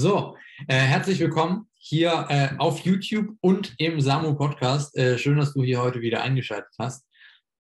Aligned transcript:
So, 0.00 0.36
äh, 0.68 0.76
herzlich 0.76 1.18
willkommen 1.18 1.68
hier 1.74 2.26
äh, 2.28 2.50
auf 2.58 2.78
YouTube 2.84 3.34
und 3.40 3.74
im 3.78 4.00
Samu 4.00 4.36
Podcast. 4.36 4.96
Äh, 4.96 5.18
schön, 5.18 5.38
dass 5.38 5.54
du 5.54 5.64
hier 5.64 5.82
heute 5.82 6.00
wieder 6.00 6.22
eingeschaltet 6.22 6.72
hast. 6.78 7.04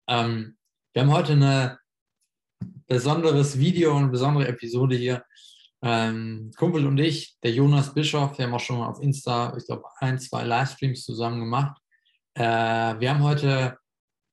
Ähm, 0.07 0.55
wir 0.93 1.01
haben 1.01 1.11
heute 1.11 1.33
ein 1.33 1.77
besonderes 2.85 3.57
Video 3.57 3.93
und 3.95 4.03
eine 4.03 4.11
besondere 4.11 4.47
Episode 4.47 4.95
hier. 4.95 5.23
Ähm, 5.81 6.51
Kumpel 6.55 6.85
und 6.85 6.99
ich, 6.99 7.35
der 7.41 7.53
Jonas 7.53 7.95
Bischof, 7.95 8.37
wir 8.37 8.45
haben 8.45 8.53
auch 8.53 8.59
schon 8.59 8.77
mal 8.77 8.87
auf 8.87 9.01
Insta, 9.01 9.57
ich 9.57 9.65
glaube, 9.65 9.85
ein, 9.97 10.19
zwei 10.19 10.43
Livestreams 10.43 11.05
zusammen 11.05 11.39
gemacht. 11.39 11.81
Äh, 12.35 12.43
wir 12.43 13.09
haben 13.09 13.23
heute 13.23 13.79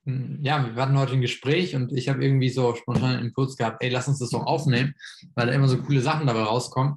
hm, 0.05 0.41
ja, 0.43 0.77
wir 0.77 0.83
hatten 0.83 0.99
heute 0.99 1.15
ein 1.15 1.23
Gespräch 1.23 1.75
und 1.75 1.91
ich 1.95 2.11
habe 2.11 2.23
irgendwie 2.23 2.51
so 2.51 2.75
spontan 2.75 3.17
einen 3.17 3.29
Impuls 3.29 3.57
gehabt, 3.57 3.83
ey, 3.83 3.89
lass 3.89 4.09
uns 4.09 4.19
das 4.19 4.29
doch 4.29 4.45
aufnehmen, 4.45 4.95
weil 5.35 5.47
da 5.47 5.55
immer 5.55 5.69
so 5.69 5.79
coole 5.79 6.03
Sachen 6.03 6.27
dabei 6.27 6.43
rauskommen. 6.43 6.97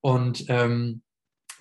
Und 0.00 0.44
ähm, 0.48 1.02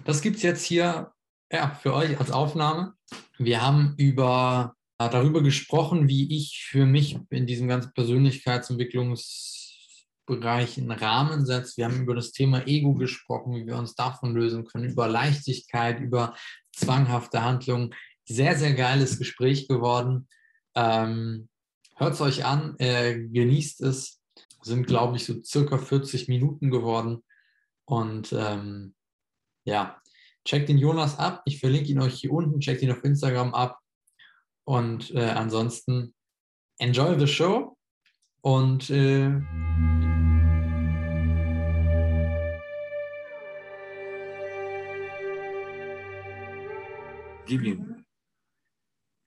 das 0.05 0.21
gibt 0.21 0.37
es 0.37 0.43
jetzt 0.43 0.63
hier 0.63 1.11
ja, 1.51 1.71
für 1.81 1.93
euch 1.93 2.17
als 2.19 2.31
Aufnahme. 2.31 2.93
Wir 3.37 3.61
haben 3.61 3.95
über, 3.97 4.75
äh, 4.99 5.09
darüber 5.09 5.41
gesprochen, 5.41 6.07
wie 6.07 6.35
ich 6.35 6.67
für 6.69 6.85
mich 6.85 7.17
in 7.29 7.47
diesem 7.47 7.67
ganzen 7.67 7.93
Persönlichkeitsentwicklungsbereich 7.93 10.77
einen 10.77 10.91
Rahmen 10.91 11.45
setze. 11.45 11.77
Wir 11.77 11.85
haben 11.85 12.01
über 12.01 12.15
das 12.15 12.31
Thema 12.31 12.67
Ego 12.67 12.93
gesprochen, 12.93 13.55
wie 13.55 13.65
wir 13.65 13.77
uns 13.77 13.95
davon 13.95 14.35
lösen 14.35 14.65
können, 14.65 14.91
über 14.91 15.07
Leichtigkeit, 15.07 15.99
über 15.99 16.35
zwanghafte 16.73 17.43
Handlungen. 17.43 17.95
Sehr, 18.25 18.55
sehr 18.57 18.73
geiles 18.73 19.17
Gespräch 19.17 19.67
geworden. 19.67 20.27
Ähm, 20.75 21.49
Hört 21.99 22.13
es 22.13 22.21
euch 22.21 22.45
an, 22.45 22.75
äh, 22.77 23.17
genießt 23.17 23.81
es. 23.81 24.21
Sind, 24.61 24.85
glaube 24.85 25.17
ich, 25.17 25.25
so 25.25 25.41
circa 25.43 25.79
40 25.79 26.27
Minuten 26.27 26.69
geworden. 26.69 27.23
Und 27.89 28.33
ähm, 28.33 28.93
ja, 29.63 30.01
checkt 30.43 30.67
den 30.67 30.77
Jonas 30.77 31.17
ab. 31.17 31.41
Ich 31.45 31.59
verlinke 31.59 31.89
ihn 31.89 32.01
euch 32.01 32.19
hier 32.19 32.33
unten. 32.33 32.59
Checkt 32.59 32.81
ihn 32.81 32.91
auf 32.91 33.03
Instagram 33.03 33.53
ab. 33.53 33.79
Und 34.65 35.15
äh, 35.15 35.29
ansonsten 35.29 36.13
enjoy 36.79 37.17
the 37.17 37.27
show. 37.27 37.77
Und 38.41 38.89
äh, 38.89 39.31
Gib 47.45 47.63
ihm. 47.63 48.03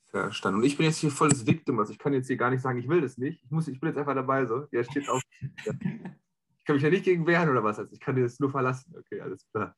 Verstanden. 0.04 0.58
Und 0.58 0.66
ich 0.66 0.76
bin 0.76 0.84
jetzt 0.84 0.98
hier 0.98 1.10
volles 1.10 1.46
Victim, 1.46 1.78
also 1.78 1.92
ich 1.92 1.98
kann 1.98 2.12
jetzt 2.12 2.26
hier 2.26 2.36
gar 2.36 2.50
nicht 2.50 2.60
sagen, 2.60 2.78
ich 2.78 2.88
will 2.88 3.00
das 3.00 3.16
nicht. 3.16 3.42
Ich, 3.42 3.50
muss, 3.50 3.68
ich 3.68 3.80
bin 3.80 3.88
jetzt 3.88 3.98
einfach 3.98 4.14
dabei 4.14 4.44
so. 4.44 4.66
Ja, 4.72 4.84
steht 4.84 5.08
auf. 5.08 5.22
Ich 6.70 6.72
kann 6.72 6.74
mich 6.76 6.82
ja 6.82 6.90
nicht 6.90 7.04
gegen 7.04 7.26
wehren 7.26 7.48
oder 7.48 7.64
was. 7.64 7.78
Also 7.78 7.92
ich 7.92 8.00
kann 8.00 8.16
dir 8.16 8.22
das 8.22 8.38
nur 8.40 8.50
verlassen. 8.50 8.94
Okay, 8.96 9.20
alles 9.20 9.46
klar. 9.52 9.76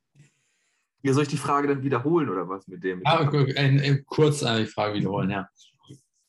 Ja, 1.03 1.13
soll 1.13 1.25
ich 1.25 1.29
die 1.29 1.37
Frage 1.37 1.69
dann 1.69 1.83
wiederholen 1.83 2.29
oder 2.29 2.49
was 2.49 2.69
mit 2.69 2.85
dem? 2.85 3.03
Ja, 3.05 3.29
in, 3.31 3.79
in 3.79 4.05
kurz 4.05 4.41
die 4.41 4.67
Frage 4.67 4.95
wiederholen, 4.95 5.31
ja. 5.31 5.49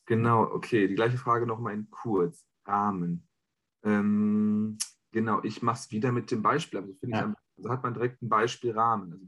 Genau, 0.06 0.42
okay. 0.42 0.88
Die 0.88 0.94
gleiche 0.94 1.16
Frage 1.16 1.46
nochmal 1.46 1.74
in 1.74 1.88
kurz. 1.90 2.44
Rahmen. 2.66 3.28
Ähm, 3.82 4.78
genau, 5.12 5.42
ich 5.42 5.62
mache 5.62 5.78
es 5.78 5.90
wieder 5.90 6.12
mit 6.12 6.30
dem 6.30 6.42
Beispiel. 6.42 6.80
Also, 6.80 6.94
ja. 7.02 7.30
ich, 7.30 7.58
also 7.58 7.70
hat 7.70 7.82
man 7.82 7.94
direkt 7.94 8.22
ein 8.22 8.28
Beispiel 8.28 8.72
Rahmen. 8.72 9.12
Also 9.12 9.26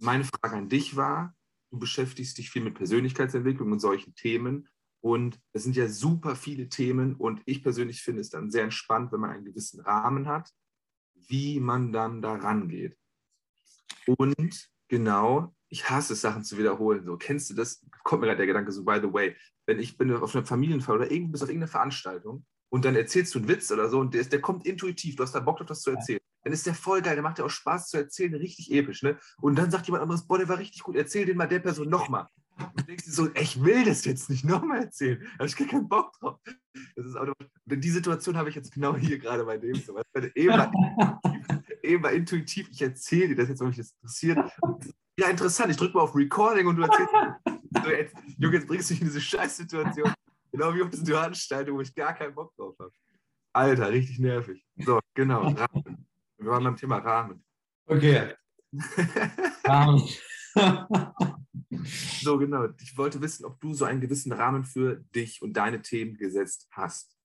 meine 0.00 0.24
Frage 0.24 0.56
an 0.56 0.68
dich 0.68 0.96
war, 0.96 1.34
du 1.70 1.78
beschäftigst 1.78 2.38
dich 2.38 2.50
viel 2.50 2.62
mit 2.62 2.74
Persönlichkeitsentwicklung 2.74 3.72
und 3.72 3.78
solchen 3.78 4.14
Themen. 4.14 4.68
Und 5.02 5.40
es 5.52 5.64
sind 5.64 5.74
ja 5.76 5.88
super 5.88 6.36
viele 6.36 6.68
Themen 6.68 7.16
und 7.16 7.42
ich 7.44 7.62
persönlich 7.62 8.02
finde 8.02 8.20
es 8.20 8.30
dann 8.30 8.52
sehr 8.52 8.62
entspannt, 8.62 9.12
wenn 9.12 9.20
man 9.20 9.30
einen 9.30 9.44
gewissen 9.44 9.80
Rahmen 9.80 10.28
hat, 10.28 10.48
wie 11.14 11.58
man 11.58 11.92
dann 11.92 12.22
da 12.22 12.34
rangeht. 12.34 12.96
Und 14.06 14.70
genau, 14.88 15.54
ich 15.68 15.90
hasse 15.90 16.12
es, 16.12 16.20
Sachen 16.20 16.44
zu 16.44 16.56
wiederholen. 16.56 17.04
So, 17.04 17.16
kennst 17.16 17.50
du 17.50 17.54
das? 17.54 17.84
Kommt 18.04 18.20
mir 18.20 18.28
gerade 18.28 18.38
der 18.38 18.46
Gedanke 18.46 18.70
so, 18.70 18.84
by 18.84 19.00
the 19.02 19.12
way, 19.12 19.36
wenn 19.66 19.80
ich 19.80 19.98
bin 19.98 20.14
auf 20.14 20.36
einer 20.36 20.46
Familienfeier 20.46 20.96
oder 20.96 21.10
irgendwo 21.10 21.32
bist 21.32 21.42
auf 21.42 21.48
irgendeiner 21.48 21.72
Veranstaltung 21.72 22.46
und 22.68 22.84
dann 22.84 22.94
erzählst 22.94 23.34
du 23.34 23.40
einen 23.40 23.48
Witz 23.48 23.72
oder 23.72 23.88
so 23.88 23.98
und 23.98 24.14
der, 24.14 24.24
der 24.24 24.40
kommt 24.40 24.66
intuitiv, 24.66 25.16
du 25.16 25.24
hast 25.24 25.34
da 25.34 25.40
Bock 25.40 25.58
drauf, 25.58 25.66
das 25.66 25.82
zu 25.82 25.90
erzählen. 25.90 26.20
Dann 26.44 26.52
ist 26.52 26.66
der 26.66 26.74
voll 26.74 27.02
geil, 27.02 27.14
der 27.14 27.22
macht 27.22 27.38
ja 27.38 27.44
auch 27.44 27.50
Spaß 27.50 27.88
zu 27.88 27.96
erzählen, 27.96 28.34
richtig 28.34 28.70
episch, 28.72 29.02
ne? 29.02 29.18
Und 29.40 29.56
dann 29.56 29.70
sagt 29.70 29.86
jemand 29.86 30.02
anderes, 30.02 30.26
boah, 30.26 30.38
der 30.38 30.48
war 30.48 30.58
richtig 30.58 30.82
gut, 30.82 30.96
erzähl 30.96 31.26
den 31.26 31.36
mal 31.36 31.46
der 31.46 31.60
Person 31.60 31.88
nochmal. 31.88 32.28
Und 32.74 32.88
denkst 32.88 33.04
dir 33.04 33.12
so, 33.12 33.28
ich 33.34 33.62
will 33.62 33.84
das 33.84 34.04
jetzt 34.04 34.30
nicht 34.30 34.44
nochmal 34.44 34.84
erzählen. 34.84 35.20
Da 35.20 35.38
habe 35.38 35.46
ich 35.46 35.56
gar 35.56 35.68
keinen 35.68 35.88
Bock 35.88 36.12
drauf. 36.18 36.38
Das 36.96 37.06
ist 37.06 37.16
Denn 37.66 37.80
die 37.80 37.90
Situation 37.90 38.36
habe 38.36 38.48
ich 38.48 38.54
jetzt 38.54 38.72
genau 38.72 38.96
hier 38.96 39.18
gerade 39.18 39.44
bei 39.44 39.56
dem. 39.56 39.74
So. 39.74 40.00
Eben, 40.34 40.56
mal, 40.56 40.70
eben 41.82 42.02
mal 42.02 42.14
intuitiv, 42.14 42.68
ich 42.70 42.82
erzähle 42.82 43.28
dir 43.28 43.36
das 43.36 43.48
jetzt, 43.48 43.60
weil 43.60 43.68
mich 43.68 43.76
das 43.76 43.92
interessiert. 43.92 44.38
Ja, 45.18 45.28
interessant, 45.28 45.70
ich 45.70 45.76
drücke 45.76 45.96
mal 45.96 46.02
auf 46.02 46.14
Recording 46.14 46.66
und 46.66 46.76
du 46.76 46.82
erzählst. 46.82 47.12
so, 47.84 47.90
jetzt, 47.90 48.14
Junge, 48.38 48.56
jetzt 48.56 48.66
bringst 48.66 48.90
du 48.90 48.94
mich 48.94 49.00
in 49.02 49.08
diese 49.08 49.20
Scheißsituation. 49.20 50.12
Genau 50.52 50.74
wie 50.74 50.82
auf 50.82 50.90
diese 50.90 51.06
Veranstaltung, 51.06 51.76
wo 51.76 51.80
ich 51.80 51.94
gar 51.94 52.14
keinen 52.14 52.34
Bock 52.34 52.54
drauf 52.56 52.74
habe. 52.78 52.92
Alter, 53.54 53.90
richtig 53.90 54.18
nervig. 54.18 54.64
So, 54.76 55.00
genau. 55.14 55.42
Rahmen. 55.42 56.06
Wir 56.38 56.50
waren 56.50 56.64
beim 56.64 56.76
Thema 56.76 56.98
Rahmen. 56.98 57.44
Okay. 57.86 58.34
Rahmen. 59.64 60.02
so, 62.20 62.38
genau. 62.38 62.68
Ich 62.80 62.96
wollte 62.96 63.20
wissen, 63.20 63.44
ob 63.44 63.60
du 63.60 63.74
so 63.74 63.84
einen 63.84 64.00
gewissen 64.00 64.32
Rahmen 64.32 64.64
für 64.64 64.96
dich 65.14 65.42
und 65.42 65.54
deine 65.54 65.82
Themen 65.82 66.16
gesetzt 66.16 66.68
hast. 66.70 67.16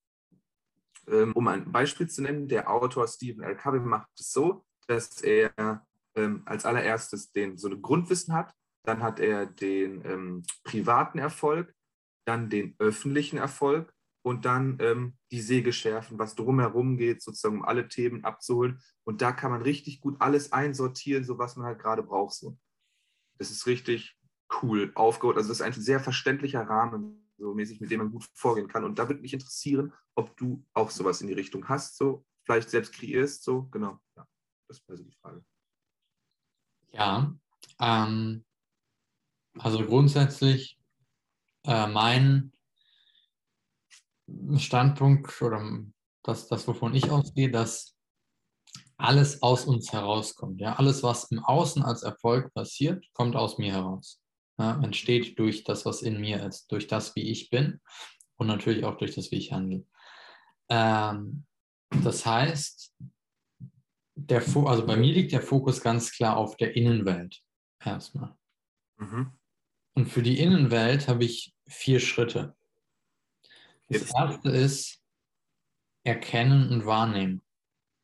Ähm, 1.08 1.32
um 1.34 1.48
ein 1.48 1.72
Beispiel 1.72 2.10
zu 2.10 2.22
nennen, 2.22 2.48
der 2.48 2.70
Autor 2.70 3.08
Stephen 3.08 3.44
L. 3.44 3.56
Covey 3.56 3.80
macht 3.80 4.10
es 4.20 4.32
so, 4.32 4.66
dass 4.88 5.22
er 5.22 5.86
ähm, 6.16 6.42
als 6.46 6.66
allererstes 6.66 7.32
den, 7.32 7.58
so 7.58 7.70
ein 7.70 7.82
Grundwissen 7.82 8.34
hat, 8.34 8.54
dann 8.84 9.02
hat 9.02 9.20
er 9.20 9.46
den 9.46 10.04
ähm, 10.06 10.44
privaten 10.64 11.20
Erfolg, 11.20 11.74
dann 12.26 12.50
den 12.50 12.76
öffentlichen 12.80 13.38
Erfolg 13.38 13.94
und 14.24 14.46
dann 14.46 14.78
ähm, 14.82 15.18
die 15.32 15.42
Säge 15.42 15.72
schärfen, 15.72 16.20
was 16.20 16.36
drumherum 16.36 16.98
geht, 16.98 17.22
sozusagen 17.22 17.60
um 17.60 17.66
alle 17.66 17.88
Themen 17.88 18.26
abzuholen. 18.26 18.82
Und 19.06 19.22
da 19.22 19.32
kann 19.32 19.52
man 19.52 19.62
richtig 19.62 20.02
gut 20.02 20.18
alles 20.20 20.52
einsortieren, 20.52 21.24
so 21.24 21.38
was 21.38 21.56
man 21.56 21.66
halt 21.66 21.80
gerade 21.80 22.04
braucht. 22.04 22.36
So. 22.36 22.58
Das 23.38 23.52
ist 23.52 23.68
richtig 23.68 24.17
cool 24.62 24.92
aufgeholt. 24.96 25.38
Also 25.38 25.50
das 25.50 25.60
ist 25.60 25.66
ein 25.66 25.74
sehr 25.74 26.00
verständlicher 26.00 26.62
Rahmen, 26.62 27.32
so 27.38 27.54
mäßig, 27.54 27.82
mit 27.82 27.92
dem 27.92 28.00
man 28.00 28.12
gut 28.12 28.26
vorgehen 28.34 28.68
kann. 28.68 28.84
Und 28.84 28.98
da 29.00 29.08
würde 29.08 29.22
mich 29.22 29.34
interessieren, 29.34 29.94
ob 30.16 30.36
du 30.38 30.66
auch 30.74 30.90
sowas 30.90 31.22
in 31.22 31.28
die 31.28 31.34
Richtung 31.34 31.68
hast, 31.70 31.98
so 31.98 32.26
vielleicht 32.44 32.70
selbst 32.70 32.94
kreierst, 32.94 33.44
so 33.44 33.64
genau. 33.64 34.00
Ja, 34.16 34.28
das 34.68 34.80
wäre 34.82 34.94
also 34.94 35.04
die 35.04 35.16
Frage. 35.22 35.46
Ja, 36.92 37.36
ähm, 37.80 38.46
also 39.60 39.86
grundsätzlich 39.86 40.80
äh, 41.66 41.88
mein 41.88 42.54
Standpunkt 44.58 45.42
oder 45.42 45.86
das, 46.24 46.48
das, 46.48 46.68
wovon 46.68 46.94
ich 46.96 47.10
ausgehe, 47.10 47.52
dass 47.52 47.96
alles 48.98 49.42
aus 49.42 49.66
uns 49.66 49.94
herauskommt. 49.94 50.60
Ja? 50.60 50.76
Alles, 50.76 51.04
was 51.04 51.32
im 51.32 51.44
Außen 51.44 51.84
als 51.84 52.04
Erfolg 52.04 52.54
passiert, 52.54 53.06
kommt 53.14 53.36
aus 53.36 53.58
mir 53.58 53.74
heraus. 53.74 54.22
Ja? 54.58 54.82
Entsteht 54.82 55.38
durch 55.40 55.64
das, 55.64 55.86
was 55.86 56.02
in 56.02 56.20
mir 56.20 56.44
ist, 56.46 56.72
durch 56.72 56.88
das, 56.88 57.16
wie 57.16 57.30
ich 57.30 57.50
bin 57.50 57.80
und 58.38 58.48
natürlich 58.48 58.86
auch 58.86 58.98
durch 58.98 59.16
das, 59.16 59.32
wie 59.32 59.38
ich 59.38 59.52
handle. 59.52 59.86
Ähm, 60.70 61.46
das 62.04 62.26
heißt, 62.26 62.94
der 64.16 64.44
also 64.66 64.86
bei 64.86 64.96
mir 64.96 65.14
liegt 65.14 65.32
der 65.32 65.42
Fokus 65.42 65.82
ganz 65.82 66.12
klar 66.12 66.38
auf 66.38 66.58
der 66.58 66.76
Innenwelt 66.76 67.42
erstmal. 67.80 68.36
Mhm. 68.98 69.32
Und 69.94 70.08
für 70.08 70.24
die 70.24 70.40
Innenwelt 70.40 71.08
habe 71.08 71.24
ich 71.24 71.56
vier 71.68 72.00
Schritte. 72.00 72.56
Das 73.90 74.02
Jetzt. 74.02 74.16
erste 74.16 74.50
ist 74.50 75.02
erkennen 76.04 76.70
und 76.70 76.86
wahrnehmen. 76.86 77.42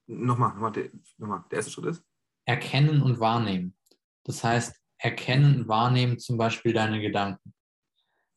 Nochmal, 0.08 0.53
nochmal, 0.53 0.72
der, 0.72 0.92
nochmal, 1.18 1.44
der 1.50 1.58
erste 1.58 1.72
Schritt 1.72 1.86
ist? 1.86 2.03
Erkennen 2.46 3.02
und 3.02 3.19
wahrnehmen. 3.19 3.75
Das 4.24 4.44
heißt, 4.44 4.82
erkennen 5.03 5.61
und 5.61 5.67
wahrnehmen 5.67 6.17
zum 6.17 6.38
Beispiel 6.38 6.73
deine 6.73 7.01
Gedanken, 7.01 7.53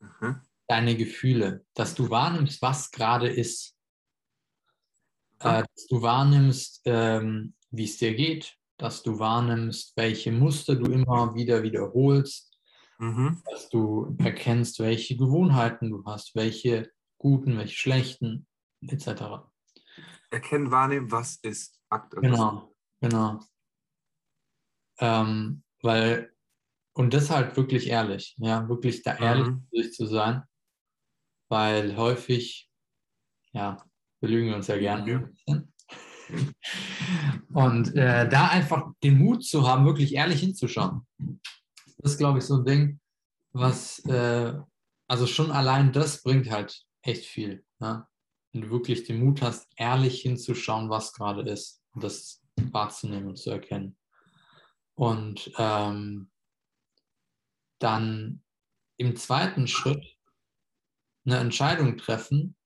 mhm. 0.01 0.41
deine 0.67 0.97
Gefühle, 0.97 1.65
dass 1.75 1.95
du 1.95 2.11
wahrnimmst, 2.11 2.61
was 2.61 2.91
gerade 2.91 3.29
ist. 3.29 3.77
Äh, 5.39 5.63
dass 5.63 5.87
du 5.89 6.03
wahrnimmst, 6.03 6.83
ähm, 6.87 7.55
wie 7.71 7.85
es 7.85 7.99
dir 7.99 8.15
geht, 8.15 8.57
dass 8.79 9.03
du 9.03 9.19
wahrnimmst, 9.19 9.97
welche 9.97 10.33
Muster 10.33 10.75
du 10.75 10.91
immer 10.91 11.35
wieder 11.35 11.63
wiederholst, 11.63 12.59
mhm. 12.99 13.43
dass 13.49 13.69
du 13.69 14.17
erkennst, 14.19 14.81
welche 14.81 15.17
Gewohnheiten 15.17 15.91
du 15.91 16.05
hast, 16.05 16.35
welche 16.35 16.91
guten, 17.19 17.59
welche 17.59 17.77
schlechten, 17.77 18.49
etc. 18.81 19.47
Erkennen, 20.31 20.73
wahrnehmen, 20.73 21.13
was 21.13 21.37
ist 21.37 21.81
aktuell. 21.91 22.31
Genau, 22.31 22.75
genau. 23.01 23.41
Ähm, 24.99 25.63
weil, 25.83 26.33
und 26.97 27.13
deshalb 27.13 27.59
wirklich 27.59 27.89
ehrlich, 27.89 28.35
ja, 28.39 28.67
wirklich 28.71 29.03
da 29.03 29.17
ehrlich 29.17 29.49
mhm. 29.49 29.67
sich 29.71 29.93
zu 29.93 30.07
sein, 30.07 30.43
weil 31.51 31.95
häufig, 31.95 32.71
ja, 33.53 33.85
belügen 34.21 34.49
wir 34.49 34.57
uns 34.57 34.69
ja 34.69 34.79
gerne. 34.79 35.31
Und 37.53 37.95
äh, 37.95 38.27
da 38.27 38.49
einfach 38.49 38.93
den 39.03 39.19
Mut 39.19 39.45
zu 39.45 39.69
haben, 39.69 39.85
wirklich 39.85 40.15
ehrlich 40.15 40.41
hinzuschauen. 40.41 41.07
Das 41.99 42.13
ist, 42.13 42.19
glaube 42.19 42.39
ich, 42.39 42.45
so 42.47 42.57
ein 42.57 42.65
Ding, 42.65 43.01
was, 43.53 43.99
äh, 44.07 44.55
also 45.07 45.27
schon 45.27 45.51
allein 45.51 45.93
das 45.93 46.23
bringt 46.23 46.51
halt 46.51 46.83
echt 47.03 47.27
viel. 47.27 47.63
Ja? 47.79 48.09
Wenn 48.53 48.63
du 48.63 48.71
wirklich 48.71 49.05
den 49.05 49.23
Mut 49.23 49.43
hast, 49.43 49.69
ehrlich 49.77 50.23
hinzuschauen, 50.23 50.89
was 50.89 51.13
gerade 51.13 51.43
ist 51.43 51.83
und 51.93 52.03
das 52.03 52.43
wahrzunehmen 52.57 53.29
und 53.29 53.37
zu 53.37 53.51
erkennen. 53.51 53.99
Und 54.95 55.53
ähm, 55.59 56.31
dann 57.79 58.43
im 58.97 59.17
zweiten 59.17 59.67
Schritt 59.67 60.17
eine 61.25 61.39
Entscheidung 61.39 61.97
treffen, 61.99 62.57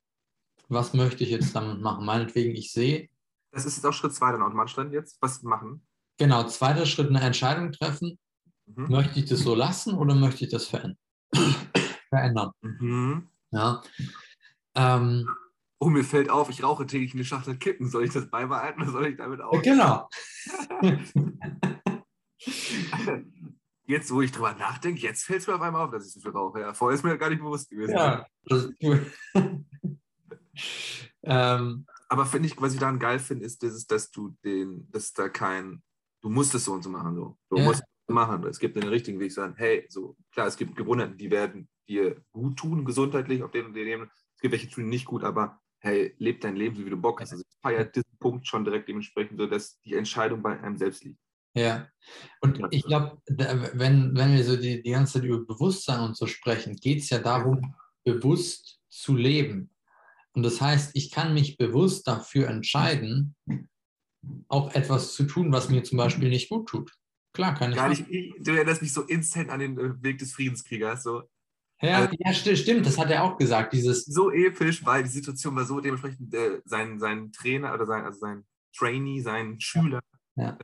was 0.69 0.95
möchte 0.95 1.25
ich 1.25 1.31
jetzt 1.31 1.55
damit 1.55 1.81
machen. 1.81 2.05
Meinetwegen, 2.05 2.55
ich 2.55 2.73
sehe. 2.73 3.09
Das 3.53 3.67
ist 3.67 3.77
jetzt 3.77 3.85
auch 3.85 3.93
Schritt 3.93 4.15
zwei 4.15 4.31
dann 4.33 4.43
automatisch 4.43 4.75
dann 4.75 4.93
jetzt. 4.93 5.19
Was 5.21 5.43
machen? 5.43 5.85
Genau, 6.19 6.45
zweiter 6.45 6.87
Schritt, 6.87 7.09
eine 7.09 7.21
Entscheidung 7.21 7.73
treffen. 7.73 8.19
Mhm. 8.67 8.89
Möchte 8.89 9.19
ich 9.19 9.29
das 9.29 9.41
so 9.41 9.55
lassen 9.55 9.95
oder 9.95 10.15
möchte 10.15 10.45
ich 10.45 10.51
das 10.51 10.67
verändern? 10.67 10.99
verändern. 12.09 12.51
Mhm. 12.61 13.29
Ja. 13.51 13.83
Ähm, 14.77 15.29
oh, 15.81 15.89
mir 15.89 16.05
fällt 16.05 16.31
auf, 16.31 16.51
ich 16.51 16.63
rauche 16.63 16.87
täglich 16.87 17.15
eine 17.15 17.25
Schachtel 17.25 17.57
Kippen. 17.57 17.89
Soll 17.89 18.05
ich 18.05 18.13
das 18.13 18.31
beibehalten 18.31 18.83
oder 18.83 18.93
soll 18.93 19.07
ich 19.07 19.17
damit 19.17 19.41
auch? 19.41 19.61
Genau. 19.63 20.09
jetzt, 23.91 24.13
wo 24.13 24.23
ich 24.23 24.33
drüber 24.33 24.55
nachdenke, 24.55 25.01
jetzt 25.01 25.25
fällt 25.25 25.41
es 25.41 25.47
mir 25.47 25.55
auf 25.55 25.61
einmal 25.61 25.85
auf, 25.85 25.91
dass 25.91 26.07
ich 26.07 26.13
so 26.13 26.21
viel 26.21 26.31
rauche. 26.31 26.61
Ja, 26.61 26.75
vorher 26.75 26.95
ist 26.95 27.05
mir 27.05 27.19
gar 27.19 27.29
nicht 27.29 27.41
bewusst 27.41 27.69
gewesen. 27.69 27.93
Ja, 27.93 28.27
das 28.45 28.65
ist 28.65 28.75
cool. 28.83 29.07
ähm, 31.23 31.87
Aber 32.09 32.27
finde 32.27 32.49
ich, 32.49 32.61
was 32.61 32.73
ich 32.73 32.81
daran 32.81 32.99
geil 32.99 33.19
finde, 33.19 33.45
ist, 33.45 33.63
dieses, 33.63 33.87
dass 33.87 34.11
du 34.11 34.37
den, 34.45 34.89
dass 34.91 35.13
da 35.13 35.29
kein, 35.29 35.83
du 36.23 36.31
musst 36.31 36.55
es 36.55 36.65
so 36.65 36.73
und 36.73 36.83
so 36.83 36.91
machen. 36.91 37.15
So. 37.17 37.37
Du 37.51 37.57
ja. 37.57 37.65
musst 37.65 37.83
es 37.83 38.15
machen. 38.15 38.45
Es 38.45 38.59
gibt 38.59 38.77
den 38.77 38.89
richtigen 38.89 39.21
Weg, 39.21 39.33
sagen, 39.33 39.55
hey, 39.57 39.87
so, 39.89 40.17
klar, 40.33 40.47
es 40.47 40.57
gibt 40.57 40.77
Gewohnheiten, 40.77 41.19
die 41.19 41.31
werden 41.31 41.69
dir 41.89 42.23
gut 42.33 42.57
tun, 42.57 42.85
gesundheitlich, 42.85 43.43
auf 43.43 43.51
denen 43.51 43.75
du 43.75 43.81
Es 43.81 44.41
gibt 44.41 44.53
welche, 44.53 44.69
die 44.69 44.75
tun 44.75 44.89
nicht 44.89 45.07
gut, 45.07 45.25
aber 45.25 45.61
hey, 45.81 46.15
leb 46.19 46.41
dein 46.41 46.57
Leben 46.57 46.77
so, 46.77 46.85
wie 46.85 46.91
du 46.91 46.97
Bock 46.97 47.21
hast. 47.21 47.33
Also 47.33 47.43
ich 47.49 47.59
feiere 47.61 47.85
diesen 47.85 48.19
Punkt 48.19 48.47
schon 48.47 48.65
direkt 48.65 48.89
dementsprechend 48.89 49.39
so, 49.39 49.47
dass 49.47 49.81
die 49.81 49.95
Entscheidung 49.95 50.43
bei 50.43 50.61
einem 50.61 50.77
selbst 50.77 51.05
liegt. 51.05 51.19
Ja, 51.55 51.89
und 52.41 52.61
ich 52.71 52.85
glaube, 52.85 53.21
wenn, 53.27 54.17
wenn 54.17 54.33
wir 54.33 54.45
so 54.45 54.57
die, 54.57 54.83
die 54.83 54.91
ganze 54.91 55.15
Zeit 55.15 55.25
über 55.25 55.45
Bewusstsein 55.45 56.01
und 56.01 56.17
so 56.17 56.27
sprechen, 56.27 56.77
geht 56.77 57.01
es 57.01 57.11
ja 57.11 57.19
darum, 57.19 57.75
bewusst 58.05 58.81
zu 58.89 59.17
leben. 59.17 59.71
Und 60.33 60.45
das 60.45 60.61
heißt, 60.61 60.93
ich 60.95 61.11
kann 61.11 61.35
mich 61.35 61.57
bewusst 61.57 62.07
dafür 62.07 62.49
entscheiden, 62.49 63.35
auch 64.49 64.75
etwas 64.75 65.15
zu 65.15 65.25
tun, 65.25 65.53
was 65.53 65.69
mir 65.69 65.83
zum 65.83 65.99
Beispiel 65.99 66.29
nicht 66.29 66.49
gut 66.49 66.69
tut. 66.69 66.93
Klar, 67.33 67.55
kann 67.55 67.71
ich. 67.71 67.77
Gar 67.77 67.89
nicht, 67.91 68.07
du 68.09 68.53
erinnerst 68.53 68.83
mich 68.83 68.93
so 68.93 69.03
instant 69.03 69.51
an 69.51 69.61
den 69.61 69.79
äh, 69.79 70.03
Weg 70.03 70.19
des 70.19 70.33
Friedenskriegers. 70.33 71.03
So. 71.03 71.23
Ja, 71.81 71.99
also, 71.99 72.17
ja, 72.19 72.33
stimmt, 72.33 72.87
das 72.87 72.99
hat 72.99 73.11
er 73.11 73.25
auch 73.25 73.39
gesagt. 73.39 73.73
Dieses 73.73 74.05
so 74.05 74.31
episch, 74.31 74.85
weil 74.85 75.05
die 75.05 75.09
Situation 75.09 75.57
war 75.57 75.65
so 75.65 75.81
dementsprechend, 75.81 76.35
äh, 76.35 76.61
sein, 76.65 76.99
sein 76.99 77.33
Trainer 77.33 77.73
oder 77.73 77.87
sein, 77.87 78.05
also 78.05 78.19
sein 78.19 78.45
Trainee, 78.77 79.21
sein 79.21 79.61
Schüler, 79.61 80.01
ja 80.37 80.59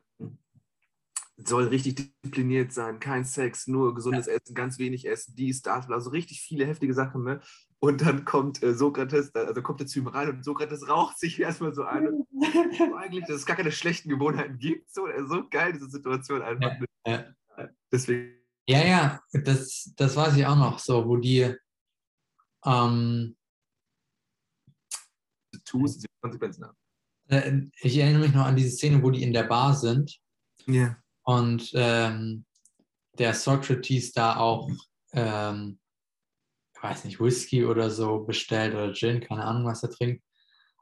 soll 1.36 1.68
richtig 1.68 1.96
diszipliniert 1.96 2.72
sein, 2.72 2.98
kein 2.98 3.24
Sex, 3.24 3.66
nur 3.66 3.94
gesundes 3.94 4.26
ja. 4.26 4.34
Essen, 4.34 4.54
ganz 4.54 4.78
wenig 4.78 5.06
Essen, 5.06 5.34
dies, 5.36 5.62
das, 5.62 5.88
also 5.90 6.10
richtig 6.10 6.40
viele 6.40 6.66
heftige 6.66 6.94
Sachen. 6.94 7.24
Ne? 7.24 7.40
Und 7.78 8.00
dann 8.00 8.24
kommt 8.24 8.62
äh, 8.62 8.72
Sokrates, 8.72 9.34
also 9.34 9.60
kommt 9.62 9.80
der 9.80 9.86
zu 9.86 9.98
ihm 9.98 10.06
rein 10.06 10.30
und 10.30 10.44
Sokrates 10.44 10.88
raucht 10.88 11.18
sich 11.18 11.38
erstmal 11.40 11.74
so 11.74 11.84
ein. 11.84 12.06
Und 12.30 12.94
eigentlich, 12.96 13.26
dass 13.26 13.36
es 13.36 13.46
gar 13.46 13.56
keine 13.56 13.72
schlechten 13.72 14.08
Gewohnheiten 14.08 14.58
gibt. 14.58 14.90
So, 14.90 15.06
so 15.26 15.46
geil, 15.48 15.72
diese 15.72 15.90
Situation 15.90 16.42
einfach. 16.42 16.74
Ja, 17.06 17.34
ja. 17.56 17.68
Deswegen. 17.92 18.34
Ja, 18.68 18.84
ja, 18.84 19.20
das, 19.32 19.92
das 19.96 20.16
weiß 20.16 20.36
ich 20.36 20.46
auch 20.46 20.56
noch, 20.56 20.78
so, 20.78 21.06
wo 21.06 21.16
die. 21.16 21.54
Ähm, 22.64 23.36
sie 25.52 26.06
Konsequenzen 26.20 26.64
haben. 26.64 26.76
Äh, 27.28 27.60
ich 27.80 27.96
erinnere 27.98 28.22
mich 28.22 28.34
noch 28.34 28.46
an 28.46 28.56
diese 28.56 28.70
Szene, 28.70 29.02
wo 29.02 29.10
die 29.10 29.22
in 29.22 29.32
der 29.32 29.44
Bar 29.44 29.74
sind. 29.74 30.18
Ja. 30.66 30.96
Und 31.26 31.72
ähm, 31.74 32.44
der 33.18 33.34
Socrates 33.34 34.12
da 34.12 34.36
auch, 34.36 34.70
ähm, 35.12 35.80
ich 36.74 36.82
weiß 36.82 37.04
nicht, 37.04 37.20
Whisky 37.20 37.64
oder 37.64 37.90
so 37.90 38.20
bestellt 38.20 38.74
oder 38.74 38.92
Gin, 38.92 39.20
keine 39.20 39.44
Ahnung, 39.44 39.66
was 39.66 39.82
er 39.82 39.90
trinkt, 39.90 40.22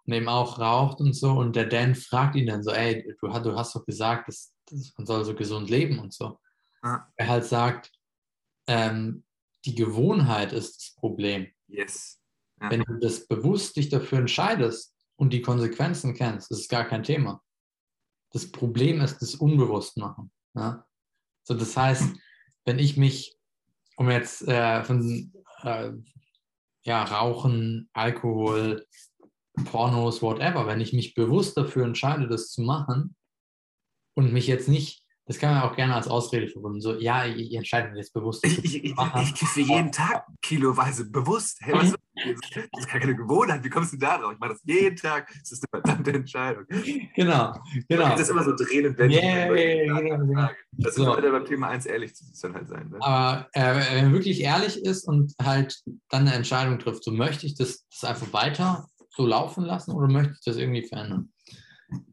und 0.04 0.12
eben 0.12 0.28
auch 0.28 0.58
raucht 0.58 1.00
und 1.00 1.14
so. 1.14 1.30
Und 1.30 1.56
der 1.56 1.64
Dan 1.64 1.94
fragt 1.94 2.36
ihn 2.36 2.46
dann 2.46 2.62
so, 2.62 2.72
ey, 2.72 3.02
du, 3.20 3.28
du 3.28 3.56
hast 3.56 3.74
doch 3.74 3.86
gesagt, 3.86 4.28
dass, 4.28 4.52
dass 4.66 4.92
man 4.98 5.06
soll 5.06 5.24
so 5.24 5.34
gesund 5.34 5.70
leben 5.70 5.98
und 5.98 6.12
so. 6.12 6.38
Ja. 6.82 7.10
Er 7.16 7.28
halt 7.28 7.46
sagt, 7.46 7.90
ähm, 8.66 9.24
die 9.64 9.74
Gewohnheit 9.74 10.52
ist 10.52 10.76
das 10.76 10.94
Problem. 10.96 11.50
Yes. 11.68 12.20
Ja. 12.60 12.70
Wenn 12.70 12.82
du 12.82 12.98
das 13.00 13.26
bewusst 13.26 13.76
dich 13.76 13.88
dafür 13.88 14.18
entscheidest 14.18 14.94
und 15.16 15.32
die 15.32 15.40
Konsequenzen 15.40 16.12
kennst, 16.12 16.50
ist 16.50 16.60
es 16.60 16.68
gar 16.68 16.84
kein 16.84 17.02
Thema. 17.02 17.42
Das 18.32 18.50
Problem 18.50 19.00
ist 19.00 19.22
das 19.22 19.36
Unbewusstmachen. 19.36 20.30
Ja? 20.54 20.86
So, 21.42 21.54
das 21.54 21.76
heißt, 21.76 22.14
wenn 22.64 22.78
ich 22.78 22.96
mich, 22.96 23.36
um 23.96 24.10
jetzt 24.10 24.46
äh, 24.48 24.82
von 24.84 25.32
äh, 25.62 25.92
ja, 26.84 27.04
Rauchen, 27.04 27.88
Alkohol, 27.92 28.86
Pornos, 29.64 30.22
whatever, 30.22 30.66
wenn 30.66 30.80
ich 30.80 30.92
mich 30.92 31.14
bewusst 31.14 31.56
dafür 31.56 31.84
entscheide, 31.84 32.26
das 32.26 32.50
zu 32.50 32.62
machen 32.62 33.14
und 34.14 34.32
mich 34.32 34.46
jetzt 34.46 34.68
nicht 34.68 35.03
das 35.26 35.38
kann 35.38 35.54
man 35.54 35.62
auch 35.62 35.74
gerne 35.74 35.94
als 35.94 36.06
Ausrede 36.06 36.48
verbunden. 36.48 36.80
So, 36.80 36.98
ja, 36.98 37.24
ich, 37.24 37.36
ich 37.36 37.54
entscheide 37.54 37.88
mich 37.88 37.98
jetzt 37.98 38.12
bewusst. 38.12 38.44
Ich, 38.44 38.62
ich, 38.62 38.84
ich, 38.84 38.94
ich 39.22 39.34
kiffe 39.34 39.60
jeden 39.60 39.90
Tag 39.90 40.26
kiloweise 40.42 41.10
bewusst. 41.10 41.58
Hey, 41.60 41.74
was, 41.74 41.94
das 41.94 42.64
ist 42.78 42.88
gar 42.90 43.00
keine 43.00 43.16
Gewohnheit. 43.16 43.64
Wie 43.64 43.70
kommst 43.70 43.94
du 43.94 43.96
da 43.96 44.18
drauf? 44.18 44.32
Ich 44.34 44.38
mache 44.38 44.50
das 44.50 44.60
jeden 44.64 44.96
Tag. 44.96 45.32
Das 45.40 45.52
ist 45.52 45.64
eine 45.72 45.82
verdammte 45.82 46.12
Entscheidung. 46.12 46.64
Genau, 47.14 47.54
genau. 47.88 48.08
Das 48.10 48.20
ist 48.20 48.30
immer 48.30 48.44
so 48.44 48.54
drehen 48.54 48.86
und 48.86 48.98
wenden. 48.98 49.14
Yeah, 49.14 49.50
yeah, 49.52 50.22
yeah. 50.22 50.50
Das 50.72 50.94
so. 50.94 51.04
sollte 51.04 51.30
beim 51.30 51.44
Thema 51.46 51.68
1 51.68 51.86
ehrlich 51.86 52.14
zu 52.14 52.24
dann 52.42 52.54
halt 52.54 52.68
sein. 52.68 52.90
Ne? 52.90 52.98
Aber 53.00 53.48
äh, 53.52 53.94
wenn 53.94 54.04
man 54.04 54.12
wirklich 54.12 54.40
ehrlich 54.40 54.84
ist 54.84 55.08
und 55.08 55.32
halt 55.42 55.82
dann 56.10 56.22
eine 56.22 56.34
Entscheidung 56.34 56.78
trifft, 56.78 57.02
so 57.02 57.10
möchte 57.10 57.46
ich 57.46 57.54
das, 57.54 57.86
das 57.88 58.04
einfach 58.04 58.32
weiter 58.32 58.86
so 59.08 59.26
laufen 59.26 59.64
lassen 59.64 59.92
oder 59.92 60.08
möchte 60.08 60.34
ich 60.34 60.44
das 60.44 60.56
irgendwie 60.56 60.86
verändern? 60.86 61.32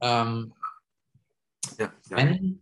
Ähm, 0.01 0.53
ja, 1.77 1.91
ja. 2.09 2.17
Wenn, 2.17 2.61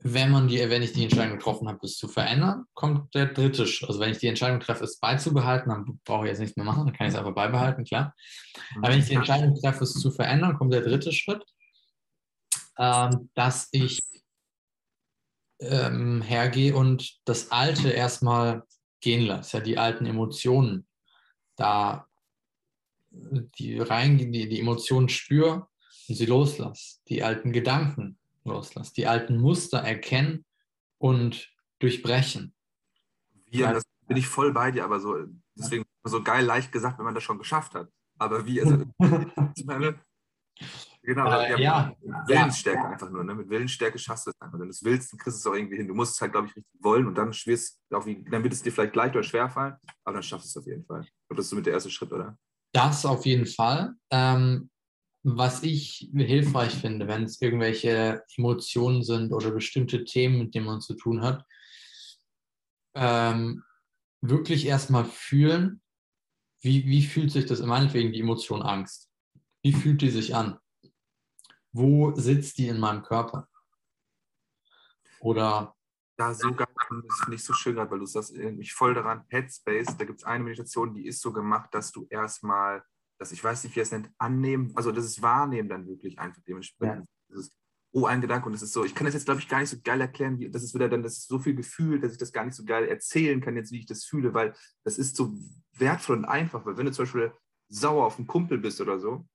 wenn 0.00 0.30
man 0.30 0.46
die, 0.46 0.58
wenn 0.70 0.82
ich 0.82 0.92
die 0.92 1.02
Entscheidung 1.02 1.38
getroffen 1.38 1.68
habe, 1.68 1.80
es 1.82 1.96
zu 1.96 2.06
verändern, 2.06 2.66
kommt 2.74 3.14
der 3.14 3.26
dritte 3.26 3.66
Schritt. 3.66 3.88
Also 3.88 4.00
wenn 4.00 4.12
ich 4.12 4.18
die 4.18 4.28
Entscheidung 4.28 4.60
treffe, 4.60 4.84
es 4.84 4.98
beizubehalten, 4.98 5.70
dann 5.70 6.00
brauche 6.04 6.24
ich 6.24 6.30
jetzt 6.30 6.38
nichts 6.38 6.56
mehr 6.56 6.64
machen, 6.64 6.86
dann 6.86 6.94
kann 6.94 7.08
ich 7.08 7.14
es 7.14 7.18
einfach 7.18 7.34
beibehalten, 7.34 7.84
klar. 7.84 8.14
Aber 8.76 8.88
wenn 8.88 9.00
ich 9.00 9.06
die 9.06 9.14
Entscheidung 9.14 9.54
treffe, 9.60 9.84
es 9.84 9.94
zu 9.94 10.10
verändern, 10.10 10.56
kommt 10.56 10.72
der 10.72 10.82
dritte 10.82 11.12
Schritt, 11.12 11.42
ähm, 12.78 13.28
dass 13.34 13.68
ich 13.72 14.00
ähm, 15.60 16.22
hergehe 16.22 16.76
und 16.76 17.18
das 17.24 17.50
Alte 17.50 17.90
erstmal 17.90 18.62
gehen 19.00 19.26
lasse, 19.26 19.58
ja, 19.58 19.62
die 19.62 19.78
alten 19.78 20.06
Emotionen 20.06 20.86
da 21.56 22.06
die 23.10 23.80
reingehen, 23.80 24.32
die, 24.32 24.48
die 24.48 24.60
Emotionen 24.60 25.08
spüre 25.08 25.66
und 26.08 26.14
sie 26.14 26.26
loslasse, 26.26 26.98
die 27.08 27.24
alten 27.24 27.52
Gedanken 27.52 28.18
loslassen, 28.48 28.94
die 28.96 29.06
alten 29.06 29.38
Muster 29.38 29.78
erkennen 29.78 30.44
und 30.98 31.50
durchbrechen. 31.78 32.54
Wie, 33.46 33.58
das 33.58 33.84
bin 34.06 34.16
ich 34.16 34.26
voll 34.26 34.52
bei 34.52 34.70
dir, 34.70 34.84
aber 34.84 35.00
so, 35.00 35.16
deswegen 35.54 35.84
so 36.04 36.22
geil 36.22 36.44
leicht 36.44 36.72
gesagt, 36.72 36.98
wenn 36.98 37.04
man 37.04 37.14
das 37.14 37.24
schon 37.24 37.38
geschafft 37.38 37.74
hat. 37.74 37.88
Aber 38.18 38.44
wie, 38.46 38.60
also, 38.60 38.84
ich 39.56 39.64
meine, 39.64 40.00
genau, 41.02 41.30
äh, 41.30 41.60
ja, 41.60 41.94
Willensstärke 42.26 42.82
ja. 42.82 42.90
einfach 42.90 43.10
nur, 43.10 43.22
ne? 43.22 43.34
mit 43.34 43.48
Willensstärke 43.48 43.98
schaffst 43.98 44.26
du 44.26 44.30
es 44.30 44.40
einfach. 44.40 44.58
Wenn 44.58 44.66
du 44.66 44.72
es 44.72 44.82
willst, 44.82 45.12
dann 45.12 45.18
kriegst 45.18 45.38
du 45.38 45.40
es 45.40 45.52
auch 45.52 45.56
irgendwie 45.56 45.76
hin. 45.76 45.86
Du 45.86 45.94
musst 45.94 46.14
es 46.14 46.20
halt, 46.20 46.32
glaube 46.32 46.48
ich, 46.48 46.56
richtig 46.56 46.82
wollen 46.82 47.06
und 47.06 47.14
dann 47.14 47.32
schwirst 47.32 47.78
auch 47.92 48.06
wie, 48.06 48.24
dann 48.24 48.42
wird 48.42 48.52
es 48.52 48.62
dir 48.62 48.72
vielleicht 48.72 48.96
leicht 48.96 49.14
oder 49.14 49.22
schwer 49.22 49.48
fallen, 49.48 49.76
aber 50.04 50.14
dann 50.14 50.22
schaffst 50.22 50.54
du 50.54 50.58
es 50.58 50.64
auf 50.64 50.66
jeden 50.66 50.84
Fall. 50.84 51.06
Und 51.28 51.38
das 51.38 51.46
ist 51.46 51.50
so 51.50 51.56
mit 51.56 51.66
der 51.66 51.74
erste 51.74 51.90
Schritt, 51.90 52.12
oder? 52.12 52.36
Das 52.72 53.06
auf 53.06 53.24
jeden 53.24 53.46
Fall. 53.46 53.94
Ähm, 54.10 54.70
was 55.22 55.62
ich 55.62 56.10
hilfreich 56.14 56.74
finde, 56.74 57.08
wenn 57.08 57.24
es 57.24 57.40
irgendwelche 57.40 58.24
Emotionen 58.36 59.02
sind 59.02 59.32
oder 59.32 59.50
bestimmte 59.50 60.04
Themen, 60.04 60.38
mit 60.38 60.54
denen 60.54 60.66
man 60.66 60.80
zu 60.80 60.94
tun 60.94 61.22
hat, 61.22 61.44
ähm, 62.94 63.64
wirklich 64.20 64.66
erstmal 64.66 65.04
fühlen, 65.04 65.82
wie, 66.60 66.84
wie 66.86 67.04
fühlt 67.04 67.30
sich 67.30 67.46
das, 67.46 67.60
meinetwegen 67.60 68.12
die 68.12 68.20
Emotion 68.20 68.62
Angst, 68.62 69.10
wie 69.62 69.72
fühlt 69.72 70.02
die 70.02 70.10
sich 70.10 70.34
an? 70.34 70.58
Wo 71.72 72.14
sitzt 72.14 72.58
die 72.58 72.68
in 72.68 72.80
meinem 72.80 73.02
Körper? 73.02 73.48
Oder 75.20 75.74
ja, 76.18 76.34
so 76.34 76.52
geil, 76.52 76.66
das 77.06 77.20
finde 77.20 77.36
ich 77.36 77.44
so 77.44 77.52
schön 77.52 77.76
weil 77.76 77.98
du 77.98 78.06
sagst, 78.06 78.34
mich 78.34 78.72
voll 78.72 78.94
daran, 78.94 79.24
Headspace, 79.28 79.96
da 79.96 80.04
gibt 80.04 80.20
es 80.20 80.24
eine 80.24 80.42
Meditation, 80.42 80.94
die 80.94 81.06
ist 81.06 81.20
so 81.20 81.32
gemacht, 81.32 81.72
dass 81.72 81.92
du 81.92 82.06
erstmal 82.10 82.82
das, 83.18 83.32
ich 83.32 83.42
weiß 83.42 83.64
nicht, 83.64 83.74
wie 83.74 83.80
er 83.80 83.84
es 83.84 83.92
nennt, 83.92 84.10
annehmen, 84.18 84.72
also 84.74 84.92
das 84.92 85.04
ist 85.04 85.20
wahrnehmen 85.22 85.68
dann 85.68 85.86
wirklich 85.86 86.18
einfach 86.18 86.42
dementsprechend. 86.46 87.06
Ja. 87.06 87.12
Das 87.28 87.40
ist, 87.40 87.52
oh, 87.92 88.06
ein 88.06 88.20
Gedanke 88.20 88.46
und 88.46 88.52
das 88.52 88.62
ist 88.62 88.72
so, 88.72 88.84
ich 88.84 88.94
kann 88.94 89.06
das 89.06 89.14
jetzt, 89.14 89.24
glaube 89.24 89.40
ich, 89.40 89.48
gar 89.48 89.60
nicht 89.60 89.70
so 89.70 89.78
geil 89.82 90.00
erklären, 90.00 90.38
wie, 90.38 90.50
das 90.50 90.62
ist 90.62 90.74
wieder 90.74 90.88
dann, 90.88 91.02
das 91.02 91.18
ist 91.18 91.28
so 91.28 91.38
viel 91.38 91.54
Gefühl, 91.54 92.00
dass 92.00 92.12
ich 92.12 92.18
das 92.18 92.32
gar 92.32 92.44
nicht 92.44 92.54
so 92.54 92.64
geil 92.64 92.86
erzählen 92.86 93.40
kann 93.40 93.56
jetzt, 93.56 93.72
wie 93.72 93.80
ich 93.80 93.86
das 93.86 94.04
fühle, 94.04 94.34
weil 94.34 94.54
das 94.84 94.98
ist 94.98 95.16
so 95.16 95.34
wertvoll 95.76 96.18
und 96.18 96.24
einfach, 96.24 96.64
weil 96.64 96.76
wenn 96.76 96.86
du 96.86 96.92
zum 96.92 97.04
Beispiel 97.04 97.32
sauer 97.68 98.06
auf 98.06 98.18
einen 98.18 98.26
Kumpel 98.26 98.58
bist 98.58 98.80
oder 98.80 98.98
so, 98.98 99.26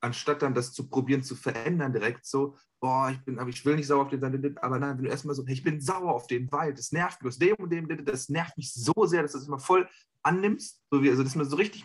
anstatt 0.00 0.42
dann 0.42 0.54
das 0.54 0.72
zu 0.72 0.88
probieren 0.88 1.22
zu 1.22 1.34
verändern 1.34 1.92
direkt 1.92 2.26
so, 2.26 2.56
boah, 2.80 3.10
ich 3.10 3.18
bin, 3.24 3.38
aber 3.38 3.50
ich 3.50 3.64
will 3.64 3.76
nicht 3.76 3.86
sauer 3.86 4.02
auf 4.02 4.10
den 4.10 4.20
sein, 4.20 4.56
aber 4.60 4.78
nein, 4.78 4.98
wenn 4.98 5.04
du 5.04 5.10
erstmal 5.10 5.34
so, 5.34 5.44
hey, 5.46 5.54
ich 5.54 5.62
bin 5.62 5.80
sauer 5.80 6.14
auf 6.14 6.26
den, 6.26 6.50
weil 6.52 6.74
das 6.74 6.92
nervt 6.92 7.22
mich, 7.22 7.28
aus 7.28 7.38
dem 7.38 7.56
und 7.56 7.70
dem, 7.70 7.88
das 8.04 8.28
nervt 8.28 8.56
mich 8.56 8.72
so 8.72 8.92
sehr, 9.06 9.22
dass 9.22 9.32
du 9.32 9.38
das 9.38 9.48
immer 9.48 9.58
voll 9.58 9.88
annimmst, 10.22 10.82
so 10.90 11.02
wie, 11.02 11.10
also 11.10 11.22
das 11.22 11.32
ist 11.32 11.36
mir 11.36 11.44
so 11.44 11.56
richtig, 11.56 11.84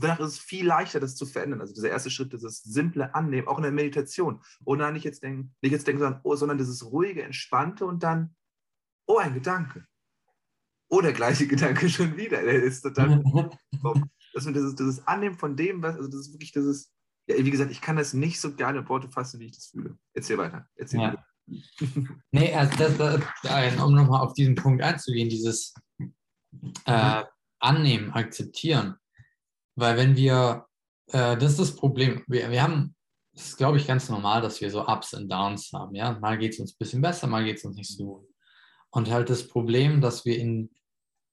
danach 0.00 0.20
ist 0.20 0.32
es 0.32 0.38
viel 0.38 0.66
leichter, 0.66 1.00
das 1.00 1.16
zu 1.16 1.26
verändern. 1.26 1.60
Also 1.60 1.74
dieser 1.74 1.90
erste 1.90 2.10
Schritt, 2.10 2.32
dieses 2.32 2.62
simple 2.62 3.14
Annehmen, 3.14 3.48
auch 3.48 3.58
in 3.58 3.64
der 3.64 3.72
Meditation. 3.72 4.40
Oh 4.64 4.74
nein, 4.74 4.94
nicht 4.94 5.04
jetzt 5.04 5.22
denken, 5.22 5.54
nicht 5.62 5.72
jetzt 5.72 5.86
denken, 5.86 6.00
sondern, 6.00 6.20
oh, 6.24 6.36
sondern 6.36 6.58
dieses 6.58 6.84
ruhige, 6.90 7.22
entspannte 7.22 7.86
und 7.86 8.02
dann, 8.02 8.34
oh, 9.06 9.18
ein 9.18 9.34
Gedanke. 9.34 9.86
Oh, 10.88 11.00
der 11.00 11.12
gleiche 11.12 11.46
Gedanke 11.48 11.88
schon 11.88 12.16
wieder. 12.16 12.42
Der 12.42 12.62
ist 12.62 12.82
total. 12.82 13.22
dass 14.34 14.44
man 14.44 14.54
dieses, 14.54 14.74
dieses 14.74 15.06
Annehmen 15.06 15.36
von 15.36 15.56
dem, 15.56 15.82
was, 15.82 15.96
also 15.96 16.08
das 16.08 16.20
ist 16.20 16.32
wirklich 16.32 16.52
dieses, 16.52 16.92
ja, 17.28 17.36
wie 17.44 17.50
gesagt, 17.50 17.70
ich 17.70 17.80
kann 17.80 17.96
das 17.96 18.14
nicht 18.14 18.40
so 18.40 18.54
gerne 18.54 18.80
in 18.80 18.88
Worte 18.88 19.08
fassen, 19.08 19.40
wie 19.40 19.46
ich 19.46 19.56
das 19.56 19.66
fühle. 19.68 19.98
Erzähl 20.14 20.38
weiter. 20.38 20.66
Erzähl 20.76 21.00
ja. 21.00 21.24
nee, 22.30 22.54
also 22.54 22.76
das, 22.76 23.22
das, 23.42 23.82
um 23.82 23.94
nochmal 23.94 24.20
auf 24.20 24.34
diesen 24.34 24.54
Punkt 24.54 24.82
einzugehen, 24.82 25.28
dieses 25.28 25.74
äh, 26.84 27.24
Annehmen, 27.58 28.12
Akzeptieren. 28.12 28.96
Weil 29.78 29.96
wenn 29.96 30.16
wir, 30.16 30.66
äh, 31.12 31.36
das 31.36 31.52
ist 31.52 31.60
das 31.60 31.76
Problem, 31.76 32.24
wir, 32.26 32.50
wir 32.50 32.62
haben, 32.62 32.94
das 33.32 33.48
ist 33.48 33.56
glaube 33.56 33.78
ich 33.78 33.86
ganz 33.86 34.08
normal, 34.08 34.42
dass 34.42 34.60
wir 34.60 34.70
so 34.70 34.86
Ups 34.86 35.14
und 35.14 35.30
Downs 35.30 35.70
haben. 35.72 35.94
Ja? 35.94 36.18
Mal 36.18 36.38
geht 36.38 36.54
es 36.54 36.60
uns 36.60 36.72
ein 36.72 36.78
bisschen 36.78 37.00
besser, 37.00 37.26
mal 37.28 37.44
geht 37.44 37.58
es 37.58 37.64
uns 37.64 37.76
nicht 37.76 37.96
so 37.96 38.04
gut. 38.04 38.28
Und 38.90 39.10
halt 39.10 39.30
das 39.30 39.46
Problem, 39.46 40.00
dass 40.00 40.24
wir 40.24 40.38
in 40.38 40.70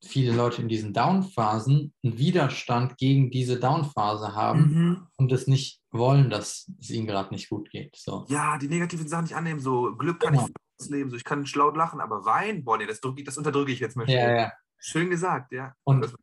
viele 0.04 0.34
Leute 0.34 0.62
in 0.62 0.68
diesen 0.68 0.94
Down-Phasen 0.94 1.94
einen 2.04 2.18
Widerstand 2.18 2.98
gegen 2.98 3.32
diese 3.32 3.60
Down-Phase 3.60 4.36
haben 4.36 4.60
mhm. 4.60 5.08
und 5.18 5.32
es 5.32 5.48
nicht 5.48 5.82
wollen, 5.92 6.30
dass 6.30 6.72
es 6.80 6.92
ihnen 6.92 7.08
gerade 7.08 7.34
nicht 7.34 7.50
gut 7.50 7.72
geht. 7.72 7.96
So. 7.96 8.26
Ja, 8.30 8.60
die 8.60 8.68
negativen 8.68 9.08
Sachen 9.08 9.24
nicht 9.24 9.36
annehmen. 9.36 9.60
So 9.60 9.96
Glück 9.96 10.20
kann 10.20 10.34
genau. 10.34 10.46
ich 10.46 10.54
das 10.78 10.90
Leben, 10.90 11.10
so 11.10 11.16
ich 11.16 11.24
kann 11.24 11.44
laut 11.56 11.78
lachen, 11.78 12.02
aber 12.02 12.26
weinen, 12.26 12.64
boah, 12.64 12.78
nee, 12.78 12.86
das, 12.86 13.00
das 13.02 13.38
unterdrücke 13.38 13.72
ich 13.72 13.80
jetzt 13.80 13.96
mal. 13.96 14.08
Ja, 14.08 14.36
ja. 14.36 14.52
Schön 14.78 15.10
gesagt, 15.10 15.52
ja. 15.54 15.74
Und 15.84 16.14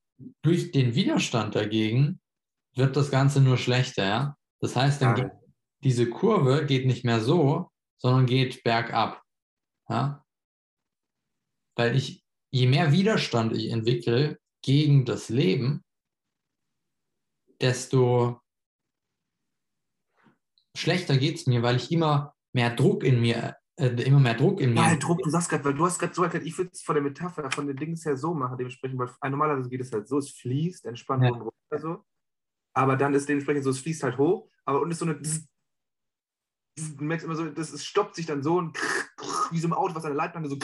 durch 0.42 0.72
den 0.72 0.94
Widerstand 0.94 1.54
dagegen 1.54 2.20
wird 2.74 2.96
das 2.96 3.10
Ganze 3.10 3.40
nur 3.40 3.58
schlechter, 3.58 4.06
ja. 4.06 4.36
Das 4.60 4.76
heißt, 4.76 5.02
dann 5.02 5.16
ja. 5.16 5.24
geht, 5.24 5.32
diese 5.82 6.08
Kurve 6.08 6.66
geht 6.66 6.86
nicht 6.86 7.04
mehr 7.04 7.20
so, 7.20 7.70
sondern 7.98 8.26
geht 8.26 8.62
bergab. 8.62 9.22
Ja? 9.88 10.24
Weil 11.76 11.96
ich 11.96 12.22
je 12.52 12.66
mehr 12.66 12.92
Widerstand 12.92 13.56
ich 13.56 13.70
entwickle 13.70 14.38
gegen 14.62 15.04
das 15.04 15.28
Leben, 15.28 15.84
desto 17.60 18.40
schlechter 20.76 21.16
geht 21.16 21.36
es 21.36 21.46
mir, 21.46 21.62
weil 21.62 21.76
ich 21.76 21.90
immer 21.90 22.34
mehr 22.52 22.74
Druck 22.74 23.02
in 23.02 23.20
mir, 23.20 23.56
immer 23.86 24.20
mehr 24.20 24.34
Druck 24.34 24.60
in 24.60 24.74
mir. 24.74 24.80
Ja, 24.80 24.96
Druck, 24.96 25.22
du 25.22 25.30
sagst 25.30 25.48
gerade, 25.48 25.64
weil 25.64 25.74
du 25.74 25.84
hast 25.84 25.98
gerade 25.98 26.14
so 26.14 26.22
erklärt, 26.22 26.44
ich 26.46 26.56
würde 26.56 26.70
es 26.72 26.82
von 26.82 26.94
der 26.94 27.02
Metapher, 27.02 27.50
von 27.50 27.66
den 27.66 27.76
Dingen 27.76 27.96
her 27.96 28.16
so 28.16 28.34
machen, 28.34 28.56
dementsprechend, 28.56 28.98
weil 28.98 29.30
normalerweise 29.30 29.68
geht 29.68 29.80
es 29.80 29.92
halt 29.92 30.08
so, 30.08 30.18
es 30.18 30.30
fließt, 30.30 30.86
entspannt 30.86 31.24
ja. 31.24 31.30
und 31.30 31.40
runter 31.40 31.78
so. 31.78 32.04
Aber 32.74 32.96
dann 32.96 33.14
ist 33.14 33.28
dementsprechend 33.28 33.64
so, 33.64 33.70
es 33.70 33.80
fließt 33.80 34.02
halt 34.02 34.18
hoch, 34.18 34.48
aber 34.64 34.80
und 34.80 34.90
ist 34.90 34.98
so 34.98 35.04
eine. 35.04 35.20
Du 36.74 37.04
merkst 37.04 37.26
immer 37.26 37.36
so, 37.36 37.44
das 37.44 37.70
es 37.72 37.84
stoppt 37.84 38.14
sich 38.14 38.24
dann 38.24 38.42
so 38.42 38.56
und 38.56 38.78
wie 39.50 39.58
so 39.58 39.68
ein 39.68 39.74
Auto, 39.74 39.94
was 39.94 40.04
an 40.04 40.12
der 40.12 40.16
Leitplanke 40.16 40.48
so 40.48 40.56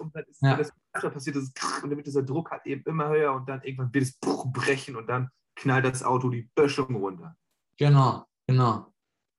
und 0.00 0.14
dann 0.14 0.24
ist 0.24 0.42
ja. 0.42 0.56
das 0.56 0.72
passiert 0.92 1.36
das 1.36 1.52
und 1.82 1.90
wird 1.90 2.06
dieser 2.06 2.22
Druck 2.22 2.50
halt 2.50 2.66
eben 2.66 2.82
immer 2.84 3.08
höher 3.08 3.32
und 3.32 3.48
dann 3.48 3.62
irgendwann 3.62 3.92
wird 3.94 4.04
es 4.04 4.18
brechen 4.18 4.96
und 4.96 5.06
dann 5.06 5.30
knallt 5.56 5.84
das 5.84 6.02
Auto 6.02 6.30
die 6.30 6.50
Böschung 6.54 6.94
runter. 6.96 7.36
Genau, 7.76 8.26
genau. 8.46 8.89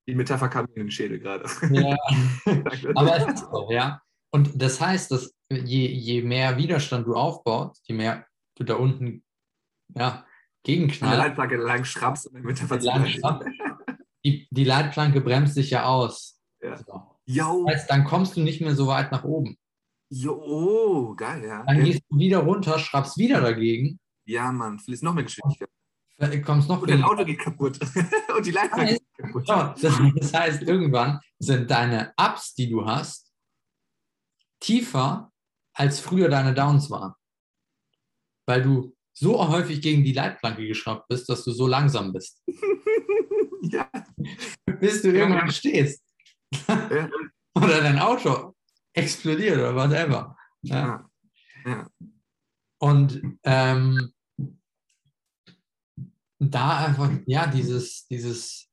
Die 0.08 0.16
Metapher 0.16 0.50
kam 0.50 0.66
mir 0.66 0.76
in 0.78 0.84
den 0.88 0.92
Schädel 0.92 1.20
gerade. 1.20 1.46
Ja, 1.72 1.96
aber 2.96 3.18
es 3.18 3.34
ist 3.34 3.46
so, 3.52 3.72
ja. 3.72 4.02
Und 4.32 4.62
das 4.62 4.80
heißt, 4.80 5.12
dass 5.12 5.34
je, 5.50 5.88
je 5.88 6.22
mehr 6.22 6.58
Widerstand 6.58 7.06
du 7.06 7.16
aufbaust, 7.16 7.84
je 7.88 7.96
mehr 7.96 8.26
du 8.56 8.64
da 8.64 8.76
unten 8.76 9.24
ja, 9.96 10.26
gegenknallst. 10.64 11.16
Die 11.16 11.22
Leitplanke 11.22 11.58
lang 11.58 11.84
schraubst 11.84 12.28
und 12.28 12.36
dann 12.36 12.44
Metapher 12.44 12.78
die, 14.24 14.48
die 14.52 14.64
Leitplanke 14.64 15.22
bremst 15.22 15.56
sich 15.56 15.72
ja 15.72 15.86
aus. 15.86 16.40
Ja. 16.62 16.78
So. 16.78 17.66
Das 17.66 17.76
heißt, 17.76 17.90
dann 17.90 18.04
kommst 18.04 18.36
du 18.36 18.42
nicht 18.42 18.62
mehr 18.62 18.76
so 18.76 18.88
weit 18.88 19.12
nach 19.12 19.24
oben. 19.24 19.58
Jo, 20.10 20.34
oh, 20.34 21.16
geil, 21.16 21.44
ja. 21.46 21.64
Dann 21.64 21.84
gehst 21.84 22.02
du 22.10 22.18
wieder 22.18 22.40
runter, 22.40 22.78
schraubst 22.78 23.18
wieder 23.18 23.42
dagegen. 23.42 24.00
Ja, 24.26 24.52
Mann, 24.52 24.78
fließt 24.80 25.04
noch 25.04 25.14
mehr 25.14 25.24
Geschwindigkeit. 25.24 25.70
Kommst 26.46 26.70
noch 26.70 26.82
und 26.82 26.90
dein 26.90 27.04
Auto 27.04 27.26
geht 27.26 27.40
kaputt. 27.40 27.80
und 28.38 28.46
die 28.46 28.52
Leitplanke 28.52 28.94
geht 28.94 29.18
kaputt. 29.18 29.50
das 29.50 30.34
heißt, 30.34 30.62
irgendwann 30.64 31.20
sind 31.40 31.70
deine 31.70 32.14
Ups, 32.18 32.54
die 32.54 32.70
du 32.70 32.86
hast, 32.86 33.32
tiefer 34.60 35.32
als 35.74 36.00
früher 36.00 36.30
deine 36.30 36.54
Downs 36.54 36.90
waren. 36.90 37.14
Weil 38.46 38.62
du 38.62 38.96
so 39.14 39.48
häufig 39.48 39.82
gegen 39.82 40.04
die 40.04 40.14
Leitplanke 40.14 40.68
geschraubt 40.68 41.08
bist, 41.08 41.28
dass 41.30 41.44
du 41.44 41.52
so 41.52 41.68
langsam 41.68 42.14
bist. 42.14 42.42
ja. 43.64 43.90
Bis 44.80 45.02
du 45.02 45.12
irgendwann 45.12 45.52
stehst. 45.52 46.04
Ja. 46.68 47.10
Oder 47.56 47.82
dein 47.82 48.00
Auto 48.00 48.56
explodiert 48.94 49.58
oder 49.58 49.76
whatever. 49.76 50.36
Ja. 50.62 51.10
ja. 51.66 51.88
Und 52.80 53.22
ähm, 53.44 54.12
da 56.50 56.86
einfach, 56.86 57.12
ja, 57.28 57.48
dieses, 57.48 58.08
dieses, 58.08 58.70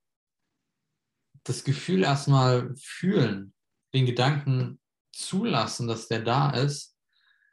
das 1.45 1.65
Gefühl 1.65 2.03
erstmal 2.03 2.75
fühlen, 2.77 3.53
den 3.95 4.07
Gedanken 4.07 4.81
zulassen, 5.13 5.87
dass 5.89 6.09
der 6.09 6.23
da 6.23 6.51
ist, 6.51 6.97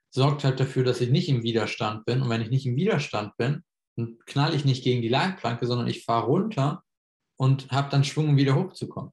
sorgt 0.10 0.44
halt 0.44 0.60
dafür, 0.60 0.84
dass 0.84 1.02
ich 1.02 1.10
nicht 1.10 1.28
im 1.28 1.44
Widerstand 1.44 2.06
bin. 2.06 2.22
Und 2.22 2.30
wenn 2.30 2.42
ich 2.42 2.50
nicht 2.50 2.66
im 2.66 2.76
Widerstand 2.76 3.36
bin, 3.38 3.64
dann 3.98 4.18
knall 4.26 4.54
ich 4.54 4.66
nicht 4.66 4.84
gegen 4.84 5.02
die 5.02 5.10
Leitplanke, 5.10 5.66
sondern 5.66 5.88
ich 5.88 6.06
fahre 6.06 6.28
runter 6.28 6.84
und 7.38 7.72
habe 7.72 7.90
dann 7.90 8.04
Schwung, 8.04 8.30
um 8.30 8.38
wieder 8.38 8.56
hochzukommen. 8.56 9.12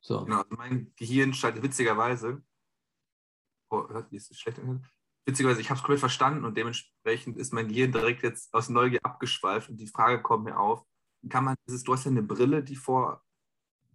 So. 0.00 0.24
Genau, 0.24 0.38
also 0.38 0.56
mein 0.56 0.92
Gehirn 0.96 1.34
schaltet 1.34 1.62
witzigerweise 1.62 2.42
oh, 3.72 3.86
ist 4.10 4.38
schlecht 4.38 4.58
Witzigerweise, 5.24 5.60
ich 5.60 5.70
habe 5.70 5.78
es 5.78 5.82
komplett 5.82 6.00
verstanden 6.00 6.44
und 6.44 6.56
dementsprechend 6.56 7.36
ist 7.36 7.52
mein 7.52 7.68
Gehirn 7.68 7.92
direkt 7.92 8.22
jetzt 8.22 8.52
aus 8.52 8.68
Neugier 8.68 9.00
abgeschweift 9.04 9.70
und 9.70 9.76
die 9.76 9.86
Frage 9.86 10.20
kommt 10.20 10.44
mir 10.44 10.58
auf, 10.58 10.84
kann 11.28 11.44
man 11.44 11.54
dieses, 11.66 11.84
du 11.84 11.92
hast 11.92 12.04
ja 12.04 12.10
eine 12.10 12.22
Brille, 12.22 12.64
die 12.64 12.74
vor 12.74 13.22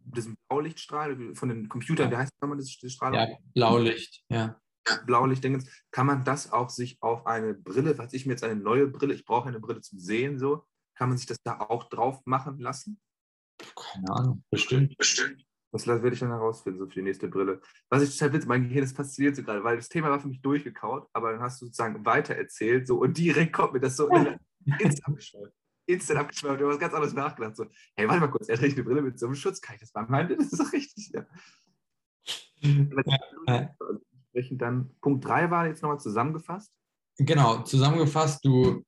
diesem 0.05 0.37
Blaulichtstrahl 0.47 1.35
von 1.35 1.49
den 1.49 1.67
Computern, 1.67 2.09
wie 2.09 2.15
heißt 2.15 2.31
das 2.31 2.41
nochmal, 2.41 2.57
das 2.57 2.71
Strahl? 2.71 3.13
Ja, 3.13 3.27
Blaulicht, 3.53 4.23
ja. 4.29 4.59
Blaulicht-Dingens, 5.05 5.69
kann 5.91 6.07
man 6.07 6.23
das 6.23 6.53
auch 6.53 6.69
sich 6.69 7.01
auf 7.01 7.25
eine 7.25 7.53
Brille, 7.53 7.93
falls 7.93 8.13
ich 8.13 8.25
mir 8.25 8.33
jetzt 8.33 8.45
eine 8.45 8.55
neue 8.55 8.87
Brille, 8.87 9.13
ich 9.13 9.25
brauche 9.25 9.49
eine 9.49 9.59
Brille 9.59 9.81
zum 9.81 9.99
Sehen, 9.99 10.39
so, 10.39 10.65
kann 10.95 11.09
man 11.09 11.17
sich 11.17 11.27
das 11.27 11.37
da 11.43 11.59
auch 11.59 11.89
drauf 11.89 12.21
machen 12.25 12.57
lassen? 12.59 13.01
Keine 13.75 14.09
Ahnung, 14.11 14.43
bestimmt. 14.49 14.97
Bestimmt. 14.97 15.46
Das 15.85 16.03
werde 16.03 16.13
ich 16.13 16.19
dann 16.19 16.29
herausfinden, 16.29 16.79
so 16.79 16.87
für 16.87 16.95
die 16.95 17.01
nächste 17.01 17.27
Brille. 17.27 17.61
Was 17.89 18.03
ich 18.03 18.17
total 18.17 18.33
witzig, 18.33 18.47
mein 18.47 18.63
Gehirn 18.63 18.83
ist 18.83 18.95
fasziniert 18.95 19.35
so 19.35 19.43
gerade, 19.43 19.63
weil 19.63 19.77
das 19.77 19.89
Thema 19.89 20.09
war 20.09 20.19
für 20.19 20.27
mich 20.27 20.41
durchgekaut, 20.41 21.07
aber 21.13 21.31
dann 21.31 21.41
hast 21.41 21.61
du 21.61 21.65
sozusagen 21.65 22.05
weitererzählt 22.05 22.87
so 22.87 22.97
und 22.97 23.17
direkt 23.17 23.53
kommt 23.53 23.73
mir 23.73 23.79
das 23.79 23.95
so 23.95 24.07
instant 24.79 25.07
abgeschweift. 25.07 25.53
Instant 25.85 26.19
abgeschweift, 26.19 26.61
du 26.61 26.69
hast 26.69 26.79
ganz 26.79 26.93
anders 26.93 27.13
nachgedacht. 27.13 27.55
So, 27.55 27.65
hey, 27.95 28.07
warte 28.07 28.21
mal 28.21 28.27
kurz, 28.27 28.49
er 28.49 28.57
trägt 28.57 28.75
eine 28.75 28.83
Brille 28.83 29.01
mit 29.01 29.19
so 29.19 29.25
einem 29.25 29.35
Schutz, 29.35 29.61
kann 29.61 29.75
ich 29.75 29.81
das 29.81 29.93
mal 29.93 30.05
meinen? 30.07 30.37
Das 30.37 30.51
ist 30.51 30.59
doch 30.59 30.73
richtig, 30.73 31.11
ja. 31.13 31.25
Entsprechend 32.61 34.61
dann, 34.61 34.95
Punkt 35.01 35.25
3 35.25 35.49
war 35.49 35.67
jetzt 35.67 35.81
nochmal 35.81 35.99
zusammengefasst. 35.99 36.71
Genau, 37.17 37.63
zusammengefasst, 37.63 38.45
du 38.45 38.83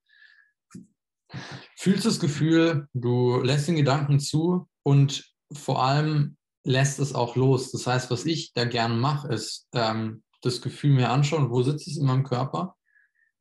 fühlst 1.76 2.06
das 2.06 2.20
Gefühl, 2.20 2.88
du 2.94 3.42
lässt 3.42 3.68
den 3.68 3.76
Gedanken 3.76 4.20
zu 4.20 4.68
und 4.84 5.34
vor 5.52 5.84
allem 5.84 6.38
lässt 6.64 7.00
es 7.00 7.16
auch 7.16 7.36
los. 7.36 7.72
Das 7.72 7.88
heißt, 7.88 8.12
was 8.12 8.26
ich 8.26 8.54
da 8.54 8.66
gerne 8.66 8.96
mache, 8.96 9.30
ist 9.30 9.68
ähm, 9.74 10.24
das 10.42 10.62
Gefühl 10.62 10.92
mir 10.92 11.10
anschauen, 11.10 11.50
wo 11.50 11.62
sitzt 11.64 11.88
es 11.88 11.98
in 11.98 12.06
meinem 12.06 12.24
Körper 12.24 12.76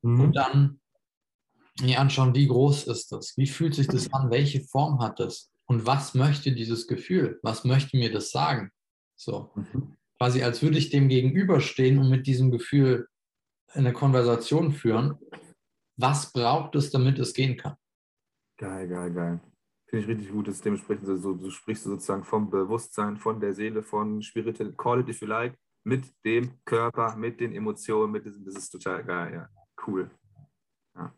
mhm. 0.02 0.20
und 0.20 0.32
dann 0.37 0.80
mir 1.80 2.00
anschauen, 2.00 2.34
wie 2.34 2.48
groß 2.48 2.88
ist 2.88 3.12
das, 3.12 3.37
wie 3.37 3.46
fühlt 3.46 3.75
sich 3.75 3.87
das 3.87 4.12
an, 4.12 4.30
welche 4.30 4.62
Form 4.62 5.00
hat 5.00 5.20
das 5.20 5.50
und 5.66 5.87
was 5.87 6.14
möchte 6.14 6.52
dieses 6.52 6.87
Gefühl, 6.87 7.38
was 7.42 7.64
möchte 7.64 7.96
mir 7.96 8.12
das 8.12 8.30
sagen. 8.30 8.72
So, 9.16 9.50
mhm. 9.54 9.96
quasi 10.16 10.42
als 10.42 10.62
würde 10.62 10.78
ich 10.78 10.90
dem 10.90 11.08
gegenüberstehen 11.08 11.98
und 11.98 12.08
mit 12.10 12.26
diesem 12.26 12.50
Gefühl 12.50 13.08
eine 13.72 13.92
Konversation 13.92 14.72
führen. 14.72 15.18
Was 15.96 16.32
braucht 16.32 16.75
es, 16.75 16.90
damit 16.90 17.18
es 17.18 17.34
gehen 17.34 17.56
kann? 17.56 17.76
Geil, 18.56 18.88
geil, 18.88 19.12
geil. 19.12 19.40
Finde 19.88 20.04
ich 20.04 20.09
richtig 20.09 20.30
gut, 20.30 20.49
dass 20.49 20.61
dementsprechend 20.61 21.07
so, 21.07 21.33
du 21.33 21.50
sprichst 21.50 21.85
sozusagen 21.85 22.23
vom 22.23 22.50
Bewusstsein, 22.50 23.16
von 23.16 23.40
der 23.40 23.54
Seele, 23.54 23.83
von 23.83 24.23
Spiritual, 24.23 24.73
call 24.75 25.00
it 25.00 25.09
if 25.09 25.23
you 25.23 25.26
like, 25.26 25.59
mit 25.83 26.12
dem 26.25 26.62
Körper, 26.66 27.16
mit 27.16 27.40
den 27.40 27.54
Emotionen, 27.54 28.12
mit 28.12 28.26
diesem, 28.26 28.45
das 28.45 28.57
ist 28.57 28.71
total 28.71 29.02
geil, 29.02 29.33
ja. 29.33 29.49
Cool. 29.87 30.11
Ja. 30.95 31.14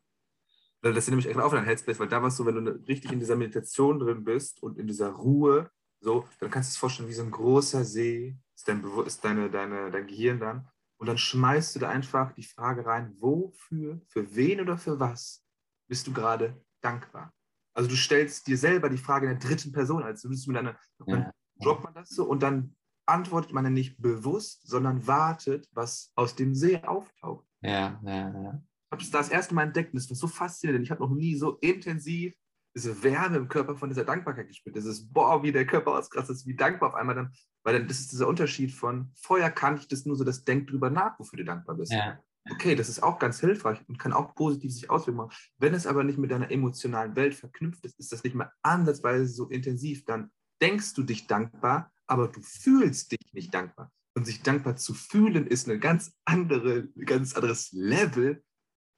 Das 0.83 0.97
ist 0.97 1.09
nämlich 1.09 1.27
echt 1.27 1.39
auf 1.41 1.53
dein 1.53 1.65
Headspace, 1.65 1.99
weil 1.99 2.09
da 2.09 2.23
warst 2.23 2.39
du, 2.39 2.47
wenn 2.47 2.55
du 2.55 2.61
ne, 2.61 2.81
richtig 2.87 3.11
in 3.11 3.19
dieser 3.19 3.35
Meditation 3.35 3.99
drin 3.99 4.23
bist 4.23 4.63
und 4.63 4.79
in 4.79 4.87
dieser 4.87 5.11
Ruhe, 5.11 5.69
so, 5.99 6.29
dann 6.39 6.51
kannst 6.51 6.71
du 6.71 6.73
es 6.75 6.77
vorstellen 6.77 7.09
wie 7.09 7.15
so 7.15 7.25
ein 7.25 7.31
großer 7.33 7.85
See, 7.85 8.39
ist, 8.55 8.69
dein, 8.69 8.85
ist 9.05 9.25
deine, 9.25 9.51
deine, 9.51 9.91
dein 9.91 10.07
Gehirn 10.07 10.39
dann. 10.39 10.69
Und 10.97 11.09
dann 11.09 11.19
schmeißt 11.19 11.75
du 11.75 11.81
da 11.81 11.89
einfach 11.89 12.33
die 12.33 12.45
Frage 12.45 12.87
rein, 12.87 13.17
wofür, 13.19 14.01
für 14.07 14.37
wen 14.37 14.61
oder 14.61 14.79
für 14.79 15.01
was 15.01 15.45
bist 15.89 16.07
du 16.07 16.13
gerade 16.13 16.63
dankbar? 16.81 17.33
Also 17.81 17.89
du 17.89 17.97
stellst 17.97 18.47
dir 18.47 18.59
selber 18.59 18.91
die 18.91 18.99
Frage 18.99 19.27
in 19.27 19.39
der 19.39 19.49
dritten 19.49 19.73
Person, 19.73 20.03
als 20.03 20.23
würdest 20.23 20.47
du 20.47 20.51
mit 20.51 20.59
einer, 20.59 20.77
ja. 21.07 21.33
droppt 21.63 21.83
man 21.83 21.95
das 21.95 22.11
so 22.11 22.25
und 22.27 22.43
dann 22.43 22.77
antwortet 23.07 23.55
man 23.55 23.65
ja 23.65 23.71
nicht 23.71 23.97
bewusst, 24.03 24.69
sondern 24.69 25.07
wartet, 25.07 25.67
was 25.73 26.13
aus 26.15 26.37
dem 26.37 26.55
See 26.55 26.77
auftaucht. 26.83 27.47
Ja, 27.63 27.99
ja, 28.05 28.43
ja. 28.43 28.63
Ich 28.63 28.93
habe 28.93 29.03
es 29.03 29.11
das 29.11 29.31
erste 29.31 29.55
Mal 29.55 29.63
entdeckt 29.63 29.95
und 29.95 29.99
das 29.99 30.11
war 30.11 30.17
so 30.17 30.29
faszinierend. 30.29 30.85
Ich 30.85 30.91
habe 30.91 31.01
noch 31.01 31.09
nie 31.09 31.35
so 31.37 31.57
intensiv 31.61 32.35
diese 32.77 33.03
Wärme 33.03 33.39
im 33.39 33.49
Körper 33.49 33.75
von 33.75 33.89
dieser 33.89 34.05
Dankbarkeit 34.05 34.49
gespürt. 34.49 34.77
Dieses, 34.77 35.11
boah, 35.11 35.43
wie 35.43 35.51
der 35.51 35.67
Körper 35.67 35.97
ausgerastet 35.97 36.37
ist, 36.37 36.47
wie 36.47 36.57
dankbar 36.57 36.91
auf 36.91 36.95
einmal 36.97 37.15
dann, 37.15 37.33
weil 37.65 37.79
dann, 37.79 37.89
das 37.89 38.01
ist 38.01 38.13
dieser 38.13 38.29
Unterschied 38.29 38.73
von, 38.73 39.11
vorher 39.15 39.51
kannte 39.51 39.81
ich 39.81 39.89
das 39.89 40.05
nur 40.05 40.17
so, 40.17 40.25
das 40.25 40.45
denk 40.45 40.69
drüber 40.69 40.91
nach, 40.91 41.19
wofür 41.19 41.39
du 41.39 41.47
dankbar 41.47 41.77
bist. 41.77 41.93
Ja. 41.93 42.21
Okay, 42.49 42.75
das 42.75 42.89
ist 42.89 43.03
auch 43.03 43.19
ganz 43.19 43.41
hilfreich 43.41 43.81
und 43.87 43.99
kann 43.99 44.13
auch 44.13 44.35
positiv 44.35 44.73
sich 44.73 44.89
auswirken. 44.89 45.31
Wenn 45.59 45.75
es 45.75 45.87
aber 45.87 46.05
nicht 46.05 46.19
mit 46.19 46.31
deiner 46.31 46.51
emotionalen 46.51 47.15
Welt 47.17 47.35
verknüpft 47.35 47.85
ist, 47.85 47.99
ist 47.99 48.13
das 48.13 48.25
nicht 48.25 48.35
mehr 48.35 48.53
ansatzweise 48.63 49.27
so 49.27 49.49
intensiv, 49.49 50.05
dann 50.05 50.31
denkst 50.63 50.95
du 50.95 51.03
dich 51.03 51.27
dankbar, 51.27 51.93
aber 52.07 52.29
du 52.29 52.41
fühlst 52.41 53.13
dich 53.13 53.33
nicht 53.33 53.53
dankbar. 53.53 53.93
Und 54.15 54.25
sich 54.27 54.43
dankbar 54.43 54.77
zu 54.77 54.95
fühlen 54.95 55.47
ist 55.47 55.69
ein 55.69 55.81
ganz, 55.81 56.13
andere, 56.25 56.89
ganz 57.05 57.35
anderes 57.35 57.71
Level 57.73 58.43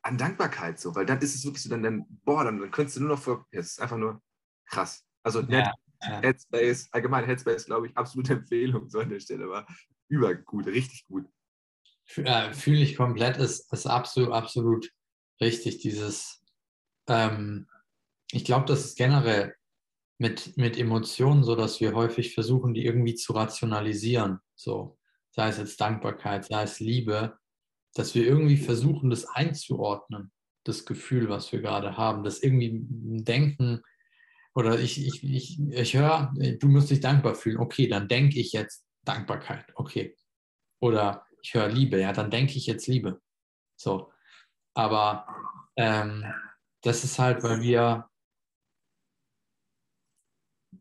an 0.02 0.18
Dankbarkeit, 0.18 0.80
so, 0.80 0.94
weil 0.94 1.06
dann 1.06 1.20
ist 1.20 1.34
es 1.34 1.44
wirklich 1.44 1.62
so, 1.62 1.68
dann, 1.68 1.82
dann 1.82 2.06
boah, 2.24 2.44
dann, 2.44 2.58
dann 2.58 2.70
könntest 2.70 2.96
du 2.96 3.00
nur 3.00 3.10
noch 3.10 3.22
vor, 3.22 3.46
ja, 3.52 3.60
es 3.60 3.72
ist 3.72 3.80
einfach 3.80 3.98
nur 3.98 4.22
krass. 4.66 5.04
Also 5.22 5.40
ja, 5.42 5.72
ja. 6.02 6.20
Headspace, 6.20 6.88
allgemein 6.92 7.24
Headspace, 7.24 7.66
glaube 7.66 7.88
ich, 7.88 7.96
absolute 7.96 8.32
Empfehlung 8.34 8.88
so 8.88 9.00
an 9.00 9.10
der 9.10 9.20
Stelle, 9.20 9.48
war 9.48 9.66
übergut, 10.08 10.66
richtig 10.66 11.06
gut. 11.06 11.28
Äh, 12.16 12.52
Fühle 12.52 12.82
ich 12.82 12.96
komplett, 12.96 13.36
ist, 13.36 13.72
ist 13.72 13.86
absolut, 13.86 14.32
absolut 14.32 14.90
richtig, 15.40 15.78
dieses, 15.78 16.42
ähm, 17.08 17.68
ich 18.30 18.44
glaube, 18.44 18.66
das 18.66 18.84
ist 18.84 18.96
generell 18.96 19.54
mit, 20.18 20.56
mit 20.56 20.78
Emotionen 20.78 21.42
so, 21.42 21.56
dass 21.56 21.80
wir 21.80 21.94
häufig 21.94 22.34
versuchen, 22.34 22.74
die 22.74 22.84
irgendwie 22.84 23.14
zu 23.14 23.32
rationalisieren, 23.32 24.38
so, 24.54 24.98
sei 25.30 25.48
es 25.48 25.58
jetzt 25.58 25.80
Dankbarkeit, 25.80 26.44
sei 26.44 26.62
es 26.62 26.80
Liebe, 26.80 27.38
dass 27.94 28.14
wir 28.14 28.24
irgendwie 28.24 28.56
versuchen, 28.56 29.10
das 29.10 29.26
einzuordnen, 29.26 30.30
das 30.64 30.84
Gefühl, 30.84 31.28
was 31.28 31.52
wir 31.52 31.60
gerade 31.60 31.96
haben, 31.96 32.24
das 32.24 32.42
irgendwie 32.42 32.80
denken, 32.88 33.82
oder 34.54 34.78
ich, 34.78 35.04
ich, 35.04 35.24
ich, 35.24 35.60
ich 35.60 35.96
höre, 35.96 36.32
du 36.34 36.68
musst 36.68 36.90
dich 36.90 37.00
dankbar 37.00 37.34
fühlen, 37.34 37.58
okay, 37.58 37.88
dann 37.88 38.06
denke 38.06 38.38
ich 38.38 38.52
jetzt 38.52 38.84
Dankbarkeit, 39.04 39.66
okay. 39.74 40.14
Oder 40.80 41.26
ich 41.42 41.54
höre 41.54 41.68
Liebe, 41.68 42.00
ja, 42.00 42.12
dann 42.12 42.30
denke 42.30 42.56
ich 42.56 42.66
jetzt 42.66 42.86
Liebe. 42.86 43.20
So. 43.76 44.12
Aber 44.74 45.26
ähm, 45.76 46.24
das 46.82 47.04
ist 47.04 47.18
halt, 47.18 47.42
weil 47.42 47.60
wir 47.62 48.08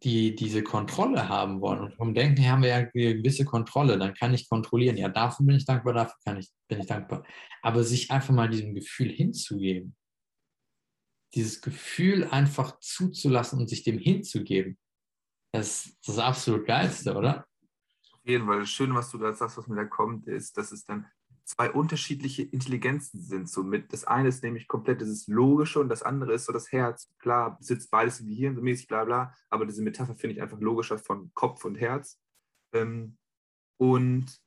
die 0.04 0.36
diese 0.36 0.64
Kontrolle 0.64 1.30
haben 1.30 1.62
wollen. 1.62 1.82
Und 1.82 1.96
vom 1.96 2.14
Denken 2.14 2.42
her 2.42 2.54
haben 2.54 2.64
wir 2.64 2.70
ja 2.70 2.76
eine 2.78 2.90
gewisse 2.92 3.46
Kontrolle. 3.46 3.98
Dann 3.98 4.14
kann 4.14 4.34
ich 4.34 4.50
kontrollieren. 4.50 4.98
Ja, 4.98 5.10
dafür 5.10 5.46
bin 5.46 5.58
ich 5.58 5.66
dankbar, 5.66 5.94
dafür 5.94 6.18
kann 6.26 6.38
ich, 6.38 6.50
bin 6.68 6.80
ich 6.80 6.88
dankbar. 6.88 7.24
Aber 7.62 7.84
sich 7.84 8.10
einfach 8.10 8.34
mal 8.34 8.50
diesem 8.50 8.74
Gefühl 8.74 9.10
hinzugeben, 9.10 9.96
dieses 11.36 11.62
Gefühl 11.62 12.26
einfach 12.26 12.80
zuzulassen 12.80 13.60
und 13.60 13.70
sich 13.70 13.84
dem 13.84 14.00
hinzugeben, 14.00 14.78
das 15.54 15.86
ist 15.86 16.08
das 16.08 16.18
absolut 16.18 16.66
Geilste, 16.66 17.16
oder? 17.16 17.46
Jeden 18.24 18.46
Fall. 18.46 18.60
Das 18.60 18.70
Schöne, 18.70 18.96
was 18.96 19.10
du 19.12 19.18
da 19.18 19.34
sagst, 19.34 19.58
was 19.58 19.68
mir 19.68 19.76
da 19.76 19.86
kommt, 19.86 20.28
ist, 20.28 20.58
dass 20.58 20.72
es 20.72 20.86
dann 20.86 21.08
zwei 21.44 21.72
unterschiedliche 21.72 22.44
Intelligenzen 22.44 23.22
sind. 23.22 23.50
So 23.50 23.64
mit, 23.64 23.92
das 23.92 24.06
eine 24.06 24.30
ist 24.30 24.44
nämlich 24.44 24.68
komplett 24.68 25.02
dieses 25.02 25.28
Logische 25.28 25.80
und 25.80 25.90
das 25.90 26.04
andere 26.04 26.34
ist 26.34 26.46
so 26.46 26.54
das 26.54 26.72
Herz. 26.72 27.10
Klar, 27.20 27.58
sitzt 27.60 27.92
beides 27.92 28.20
im 28.20 28.28
Gehirn 28.28 28.56
so 28.56 28.62
mäßig, 28.62 28.88
bla 28.88 29.04
bla, 29.06 29.34
aber 29.50 29.66
diese 29.66 29.82
Metapher 29.82 30.16
finde 30.16 30.36
ich 30.36 30.42
einfach 30.42 30.60
logischer 30.60 30.98
von 30.98 31.32
Kopf 31.34 31.66
und 31.66 31.76
Herz. 31.76 32.20
Ähm, 32.74 33.18
und 33.78 34.40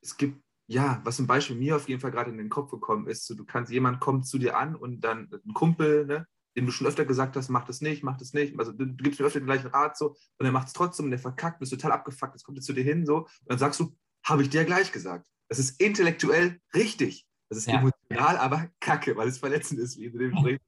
es 0.00 0.16
gibt, 0.16 0.40
ja, 0.68 1.00
was 1.04 1.16
zum 1.16 1.26
Beispiel 1.26 1.56
mir 1.56 1.76
auf 1.76 1.88
jeden 1.88 2.00
Fall 2.00 2.12
gerade 2.12 2.30
in 2.30 2.38
den 2.38 2.48
Kopf 2.48 2.70
gekommen 2.70 3.08
ist, 3.08 3.26
so, 3.26 3.34
du 3.34 3.44
kannst, 3.44 3.72
jemand 3.72 4.00
kommt 4.00 4.26
zu 4.26 4.38
dir 4.38 4.56
an 4.56 4.76
und 4.76 5.00
dann 5.00 5.28
ein 5.32 5.54
Kumpel, 5.54 6.06
ne, 6.06 6.26
dem 6.58 6.66
du 6.66 6.72
schon 6.72 6.86
öfter 6.86 7.04
gesagt 7.04 7.36
hast, 7.36 7.48
mach 7.48 7.64
das 7.64 7.80
nicht, 7.80 8.02
mach 8.02 8.16
das 8.16 8.32
nicht. 8.32 8.58
Also 8.58 8.72
du, 8.72 8.86
du 8.86 9.02
gibst 9.02 9.20
mir 9.20 9.26
öfter 9.26 9.40
den 9.40 9.46
gleichen 9.46 9.68
Rat 9.68 9.96
so 9.96 10.16
und 10.38 10.46
er 10.46 10.52
macht 10.52 10.66
es 10.66 10.72
trotzdem 10.72 11.06
und 11.06 11.10
der 11.10 11.20
verkackt, 11.20 11.60
bist 11.60 11.72
total 11.72 11.92
abgefuckt, 11.92 12.34
jetzt 12.34 12.44
kommt 12.44 12.58
er 12.58 12.62
zu 12.62 12.72
dir 12.72 12.84
hin 12.84 13.06
so 13.06 13.18
und 13.18 13.28
dann 13.46 13.58
sagst 13.58 13.80
du, 13.80 13.94
habe 14.24 14.42
ich 14.42 14.50
dir 14.50 14.64
gleich 14.64 14.92
gesagt. 14.92 15.28
Das 15.48 15.58
ist 15.58 15.80
intellektuell 15.80 16.60
richtig. 16.74 17.26
Das 17.48 17.58
ist 17.58 17.68
ja. 17.68 17.78
emotional, 17.78 18.36
aber 18.36 18.68
kacke, 18.80 19.16
weil 19.16 19.28
es 19.28 19.38
verletzend 19.38 19.80
ist. 19.80 19.96
Wie 19.96 20.10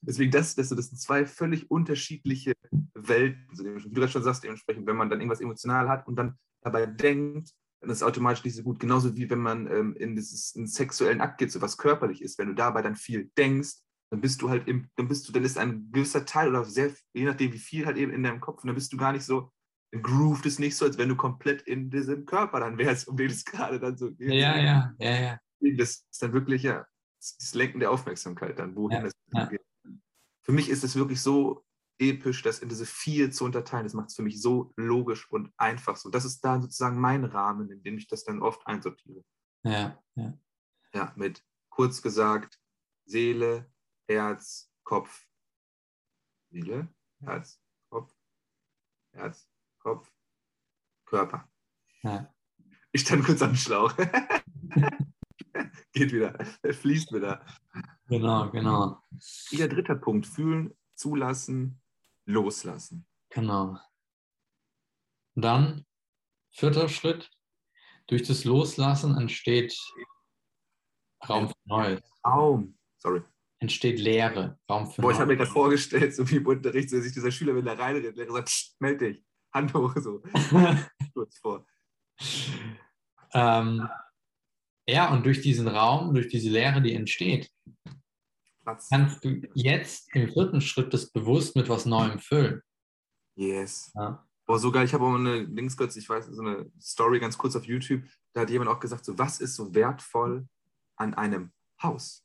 Deswegen, 0.00 0.30
das, 0.30 0.54
das, 0.54 0.68
das 0.68 0.86
sind 0.86 0.98
zwei 0.98 1.26
völlig 1.26 1.70
unterschiedliche 1.70 2.52
Welten. 2.94 3.46
Also, 3.50 3.64
wie 3.64 3.82
du 3.82 3.90
gerade 3.90 4.12
schon 4.12 4.22
sagst, 4.22 4.44
dementsprechend, 4.44 4.86
wenn 4.86 4.96
man 4.96 5.10
dann 5.10 5.18
irgendwas 5.20 5.40
emotional 5.40 5.88
hat 5.88 6.06
und 6.06 6.16
dann 6.16 6.38
dabei 6.62 6.86
denkt, 6.86 7.52
dann 7.80 7.90
ist 7.90 7.98
es 7.98 8.02
automatisch 8.02 8.44
nicht 8.44 8.54
so 8.54 8.62
gut. 8.62 8.78
Genauso 8.78 9.16
wie 9.16 9.28
wenn 9.28 9.40
man 9.40 9.66
ähm, 9.66 9.96
in 9.96 10.14
dieses 10.14 10.54
in 10.54 10.66
sexuellen 10.66 11.20
Akt 11.20 11.38
geht, 11.38 11.50
so 11.50 11.60
was 11.60 11.76
körperlich 11.76 12.22
ist. 12.22 12.38
Wenn 12.38 12.48
du 12.48 12.54
dabei 12.54 12.82
dann 12.82 12.94
viel 12.94 13.30
denkst, 13.36 13.74
dann 14.10 14.20
bist 14.20 14.42
du 14.42 14.48
halt 14.48 14.66
im, 14.68 14.88
dann 14.96 15.08
bist 15.08 15.28
du, 15.28 15.32
dann 15.32 15.44
ist 15.44 15.58
ein 15.58 15.90
gewisser 15.92 16.24
Teil 16.24 16.48
oder 16.48 16.64
sehr, 16.64 16.92
je 17.12 17.24
nachdem 17.24 17.52
wie 17.52 17.58
viel 17.58 17.86
halt 17.86 17.96
eben 17.96 18.12
in 18.12 18.22
deinem 18.22 18.40
Kopf, 18.40 18.62
und 18.62 18.68
dann 18.68 18.74
bist 18.74 18.92
du 18.92 18.96
gar 18.96 19.12
nicht 19.12 19.24
so 19.24 19.52
grooved 19.92 20.46
es 20.46 20.58
nicht 20.58 20.76
so, 20.76 20.84
als 20.84 20.98
wenn 20.98 21.08
du 21.08 21.16
komplett 21.16 21.62
in 21.62 21.90
diesem 21.90 22.26
Körper 22.26 22.60
dann 22.60 22.78
wärst, 22.78 23.08
um 23.08 23.16
den 23.16 23.30
es 23.30 23.44
gerade 23.44 23.80
dann 23.80 23.96
so 23.96 24.12
geht. 24.12 24.32
Ja, 24.32 24.56
ja, 24.56 24.94
ja, 24.98 25.20
ja. 25.20 25.40
Das 25.76 26.06
ist 26.10 26.22
dann 26.22 26.32
wirklich 26.32 26.62
ja 26.62 26.86
das 27.18 27.54
Lenken 27.54 27.80
der 27.80 27.90
Aufmerksamkeit 27.90 28.58
dann, 28.58 28.76
wohin 28.76 29.00
ja, 29.00 29.06
es 29.06 29.12
ja. 29.32 29.46
geht. 29.46 29.62
Für 30.42 30.52
mich 30.52 30.68
ist 30.68 30.84
es 30.84 30.94
wirklich 30.94 31.20
so 31.20 31.64
episch, 31.98 32.42
das 32.42 32.60
in 32.60 32.68
diese 32.68 32.86
vier 32.86 33.30
zu 33.32 33.44
unterteilen. 33.44 33.84
Das 33.84 33.94
macht 33.94 34.10
es 34.10 34.14
für 34.14 34.22
mich 34.22 34.40
so 34.40 34.72
logisch 34.76 35.30
und 35.30 35.52
einfach 35.56 35.96
so. 35.96 36.10
Das 36.10 36.24
ist 36.24 36.40
da 36.44 36.60
sozusagen 36.60 37.00
mein 37.00 37.24
Rahmen, 37.24 37.70
in 37.70 37.82
dem 37.82 37.98
ich 37.98 38.06
das 38.06 38.24
dann 38.24 38.40
oft 38.40 38.66
einsortiere. 38.66 39.24
Ja, 39.64 40.00
ja. 40.14 40.38
Ja, 40.94 41.12
mit 41.16 41.44
kurz 41.70 42.00
gesagt 42.00 42.58
Seele, 43.04 43.70
Herz, 44.08 44.72
Kopf. 44.84 45.28
Seele, 46.50 46.88
Herz, 47.20 47.60
Kopf, 47.90 48.14
Herz, 49.12 49.48
Kopf, 49.78 50.10
Körper. 51.04 51.50
Ja. 52.02 52.34
Ich 52.92 53.02
stand 53.02 53.24
kurz 53.24 53.42
am 53.42 53.54
Schlauch. 53.54 53.94
Geht 55.92 56.12
wieder, 56.12 56.38
fließt 56.62 57.12
wieder. 57.12 57.44
Genau, 58.06 58.50
genau. 58.50 59.02
Wieder 59.50 59.68
dritter 59.68 59.96
Punkt: 59.96 60.26
Fühlen, 60.26 60.76
zulassen, 60.94 61.82
loslassen. 62.24 63.06
Genau. 63.30 63.78
Dann, 65.34 65.84
vierter 66.50 66.88
Schritt: 66.88 67.30
Durch 68.06 68.22
das 68.22 68.44
Loslassen 68.44 69.18
entsteht 69.18 69.78
Raum 71.28 71.48
für 71.48 71.54
Neues. 71.64 72.00
Raum, 72.24 72.78
sorry. 72.98 73.22
Entsteht 73.60 73.98
Leere, 73.98 74.58
Raum 74.70 74.90
für 74.90 75.02
Boah, 75.02 75.10
ich 75.10 75.18
habe 75.18 75.32
mir 75.32 75.36
gerade 75.36 75.50
vorgestellt, 75.50 76.14
so 76.14 76.28
wie 76.30 76.36
im 76.36 76.46
Unterricht, 76.46 76.90
so 76.90 77.00
sich 77.00 77.12
dieser 77.12 77.32
Schüler, 77.32 77.56
wenn 77.56 77.66
er 77.66 77.78
reinredet, 77.78 78.16
der 78.16 78.30
sagt, 78.30 78.74
melde 78.78 79.12
dich. 79.12 79.24
Hand 79.52 79.74
hoch, 79.74 79.94
so 79.96 80.22
kurz 81.14 81.38
vor. 81.38 81.66
Ähm, 83.32 83.88
ja, 84.88 85.12
und 85.12 85.26
durch 85.26 85.40
diesen 85.40 85.66
Raum, 85.66 86.14
durch 86.14 86.28
diese 86.28 86.50
Leere, 86.50 86.80
die 86.80 86.94
entsteht, 86.94 87.50
Platz. 88.62 88.88
kannst 88.90 89.24
du 89.24 89.42
jetzt 89.54 90.14
im 90.14 90.28
vierten 90.28 90.60
Schritt 90.60 90.94
das 90.94 91.10
bewusst 91.10 91.56
mit 91.56 91.68
was 91.68 91.84
Neuem 91.84 92.18
füllen. 92.18 92.62
Yes. 93.34 93.90
Ja. 93.94 94.24
Boah, 94.46 94.58
sogar, 94.58 94.84
ich 94.84 94.94
habe 94.94 95.04
auch 95.04 95.14
eine 95.14 95.40
Links 95.40 95.76
kurz, 95.76 95.96
ich 95.96 96.08
weiß, 96.08 96.26
so 96.26 96.42
eine 96.42 96.70
Story 96.80 97.20
ganz 97.20 97.36
kurz 97.36 97.54
auf 97.54 97.64
YouTube, 97.64 98.02
da 98.32 98.42
hat 98.42 98.50
jemand 98.50 98.70
auch 98.70 98.80
gesagt, 98.80 99.04
so, 99.04 99.18
was 99.18 99.40
ist 99.40 99.54
so 99.54 99.74
wertvoll 99.74 100.48
an 100.96 101.14
einem 101.14 101.52
Haus? 101.82 102.24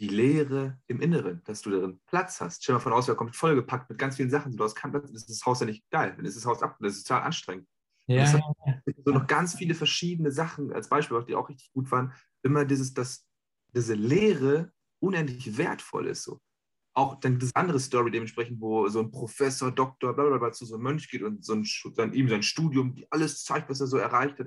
Die 0.00 0.08
Leere 0.08 0.80
im 0.88 1.00
Inneren, 1.00 1.42
dass 1.44 1.62
du 1.62 1.70
darin 1.70 2.00
Platz 2.06 2.40
hast. 2.40 2.62
Stell 2.62 2.74
mal 2.74 2.80
von 2.80 2.92
aus, 2.92 3.08
er 3.08 3.14
kommt 3.14 3.36
vollgepackt 3.36 3.88
mit 3.88 3.98
ganz 3.98 4.16
vielen 4.16 4.30
Sachen. 4.30 4.56
Du 4.56 4.64
hast 4.64 4.74
keinen 4.74 4.90
Platz, 4.90 5.06
dann 5.06 5.14
ist 5.14 5.28
das 5.28 5.44
Haus 5.46 5.60
ja 5.60 5.66
nicht 5.66 5.88
geil. 5.90 6.14
Dann 6.16 6.24
ist 6.24 6.36
das 6.36 6.46
Haus 6.46 6.62
ab, 6.62 6.76
das 6.80 6.96
ist 6.96 7.06
total 7.06 7.22
anstrengend. 7.22 7.68
Ja, 8.08 8.26
hat 8.26 8.42
so 9.04 9.12
noch 9.12 9.28
ganz 9.28 9.54
viele 9.54 9.74
verschiedene 9.74 10.32
Sachen, 10.32 10.72
als 10.72 10.88
Beispiel, 10.88 11.22
die 11.24 11.36
auch 11.36 11.48
richtig 11.48 11.72
gut 11.72 11.90
waren. 11.92 12.12
Immer 12.42 12.64
dieses, 12.64 12.94
dass 12.94 13.26
diese 13.74 13.94
Leere 13.94 14.72
unendlich 15.00 15.56
wertvoll 15.56 16.08
ist. 16.08 16.24
So. 16.24 16.40
auch 16.94 17.20
dann 17.20 17.38
das 17.38 17.54
andere 17.54 17.80
Story 17.80 18.10
dementsprechend, 18.10 18.60
wo 18.60 18.88
so 18.88 19.00
ein 19.00 19.10
Professor, 19.10 19.70
Doktor, 19.72 20.14
bla 20.14 20.24
bla 20.26 20.38
bla 20.38 20.52
zu 20.52 20.66
so 20.66 20.74
einem 20.74 20.84
Mönch 20.84 21.08
geht 21.10 21.22
und 21.22 21.44
so 21.44 21.54
ein, 21.54 21.66
dann 21.96 22.12
ihm 22.12 22.28
sein 22.28 22.42
Studium, 22.42 22.94
die 22.94 23.06
alles 23.10 23.44
zeigt, 23.44 23.70
was 23.70 23.80
er 23.80 23.86
so 23.86 23.96
erreicht 23.96 24.38
hat. 24.38 24.46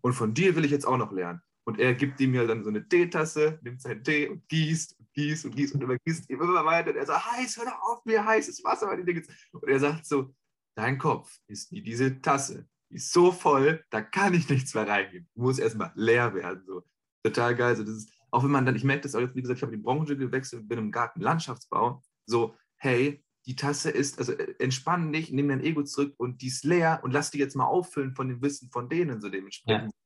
Und 0.00 0.12
von 0.12 0.34
dir 0.34 0.54
will 0.54 0.64
ich 0.64 0.70
jetzt 0.70 0.86
auch 0.86 0.98
noch 0.98 1.12
lernen. 1.12 1.40
Und 1.64 1.78
er 1.78 1.94
gibt 1.94 2.20
ihm 2.20 2.34
ja 2.34 2.46
dann 2.46 2.64
so 2.64 2.70
eine 2.70 2.86
Teetasse, 2.88 3.58
nimmt 3.62 3.82
seinen 3.82 4.02
Tee 4.02 4.28
und 4.28 4.48
gießt 4.48 4.98
und 4.98 5.12
gießt 5.12 5.44
und 5.44 5.56
gießt 5.56 5.74
und 5.74 5.82
immer 5.82 5.96
gießt 5.98 6.30
ihm 6.30 6.40
immer 6.40 6.64
weiter. 6.64 6.90
Und 6.90 6.96
er 6.96 7.06
sagt, 7.06 7.32
heiß, 7.32 7.58
hör 7.58 7.66
doch 7.66 7.80
auf, 7.82 8.04
mir 8.04 8.24
heißes 8.24 8.64
Wasser. 8.64 8.90
Und 8.90 9.68
er 9.68 9.78
sagt 9.78 10.06
so, 10.06 10.34
dein 10.74 10.98
Kopf 10.98 11.38
ist 11.46 11.70
wie 11.70 11.82
diese 11.82 12.20
Tasse. 12.20 12.66
Die 12.90 12.96
ist 12.96 13.12
so 13.12 13.30
voll, 13.30 13.84
da 13.90 14.00
kann 14.00 14.34
ich 14.34 14.48
nichts 14.48 14.74
mehr 14.74 14.88
reingeben. 14.88 15.28
Du 15.34 15.42
musst 15.42 15.60
erstmal 15.60 15.92
leer 15.94 16.34
werden. 16.34 16.64
So. 16.66 16.82
Total 17.22 17.54
geil. 17.54 17.76
So, 17.76 17.84
das 17.84 17.94
ist, 17.94 18.12
auch 18.30 18.42
wenn 18.42 18.50
man 18.50 18.66
dann, 18.66 18.76
ich 18.76 18.84
merke 18.84 19.02
das 19.02 19.14
auch 19.14 19.20
jetzt, 19.20 19.36
wie 19.36 19.42
gesagt, 19.42 19.58
ich 19.58 19.62
habe 19.62 19.76
die 19.76 19.82
Branche 19.82 20.16
gewechselt, 20.16 20.68
bin 20.68 20.78
im 20.78 20.90
Gartenlandschaftsbau. 20.90 22.02
So, 22.26 22.56
hey, 22.78 23.22
die 23.46 23.56
Tasse 23.56 23.90
ist, 23.90 24.18
also 24.18 24.32
äh, 24.32 24.54
entspann 24.58 25.12
dich, 25.12 25.30
nimm 25.30 25.48
dein 25.48 25.60
Ego 25.60 25.82
zurück 25.82 26.14
und 26.18 26.42
die 26.42 26.48
ist 26.48 26.64
leer 26.64 27.00
und 27.02 27.12
lass 27.12 27.30
die 27.30 27.38
jetzt 27.38 27.56
mal 27.56 27.66
auffüllen 27.66 28.14
von 28.14 28.28
dem 28.28 28.42
Wissen 28.42 28.70
von 28.70 28.88
denen, 28.88 29.20
so 29.20 29.28
dementsprechend. 29.28 29.92
Ja. 29.92 29.99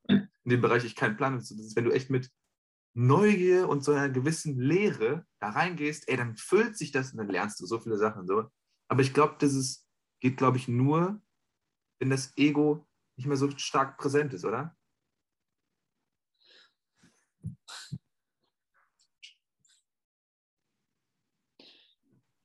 In 0.45 0.51
dem 0.51 0.61
Bereich 0.61 0.85
ich 0.85 0.97
keinen 0.97 1.17
Plan 1.17 1.33
habe. 1.33 1.43
Das 1.43 1.51
ist, 1.51 1.77
wenn 1.77 1.85
du 1.85 1.93
echt 1.93 2.11
mit 2.11 2.31
Neugier 2.95 3.69
und 3.69 3.83
so 3.83 3.93
einer 3.93 4.09
gewissen 4.09 4.59
Lehre 4.59 5.27
da 5.41 5.51
reingehst, 5.51 6.09
ey, 6.09 6.17
dann 6.17 6.37
füllt 6.37 6.77
sich 6.77 6.93
das 6.93 7.13
und 7.13 7.19
dann 7.19 7.29
lernst 7.29 7.61
du 7.61 7.67
so 7.67 7.81
viele 7.81 7.99
Sachen. 7.99 8.27
So. 8.27 8.51
Aber 8.89 9.03
ich 9.03 9.13
glaube, 9.13 9.37
das 9.41 9.55
ist, 9.55 9.87
geht, 10.21 10.37
glaube 10.37 10.59
ich, 10.59 10.69
nur, 10.69 11.21
wenn 11.99 12.11
das 12.11 12.37
Ego 12.37 12.87
nicht 13.17 13.27
mehr 13.27 13.37
so 13.37 13.51
stark 13.57 13.99
präsent 13.99 14.33
ist, 14.35 14.45
oder? 14.45 14.77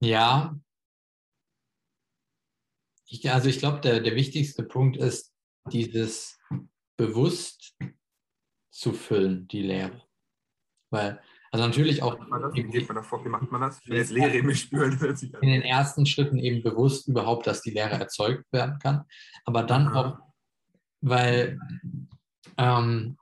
Ja. 0.02 0.58
Ich, 3.06 3.30
also 3.30 3.50
ich 3.50 3.60
glaube, 3.60 3.82
der, 3.82 4.00
der 4.00 4.16
wichtigste 4.16 4.64
Punkt 4.64 4.98
ist, 4.98 5.34
dieses 5.72 6.39
bewusst 7.00 7.78
zu 8.70 8.92
füllen, 8.92 9.48
die 9.48 9.62
Lehre. 9.62 10.04
Weil, 10.92 11.22
also 11.50 11.66
natürlich 11.66 12.04
auch. 12.04 12.20
Wie, 12.54 12.64
geht 12.64 12.90
man 12.90 12.96
davor, 12.96 13.24
wie 13.24 13.30
macht 13.30 13.50
man 13.52 13.62
das? 13.62 13.80
Ich 13.82 13.90
will 13.90 13.98
jetzt 13.98 14.12
Lehre 14.12 14.38
in 14.38 14.46
mir 14.46 14.56
spüren. 14.56 14.92
In 15.42 15.50
den 15.50 15.62
ersten 15.62 16.06
Schritten 16.06 16.38
eben 16.38 16.62
bewusst 16.62 17.08
überhaupt, 17.08 17.48
dass 17.48 17.62
die 17.62 17.72
Lehre 17.72 17.96
erzeugt 17.96 18.52
werden 18.52 18.80
kann. 18.80 19.06
Aber 19.46 19.64
dann 19.64 19.88
Aha. 19.88 20.00
auch, 20.00 20.20
weil, 21.02 21.58
ähm, 22.58 23.18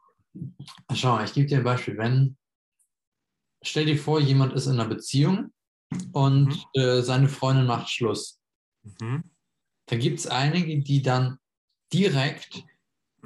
schau 0.94 1.16
mal, 1.16 1.26
ich 1.26 1.34
gebe 1.34 1.48
dir 1.48 1.60
ein 1.60 1.64
Beispiel. 1.64 1.98
Wenn, 2.00 2.36
stell 3.62 3.86
dir 3.86 3.98
vor, 3.98 4.20
jemand 4.20 4.54
ist 4.54 4.66
in 4.66 4.74
einer 4.74 4.90
Beziehung 4.90 5.54
und 6.14 6.48
mhm. 6.48 6.82
äh, 6.82 7.02
seine 7.04 7.30
Freundin 7.30 7.68
macht 7.68 7.92
Schluss. 7.92 8.40
Mhm. 9.00 9.24
Da 9.86 9.98
gibt 9.98 10.18
es 10.18 10.26
einige, 10.26 10.80
die 10.80 11.04
dann 11.04 11.38
direkt 11.94 12.66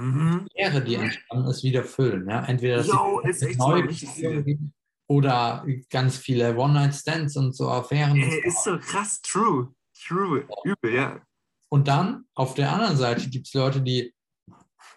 mhm. 0.01 0.47
die 0.49 0.61
Leere, 0.61 0.81
die 0.81 0.95
entstanden 0.95 1.47
ist, 1.47 1.63
wieder 1.63 1.83
füllen. 1.83 2.27
Ja? 2.29 2.45
Entweder 2.45 2.77
dass 2.77 2.87
Yo, 2.87 3.21
sie 3.31 3.55
neue 3.55 3.83
Beziehungen 3.83 4.73
oder 5.07 5.65
ganz 5.89 6.17
viele 6.17 6.55
One-Night-Stands 6.55 7.35
und 7.37 7.55
so 7.55 7.69
Affären. 7.69 8.17
Ey, 8.17 8.41
ist 8.45 8.63
so 8.63 8.77
krass, 8.79 9.21
true. 9.21 9.73
True, 10.07 10.47
übel, 10.63 10.93
ja. 10.93 11.21
Und 11.69 11.87
dann 11.87 12.25
auf 12.33 12.55
der 12.55 12.71
anderen 12.71 12.97
Seite 12.97 13.29
gibt 13.29 13.47
es 13.47 13.53
Leute, 13.53 13.81
die, 13.81 14.13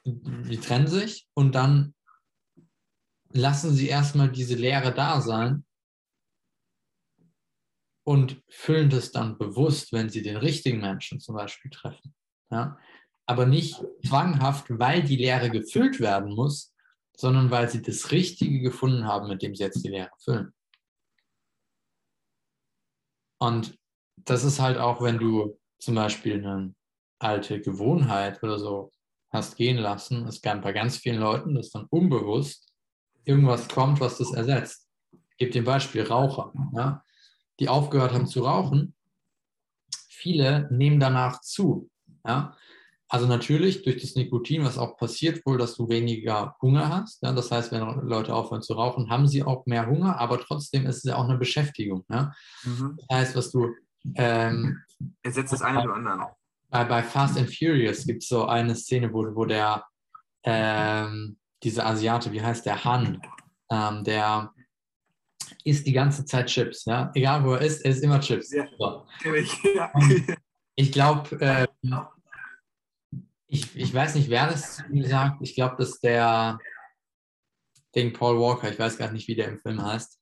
die 0.04 0.58
trennen 0.58 0.86
sich 0.86 1.28
und 1.34 1.54
dann 1.54 1.94
lassen 3.30 3.74
sie 3.74 3.88
erstmal 3.88 4.30
diese 4.30 4.54
Leere 4.54 4.94
da 4.94 5.20
sein 5.20 5.64
und 8.04 8.42
füllen 8.48 8.90
das 8.90 9.12
dann 9.12 9.38
bewusst, 9.38 9.92
wenn 9.92 10.08
sie 10.08 10.22
den 10.22 10.36
richtigen 10.36 10.80
Menschen 10.80 11.20
zum 11.20 11.34
Beispiel 11.34 11.70
treffen. 11.70 12.14
Ja? 12.50 12.78
Aber 13.26 13.46
nicht 13.46 13.82
zwanghaft, 14.06 14.66
weil 14.68 15.02
die 15.02 15.16
Lehre 15.16 15.50
gefüllt 15.50 16.00
werden 16.00 16.34
muss, 16.34 16.74
sondern 17.16 17.50
weil 17.50 17.68
sie 17.68 17.80
das 17.80 18.10
Richtige 18.10 18.60
gefunden 18.60 19.06
haben, 19.06 19.28
mit 19.28 19.42
dem 19.42 19.54
sie 19.54 19.62
jetzt 19.62 19.84
die 19.84 19.88
Lehre 19.88 20.10
füllen. 20.18 20.52
Und 23.38 23.78
das 24.16 24.44
ist 24.44 24.60
halt 24.60 24.78
auch, 24.78 25.02
wenn 25.02 25.18
du 25.18 25.58
zum 25.78 25.94
Beispiel 25.94 26.34
eine 26.34 26.74
alte 27.18 27.60
Gewohnheit 27.60 28.42
oder 28.42 28.58
so 28.58 28.92
hast 29.30 29.56
gehen 29.56 29.78
lassen, 29.78 30.26
es 30.26 30.40
gab 30.40 30.62
bei 30.62 30.72
ganz 30.72 30.98
vielen 30.98 31.18
Leuten, 31.18 31.54
dass 31.54 31.70
dann 31.70 31.86
unbewusst 31.90 32.72
irgendwas 33.24 33.68
kommt, 33.68 34.00
was 34.00 34.18
das 34.18 34.32
ersetzt. 34.32 34.88
Ich 35.36 35.50
gebe 35.50 35.58
ein 35.58 35.64
Beispiel, 35.64 36.02
Raucher. 36.02 36.52
Ja? 36.74 37.04
die 37.60 37.68
aufgehört 37.68 38.12
haben 38.12 38.26
zu 38.26 38.42
rauchen, 38.42 38.94
viele 40.08 40.68
nehmen 40.72 41.00
danach 41.00 41.40
zu. 41.40 41.90
Ja? 42.26 42.56
Also 43.08 43.26
natürlich 43.26 43.82
durch 43.82 44.00
das 44.00 44.14
Nikotin, 44.14 44.64
was 44.64 44.78
auch 44.78 44.96
passiert 44.96 45.44
wohl, 45.44 45.58
dass 45.58 45.76
du 45.76 45.88
weniger 45.88 46.56
Hunger 46.60 46.88
hast. 46.88 47.22
Ja? 47.22 47.32
Das 47.32 47.50
heißt, 47.50 47.70
wenn 47.70 47.82
Leute 48.08 48.34
aufhören 48.34 48.62
zu 48.62 48.72
rauchen, 48.72 49.10
haben 49.10 49.28
sie 49.28 49.42
auch 49.42 49.66
mehr 49.66 49.86
Hunger, 49.86 50.18
aber 50.18 50.40
trotzdem 50.40 50.86
ist 50.86 50.98
es 50.98 51.04
ja 51.04 51.16
auch 51.16 51.28
eine 51.28 51.36
Beschäftigung. 51.36 52.04
Ja? 52.10 52.32
Mhm. 52.64 52.98
Das 53.08 53.18
heißt, 53.18 53.36
was 53.36 53.50
du... 53.52 53.68
Ähm, 54.16 54.82
Ersetzt 55.22 55.52
das 55.52 55.62
eine 55.62 55.82
oder 55.82 55.94
andere. 55.94 56.28
Bei, 56.70 56.84
bei 56.84 57.02
Fast 57.02 57.38
and 57.38 57.54
Furious 57.54 58.06
gibt 58.06 58.22
es 58.22 58.28
so 58.28 58.46
eine 58.46 58.74
Szene, 58.74 59.12
wo, 59.12 59.22
wo 59.34 59.44
der, 59.44 59.84
ähm, 60.42 61.36
dieser 61.62 61.86
Asiate, 61.86 62.32
wie 62.32 62.42
heißt 62.42 62.64
der, 62.66 62.84
Han, 62.84 63.20
ähm, 63.70 64.02
der 64.02 64.50
isst 65.62 65.86
die 65.86 65.92
ganze 65.92 66.24
Zeit 66.24 66.46
Chips. 66.46 66.86
Ja? 66.86 67.10
Egal 67.14 67.44
wo 67.44 67.52
er 67.52 67.60
ist, 67.60 67.84
er 67.84 67.90
isst 67.90 68.02
immer 68.02 68.20
Chips. 68.20 68.50
Ja, 68.50 68.66
so. 68.78 69.06
ja. 69.74 69.92
Ich 70.74 70.90
glaube, 70.90 71.40
äh, 71.40 71.66
ich, 73.46 73.76
ich 73.76 73.94
weiß 73.94 74.14
nicht, 74.14 74.30
wer 74.30 74.48
das 74.48 74.82
sagt. 75.02 75.38
Ich 75.42 75.54
glaube, 75.54 75.76
dass 75.76 76.00
der 76.00 76.58
Ding 77.94 78.12
Paul 78.12 78.38
Walker, 78.40 78.70
ich 78.70 78.78
weiß 78.78 78.98
gar 78.98 79.12
nicht, 79.12 79.28
wie 79.28 79.34
der 79.34 79.48
im 79.48 79.58
Film 79.58 79.82
heißt, 79.82 80.20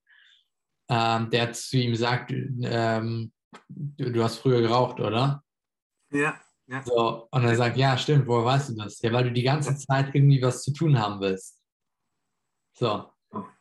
ähm, 0.91 1.31
der 1.31 1.53
zu 1.53 1.79
ihm 1.79 1.95
sagt, 1.95 2.33
ähm, 2.33 3.33
du, 3.69 4.11
du, 4.11 4.23
hast 4.23 4.39
früher 4.39 4.61
geraucht, 4.61 5.01
oder? 5.01 5.43
Ja. 6.11 6.39
ja. 6.67 6.83
So, 6.83 7.29
und 7.31 7.45
er 7.45 7.57
sagt, 7.57 7.77
ja, 7.77 7.97
stimmt, 7.97 8.27
woher 8.27 8.45
weißt 8.45 8.71
du 8.71 8.75
das? 8.75 9.01
Ja, 9.01 9.13
weil 9.13 9.25
du 9.25 9.33
die 9.33 9.43
ganze 9.43 9.77
Zeit 9.77 10.15
irgendwie 10.15 10.43
was 10.43 10.63
zu 10.63 10.73
tun 10.73 10.99
haben 10.99 11.21
willst. 11.21 11.63
So. 12.75 13.11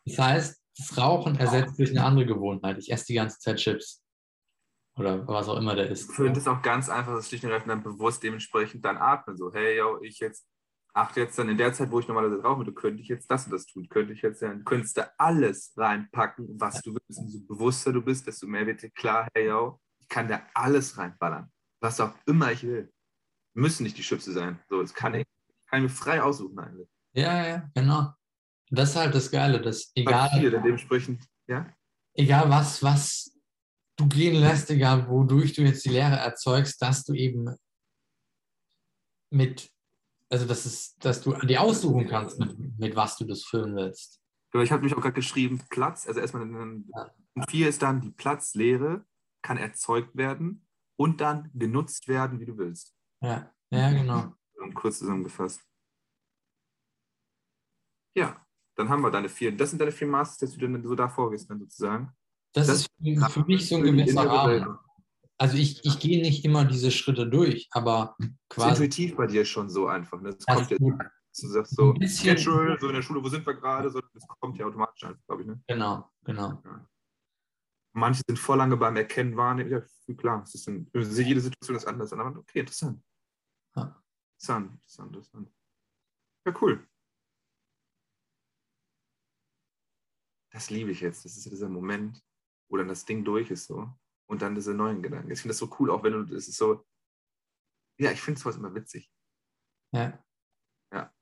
Das 0.04 0.18
heißt, 0.18 0.62
das 0.76 0.98
Rauchen 0.98 1.38
ersetzt 1.38 1.78
durch 1.78 1.90
eine 1.90 2.04
andere 2.04 2.26
Gewohnheit. 2.26 2.78
Ich 2.78 2.90
esse 2.90 3.06
die 3.06 3.14
ganze 3.14 3.38
Zeit 3.38 3.58
Chips. 3.58 4.01
Oder 4.96 5.26
was 5.26 5.48
auch 5.48 5.56
immer 5.56 5.74
der 5.74 5.88
ist. 5.88 6.10
Ich 6.10 6.16
finde 6.16 6.38
es 6.38 6.46
auch 6.46 6.60
ganz 6.60 6.88
einfach, 6.88 7.14
das 7.14 7.28
schlicht 7.28 7.44
und 7.44 7.50
ergreifend 7.50 7.70
dann 7.70 7.82
bewusst 7.82 8.22
dementsprechend 8.22 8.84
dann 8.84 8.98
atmen. 8.98 9.36
So, 9.36 9.52
hey, 9.52 9.78
yo, 9.78 10.00
ich 10.02 10.18
jetzt 10.18 10.46
achte 10.94 11.20
jetzt 11.20 11.38
dann 11.38 11.48
in 11.48 11.56
der 11.56 11.72
Zeit, 11.72 11.90
wo 11.90 12.00
ich 12.00 12.08
normalerweise 12.08 12.42
rauche, 12.42 12.64
du 12.64 12.72
könntest 12.72 13.08
jetzt 13.08 13.30
das 13.30 13.46
und 13.46 13.52
das 13.52 13.66
tun, 13.66 13.88
könnte 13.88 14.12
ich 14.12 14.20
jetzt 14.20 14.42
du 14.42 14.62
könntest 14.64 14.98
da 14.98 15.10
alles 15.16 15.72
reinpacken, 15.76 16.60
was 16.60 16.82
du 16.82 16.94
willst. 16.94 17.18
Umso 17.18 17.40
bewusster 17.46 17.92
du 17.92 18.02
bist, 18.02 18.26
desto 18.26 18.46
mehr 18.46 18.66
wird 18.66 18.82
dir 18.82 18.90
klar, 18.90 19.28
hey, 19.34 19.48
yo, 19.48 19.80
ich 20.00 20.08
kann 20.08 20.28
da 20.28 20.42
alles 20.52 20.98
reinballern. 20.98 21.50
Was 21.80 22.00
auch 22.00 22.14
immer 22.26 22.52
ich 22.52 22.62
will. 22.62 22.92
Müssen 23.54 23.84
nicht 23.84 23.96
die 23.96 24.02
Schütze 24.02 24.32
sein. 24.32 24.60
So, 24.68 24.80
das 24.80 24.94
kann 24.94 25.14
ich. 25.14 25.26
Kann 25.68 25.84
ich 25.84 25.90
mir 25.90 25.96
frei 25.96 26.22
aussuchen 26.22 26.58
eigentlich. 26.58 26.88
Ja, 27.14 27.46
ja, 27.46 27.70
genau. 27.74 28.12
Das 28.70 28.90
ist 28.90 28.96
halt 28.96 29.14
das 29.14 29.30
Geile, 29.30 29.60
dass 29.60 29.90
egal, 29.94 30.30
dementsprechend, 30.50 31.26
ja? 31.46 31.66
egal 32.14 32.48
was, 32.50 32.82
was 32.82 33.31
du 33.96 34.08
gehen 34.08 34.34
lässt, 34.36 34.70
egal 34.70 35.08
wodurch 35.08 35.52
du 35.52 35.62
jetzt 35.62 35.84
die 35.84 35.90
Lehre 35.90 36.16
erzeugst, 36.16 36.80
dass 36.80 37.04
du 37.04 37.14
eben 37.14 37.54
mit, 39.30 39.70
also 40.28 40.46
dass, 40.46 40.66
es, 40.66 40.96
dass 40.96 41.22
du 41.22 41.32
dir 41.46 41.60
aussuchen 41.60 42.06
kannst, 42.06 42.38
mit, 42.38 42.78
mit 42.78 42.96
was 42.96 43.16
du 43.16 43.24
das 43.24 43.44
füllen 43.44 43.76
willst. 43.76 44.20
Genau, 44.50 44.64
ich 44.64 44.72
habe 44.72 44.82
mich 44.82 44.94
auch 44.94 45.00
gerade 45.00 45.14
geschrieben, 45.14 45.62
Platz, 45.70 46.06
also 46.06 46.20
erstmal 46.20 46.42
in, 46.42 46.90
in 47.34 47.42
vier 47.48 47.68
ist 47.68 47.82
dann 47.82 48.00
die 48.00 48.10
Platzlehre 48.10 49.04
kann 49.42 49.56
erzeugt 49.56 50.16
werden 50.16 50.66
und 50.96 51.20
dann 51.20 51.50
genutzt 51.52 52.08
werden, 52.08 52.38
wie 52.40 52.46
du 52.46 52.56
willst. 52.56 52.94
Ja, 53.20 53.52
ja, 53.70 53.90
genau. 53.90 54.34
Kurz 54.74 55.00
zusammengefasst. 55.00 55.60
Ja, 58.14 58.46
dann 58.76 58.88
haben 58.88 59.02
wir 59.02 59.10
deine 59.10 59.28
vier. 59.28 59.56
Das 59.56 59.70
sind 59.70 59.80
deine 59.80 59.90
vier 59.90 60.06
Masters, 60.06 60.50
dass 60.50 60.58
du 60.58 60.68
dann 60.68 60.82
so 60.84 60.94
da 60.94 61.08
vorgehst, 61.08 61.50
dann 61.50 61.58
sozusagen. 61.58 62.14
Das, 62.52 62.66
das 62.66 62.80
ist 62.80 63.32
für 63.32 63.44
mich 63.44 63.68
so 63.68 63.76
ein 63.76 63.82
gewisser 63.82 64.26
Rahmen. 64.26 64.78
Also 65.38 65.56
ich, 65.56 65.84
ich 65.84 65.98
gehe 65.98 66.22
nicht 66.22 66.44
immer 66.44 66.64
diese 66.64 66.90
Schritte 66.90 67.26
durch, 67.26 67.68
aber 67.72 68.16
quasi. 68.48 68.68
Das 68.70 68.78
ist 68.78 68.84
intuitiv 68.84 69.16
bei 69.16 69.26
dir 69.26 69.44
schon 69.44 69.70
so 69.70 69.88
einfach. 69.88 70.20
Ne? 70.20 70.34
Das, 70.34 70.44
das 70.44 70.56
kommt 70.56 70.70
ja, 70.70 70.78
du 70.78 71.48
sagst 71.48 71.74
so, 71.74 71.94
schedule, 72.06 72.78
so 72.78 72.88
in 72.88 72.94
der 72.94 73.02
Schule, 73.02 73.24
wo 73.24 73.28
sind 73.28 73.44
wir 73.44 73.54
gerade? 73.54 73.90
So, 73.90 74.00
das 74.12 74.26
kommt 74.40 74.58
ja 74.58 74.66
automatisch 74.66 75.02
einfach, 75.04 75.24
glaube 75.26 75.42
ich. 75.42 75.48
Ne? 75.48 75.60
Genau, 75.66 76.10
genau. 76.24 76.62
Ja. 76.64 76.86
Manche 77.94 78.22
sind 78.26 78.38
voll 78.38 78.58
lange 78.58 78.76
beim 78.76 78.96
Erkennen, 78.96 79.36
wahrnehmen. 79.36 79.70
Ja, 79.70 80.14
klar, 80.14 80.42
es 80.44 80.54
ist 80.54 80.68
ein, 80.68 80.90
jede 80.94 81.40
Situation 81.40 81.76
ist 81.76 81.86
anders. 81.86 82.12
Aber 82.12 82.38
okay, 82.38 82.60
interessant. 82.60 83.02
Ja. 83.74 84.02
Interessant, 84.34 84.72
interessant, 84.74 85.08
interessant. 85.08 85.52
Ja, 86.46 86.54
cool. 86.60 86.86
das 90.52 90.70
liebe 90.70 90.90
ich 90.90 91.00
jetzt. 91.00 91.24
Das 91.24 91.36
ist 91.36 91.50
dieser 91.50 91.68
Moment, 91.68 92.22
wo 92.72 92.78
dann 92.78 92.88
das 92.88 93.04
Ding 93.04 93.22
durch 93.22 93.50
ist 93.50 93.66
so. 93.66 93.88
und 94.26 94.40
dann 94.40 94.54
diese 94.54 94.72
neuen 94.72 95.02
Gedanken. 95.02 95.30
Ich 95.30 95.40
finde 95.40 95.50
das 95.50 95.58
so 95.58 95.70
cool, 95.78 95.90
auch 95.90 96.02
wenn 96.02 96.14
du, 96.14 96.34
es 96.34 96.48
ist 96.48 96.56
so, 96.56 96.84
ja, 98.00 98.10
ich 98.10 98.20
finde 98.22 98.40
sowas 98.40 98.56
immer 98.56 98.74
witzig. 98.74 99.12
Ja. 99.94 100.18
Ja. 100.90 101.12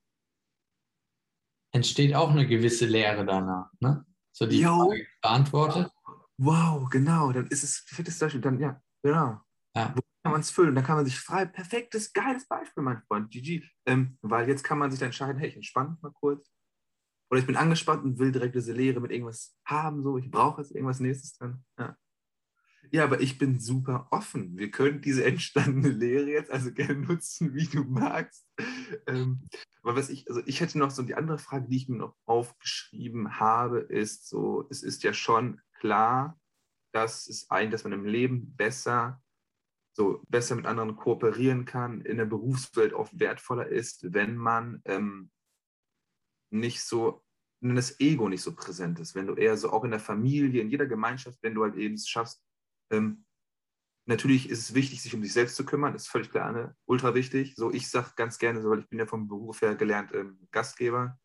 Entsteht 1.74 2.14
auch 2.14 2.30
eine 2.30 2.46
gewisse 2.46 2.86
Lehre 2.86 3.26
danach, 3.26 3.72
ne? 3.80 4.06
So 4.32 4.46
die 4.46 4.60
Jo. 4.60 4.86
Frage 4.86 5.06
beantwortet. 5.20 5.92
Wow, 6.38 6.88
genau, 6.88 7.32
dann 7.32 7.48
ist 7.48 7.64
es 7.64 7.78
fettes 7.78 8.18
Beispiel, 8.18 8.40
dann, 8.40 8.60
ja, 8.60 8.80
genau. 9.02 9.40
Ja. 9.74 9.92
Wo 9.94 10.00
kann 10.22 10.32
man 10.32 10.40
es 10.40 10.50
füllen? 10.50 10.74
Dann 10.74 10.84
kann 10.84 10.96
man 10.96 11.04
sich 11.04 11.18
frei, 11.18 11.46
perfektes, 11.46 12.12
geiles 12.12 12.46
Beispiel, 12.46 12.82
mein 12.84 13.02
Freund, 13.02 13.30
GG. 13.30 13.68
Ähm, 13.86 14.18
weil 14.22 14.48
jetzt 14.48 14.62
kann 14.62 14.78
man 14.78 14.90
sich 14.90 15.00
dann 15.00 15.08
entscheiden, 15.08 15.38
hey, 15.38 15.48
ich 15.48 15.56
entspanne 15.56 15.90
mich 15.90 16.00
mal 16.02 16.12
kurz. 16.12 16.48
Oder 17.30 17.40
ich 17.40 17.46
bin 17.46 17.56
angespannt 17.56 18.04
und 18.04 18.18
will 18.18 18.32
direkt 18.32 18.56
diese 18.56 18.72
Lehre 18.72 19.00
mit 19.00 19.12
irgendwas 19.12 19.56
haben, 19.64 20.02
so, 20.02 20.18
ich 20.18 20.30
brauche 20.30 20.60
jetzt 20.60 20.72
irgendwas 20.72 21.00
nächstes 21.00 21.38
dann. 21.38 21.64
Ja. 21.78 21.96
ja, 22.90 23.04
aber 23.04 23.20
ich 23.20 23.38
bin 23.38 23.60
super 23.60 24.08
offen. 24.10 24.58
Wir 24.58 24.70
können 24.70 25.00
diese 25.00 25.24
entstandene 25.26 25.90
Lehre 25.90 26.26
jetzt 26.26 26.50
also 26.50 26.72
gerne 26.72 26.96
nutzen, 26.96 27.54
wie 27.54 27.66
du 27.66 27.84
magst. 27.84 28.46
Ähm, 29.06 29.46
aber 29.82 29.96
was 29.96 30.10
ich, 30.10 30.28
also 30.28 30.42
ich 30.44 30.60
hätte 30.60 30.78
noch 30.78 30.90
so 30.90 31.02
die 31.02 31.14
andere 31.14 31.38
Frage, 31.38 31.68
die 31.68 31.76
ich 31.76 31.88
mir 31.88 31.98
noch 31.98 32.16
aufgeschrieben 32.26 33.38
habe, 33.38 33.78
ist 33.78 34.28
so, 34.28 34.66
es 34.68 34.82
ist 34.82 35.04
ja 35.04 35.12
schon 35.12 35.60
klar, 35.78 36.38
dass 36.92 37.28
es 37.28 37.48
ein, 37.50 37.70
dass 37.70 37.84
man 37.84 37.92
im 37.92 38.04
Leben 38.04 38.56
besser 38.56 39.22
so 39.92 40.22
besser 40.28 40.56
mit 40.56 40.66
anderen 40.66 40.96
kooperieren 40.96 41.64
kann, 41.64 42.00
in 42.00 42.16
der 42.16 42.24
Berufswelt 42.24 42.92
oft 42.92 43.18
wertvoller 43.18 43.66
ist, 43.66 44.12
wenn 44.14 44.36
man 44.36 44.80
ähm, 44.84 45.30
nicht 46.50 46.82
so, 46.82 47.22
wenn 47.60 47.76
das 47.76 48.00
Ego 48.00 48.28
nicht 48.28 48.42
so 48.42 48.54
präsent 48.54 48.98
ist, 49.00 49.14
wenn 49.14 49.26
du 49.26 49.34
eher 49.34 49.56
so 49.56 49.70
auch 49.70 49.84
in 49.84 49.90
der 49.90 50.00
Familie, 50.00 50.62
in 50.62 50.70
jeder 50.70 50.86
Gemeinschaft, 50.86 51.38
wenn 51.42 51.54
du 51.54 51.62
halt 51.62 51.76
eben 51.76 51.94
es 51.94 52.08
schaffst, 52.08 52.42
ähm, 52.90 53.24
natürlich 54.06 54.48
ist 54.48 54.58
es 54.60 54.74
wichtig, 54.74 55.02
sich 55.02 55.14
um 55.14 55.22
sich 55.22 55.32
selbst 55.32 55.56
zu 55.56 55.64
kümmern, 55.64 55.94
ist 55.94 56.08
völlig 56.08 56.30
klar, 56.30 56.52
ne? 56.52 56.76
ultra 56.86 57.14
wichtig. 57.14 57.54
So, 57.56 57.70
ich 57.70 57.88
sage 57.88 58.10
ganz 58.16 58.38
gerne, 58.38 58.62
so, 58.62 58.70
weil 58.70 58.80
ich 58.80 58.88
bin 58.88 58.98
ja 58.98 59.06
vom 59.06 59.28
Beruf 59.28 59.62
her 59.62 59.74
gelernt 59.74 60.12
ähm, 60.14 60.38
Gastgeber, 60.50 61.18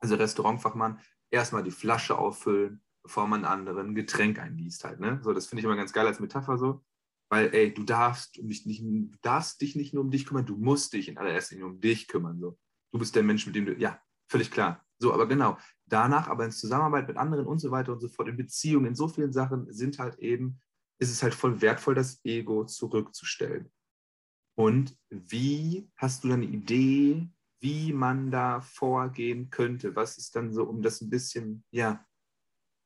also 0.00 0.16
Restaurantfachmann, 0.16 1.00
erstmal 1.30 1.62
die 1.62 1.70
Flasche 1.70 2.18
auffüllen, 2.18 2.82
bevor 3.02 3.26
man 3.26 3.44
anderen 3.44 3.94
Getränk 3.94 4.38
eingießt 4.38 4.84
halt. 4.84 5.00
Ne? 5.00 5.20
So, 5.22 5.32
das 5.32 5.46
finde 5.46 5.60
ich 5.60 5.64
immer 5.64 5.76
ganz 5.76 5.92
geil 5.92 6.06
als 6.06 6.20
Metapher 6.20 6.58
so. 6.58 6.84
Weil, 7.30 7.54
ey, 7.54 7.74
du 7.74 7.82
darfst, 7.82 8.38
um 8.38 8.48
dich 8.48 8.64
nicht, 8.64 8.82
darfst 9.22 9.60
dich 9.60 9.76
nicht 9.76 9.92
nur 9.92 10.02
um 10.02 10.10
dich 10.10 10.24
kümmern, 10.24 10.46
du 10.46 10.56
musst 10.56 10.94
dich 10.94 11.08
in 11.08 11.18
allererster 11.18 11.56
Linie 11.56 11.70
um 11.70 11.80
dich 11.80 12.08
kümmern. 12.08 12.40
So. 12.40 12.58
Du 12.90 12.98
bist 12.98 13.14
der 13.14 13.22
Mensch, 13.22 13.46
mit 13.46 13.54
dem 13.54 13.66
du, 13.66 13.74
ja, 13.74 14.00
völlig 14.28 14.50
klar. 14.50 14.84
So, 14.98 15.12
aber 15.12 15.26
genau, 15.26 15.58
danach 15.86 16.28
aber 16.28 16.44
in 16.44 16.50
Zusammenarbeit 16.50 17.08
mit 17.08 17.16
anderen 17.16 17.46
und 17.46 17.58
so 17.58 17.70
weiter 17.70 17.92
und 17.92 18.00
so 18.00 18.08
fort, 18.08 18.28
in 18.28 18.36
Beziehungen, 18.36 18.86
in 18.86 18.94
so 18.94 19.08
vielen 19.08 19.32
Sachen 19.32 19.72
sind 19.72 19.98
halt 19.98 20.18
eben, 20.18 20.60
ist 20.98 21.10
es 21.10 21.22
halt 21.22 21.34
voll 21.34 21.60
wertvoll, 21.60 21.94
das 21.94 22.20
Ego 22.24 22.64
zurückzustellen. 22.64 23.70
Und 24.56 24.96
wie 25.10 25.88
hast 25.96 26.24
du 26.24 26.28
dann 26.28 26.42
eine 26.42 26.50
Idee, 26.50 27.28
wie 27.60 27.92
man 27.92 28.30
da 28.30 28.60
vorgehen 28.60 29.50
könnte? 29.50 29.94
Was 29.94 30.18
ist 30.18 30.34
dann 30.34 30.52
so, 30.52 30.64
um 30.64 30.82
das 30.82 31.00
ein 31.00 31.10
bisschen, 31.10 31.64
ja, 31.70 32.04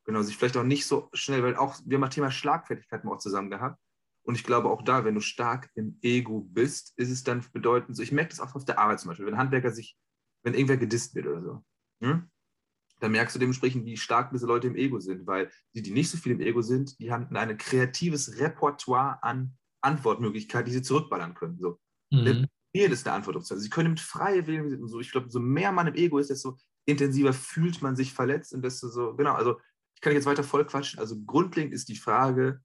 genau, 0.04 0.22
sich 0.22 0.36
vielleicht 0.36 0.56
auch 0.56 0.64
nicht 0.64 0.86
so 0.86 1.08
schnell, 1.14 1.42
weil 1.42 1.56
auch, 1.56 1.78
wir 1.86 1.96
haben 1.96 2.02
das 2.02 2.14
Thema 2.14 2.30
Schlagfertigkeit 2.30 3.04
mal 3.04 3.14
auch 3.14 3.18
zusammen 3.18 3.50
gehabt. 3.50 3.80
Und 4.24 4.34
ich 4.34 4.44
glaube 4.44 4.68
auch 4.68 4.82
da, 4.82 5.04
wenn 5.04 5.14
du 5.14 5.20
stark 5.20 5.70
im 5.74 5.98
Ego 6.02 6.42
bist, 6.42 6.92
ist 6.96 7.10
es 7.10 7.24
dann 7.24 7.44
bedeutend 7.52 7.96
so, 7.96 8.02
ich 8.02 8.12
merke 8.12 8.30
das 8.30 8.40
auch 8.40 8.54
auf 8.54 8.64
der 8.64 8.78
Arbeit 8.78 9.00
zum 9.00 9.08
Beispiel, 9.08 9.26
wenn 9.26 9.38
Handwerker 9.38 9.72
sich, 9.72 9.96
wenn 10.42 10.54
irgendwer 10.54 10.76
gedisst 10.76 11.14
wird 11.14 11.26
oder 11.26 11.42
so, 11.42 11.64
hm? 12.02 12.30
dann 13.02 13.12
merkst 13.12 13.34
du 13.34 13.40
dementsprechend, 13.40 13.84
wie 13.84 13.96
stark 13.96 14.30
diese 14.30 14.46
Leute 14.46 14.68
im 14.68 14.76
Ego 14.76 15.00
sind, 15.00 15.26
weil 15.26 15.50
die, 15.74 15.82
die 15.82 15.90
nicht 15.90 16.10
so 16.10 16.16
viel 16.16 16.32
im 16.32 16.40
Ego 16.40 16.62
sind, 16.62 16.98
die 17.00 17.10
haben 17.10 17.34
ein 17.34 17.58
kreatives 17.58 18.38
Repertoire 18.38 19.22
an 19.22 19.56
Antwortmöglichkeiten, 19.80 20.66
die 20.66 20.72
sie 20.72 20.82
zurückballern 20.82 21.34
können. 21.34 21.58
So. 21.58 21.80
Mhm. 22.12 22.46
Wählen 22.72 22.92
ist 22.92 23.06
eine 23.06 23.16
Antwort. 23.16 23.36
Also 23.36 23.56
sie 23.56 23.70
können 23.70 23.90
mit 23.90 24.00
frei 24.00 24.46
wählen. 24.46 24.80
Und 24.80 24.88
so. 24.88 25.00
Ich 25.00 25.10
glaube, 25.10 25.30
so 25.30 25.40
mehr 25.40 25.72
man 25.72 25.88
im 25.88 25.94
Ego 25.94 26.18
ist, 26.18 26.30
desto 26.30 26.56
intensiver 26.86 27.32
fühlt 27.32 27.82
man 27.82 27.96
sich 27.96 28.12
verletzt 28.14 28.54
und 28.54 28.62
desto 28.62 28.88
so, 28.88 29.14
genau, 29.16 29.34
also 29.34 29.58
ich 29.94 30.00
kann 30.00 30.12
jetzt 30.12 30.26
weiter 30.26 30.44
voll 30.44 30.64
quatschen. 30.64 31.00
Also 31.00 31.20
grundlegend 31.24 31.74
ist 31.74 31.88
die 31.88 31.96
Frage, 31.96 32.62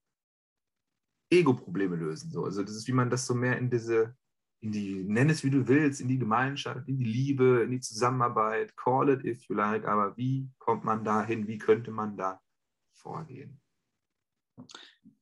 Ego-Probleme 1.32 1.96
lösen. 1.96 2.32
So. 2.32 2.46
Also 2.46 2.64
das 2.64 2.76
ist, 2.76 2.88
wie 2.88 2.94
man 2.94 3.10
das 3.10 3.26
so 3.26 3.34
mehr 3.34 3.58
in 3.58 3.70
diese, 3.70 4.16
in 4.62 4.72
die, 4.72 5.04
nenn 5.04 5.30
es 5.30 5.44
wie 5.44 5.50
du 5.50 5.68
willst, 5.68 6.02
in 6.02 6.08
die 6.08 6.18
Gemeinschaft, 6.18 6.88
in 6.88 6.98
die 6.98 7.06
Liebe, 7.06 7.62
in 7.64 7.72
die 7.72 7.80
Zusammenarbeit, 7.80 8.76
call 8.76 9.10
it 9.10 9.24
if 9.24 9.48
you 9.48 9.56
like, 9.56 9.86
aber 9.86 10.16
wie 10.18 10.50
kommt 10.58 10.84
man 10.84 11.04
da 11.04 11.24
hin, 11.24 11.48
wie 11.48 11.58
könnte 11.58 11.92
man 11.92 12.18
da 12.18 12.42
vorgehen? 12.94 13.62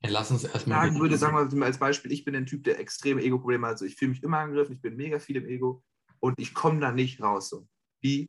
Ja, 0.01 0.09
lass 0.09 0.31
uns 0.31 0.45
erstmal. 0.45 0.85
sagen 0.87 0.99
würde, 0.99 1.17
sagen 1.17 1.35
wir 1.35 1.57
mal 1.57 1.65
als 1.65 1.77
Beispiel, 1.77 2.11
ich 2.11 2.23
bin 2.23 2.35
ein 2.35 2.45
Typ, 2.45 2.63
der 2.63 2.79
extreme 2.79 3.21
Ego-Probleme 3.21 3.67
hat. 3.67 3.73
Also 3.73 3.85
ich 3.85 3.95
fühle 3.95 4.11
mich 4.11 4.23
immer 4.23 4.39
angegriffen, 4.39 4.75
ich 4.75 4.81
bin 4.81 4.95
mega 4.95 5.19
viel 5.19 5.35
im 5.35 5.45
Ego 5.45 5.83
und 6.19 6.39
ich 6.39 6.53
komme 6.53 6.79
da 6.79 6.91
nicht 6.91 7.21
raus. 7.21 7.49
So. 7.49 7.67
Wie 8.01 8.27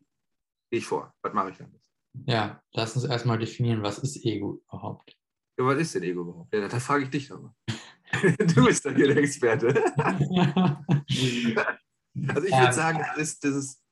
gehe 0.71 0.81
ich 0.81 0.87
vor? 0.87 1.15
Was 1.23 1.33
mache 1.33 1.51
ich 1.51 1.59
damit? 1.59 1.81
Ja, 2.27 2.61
lass 2.73 2.97
uns 2.97 3.05
erstmal 3.05 3.39
definieren, 3.39 3.83
was 3.83 3.99
ist 3.99 4.25
Ego 4.25 4.63
überhaupt? 4.69 5.17
Ja, 5.59 5.67
was 5.67 5.79
ist 5.79 5.95
denn 5.95 6.03
Ego 6.03 6.23
überhaupt? 6.23 6.53
Ja, 6.53 6.67
da 6.67 6.81
frage 6.81 7.05
ich 7.05 7.11
dich 7.11 7.29
doch 7.29 7.41
mal. 7.41 7.55
du 8.39 8.65
bist 8.65 8.85
doch 8.85 8.95
hier 8.95 9.09
der 9.09 9.17
Experte. 9.19 9.69
also 9.97 10.77
ich 12.47 12.53
würde 12.53 12.73
sagen, 12.73 12.99
das 12.99 13.19
ist 13.19 13.45
dieses 13.45 13.83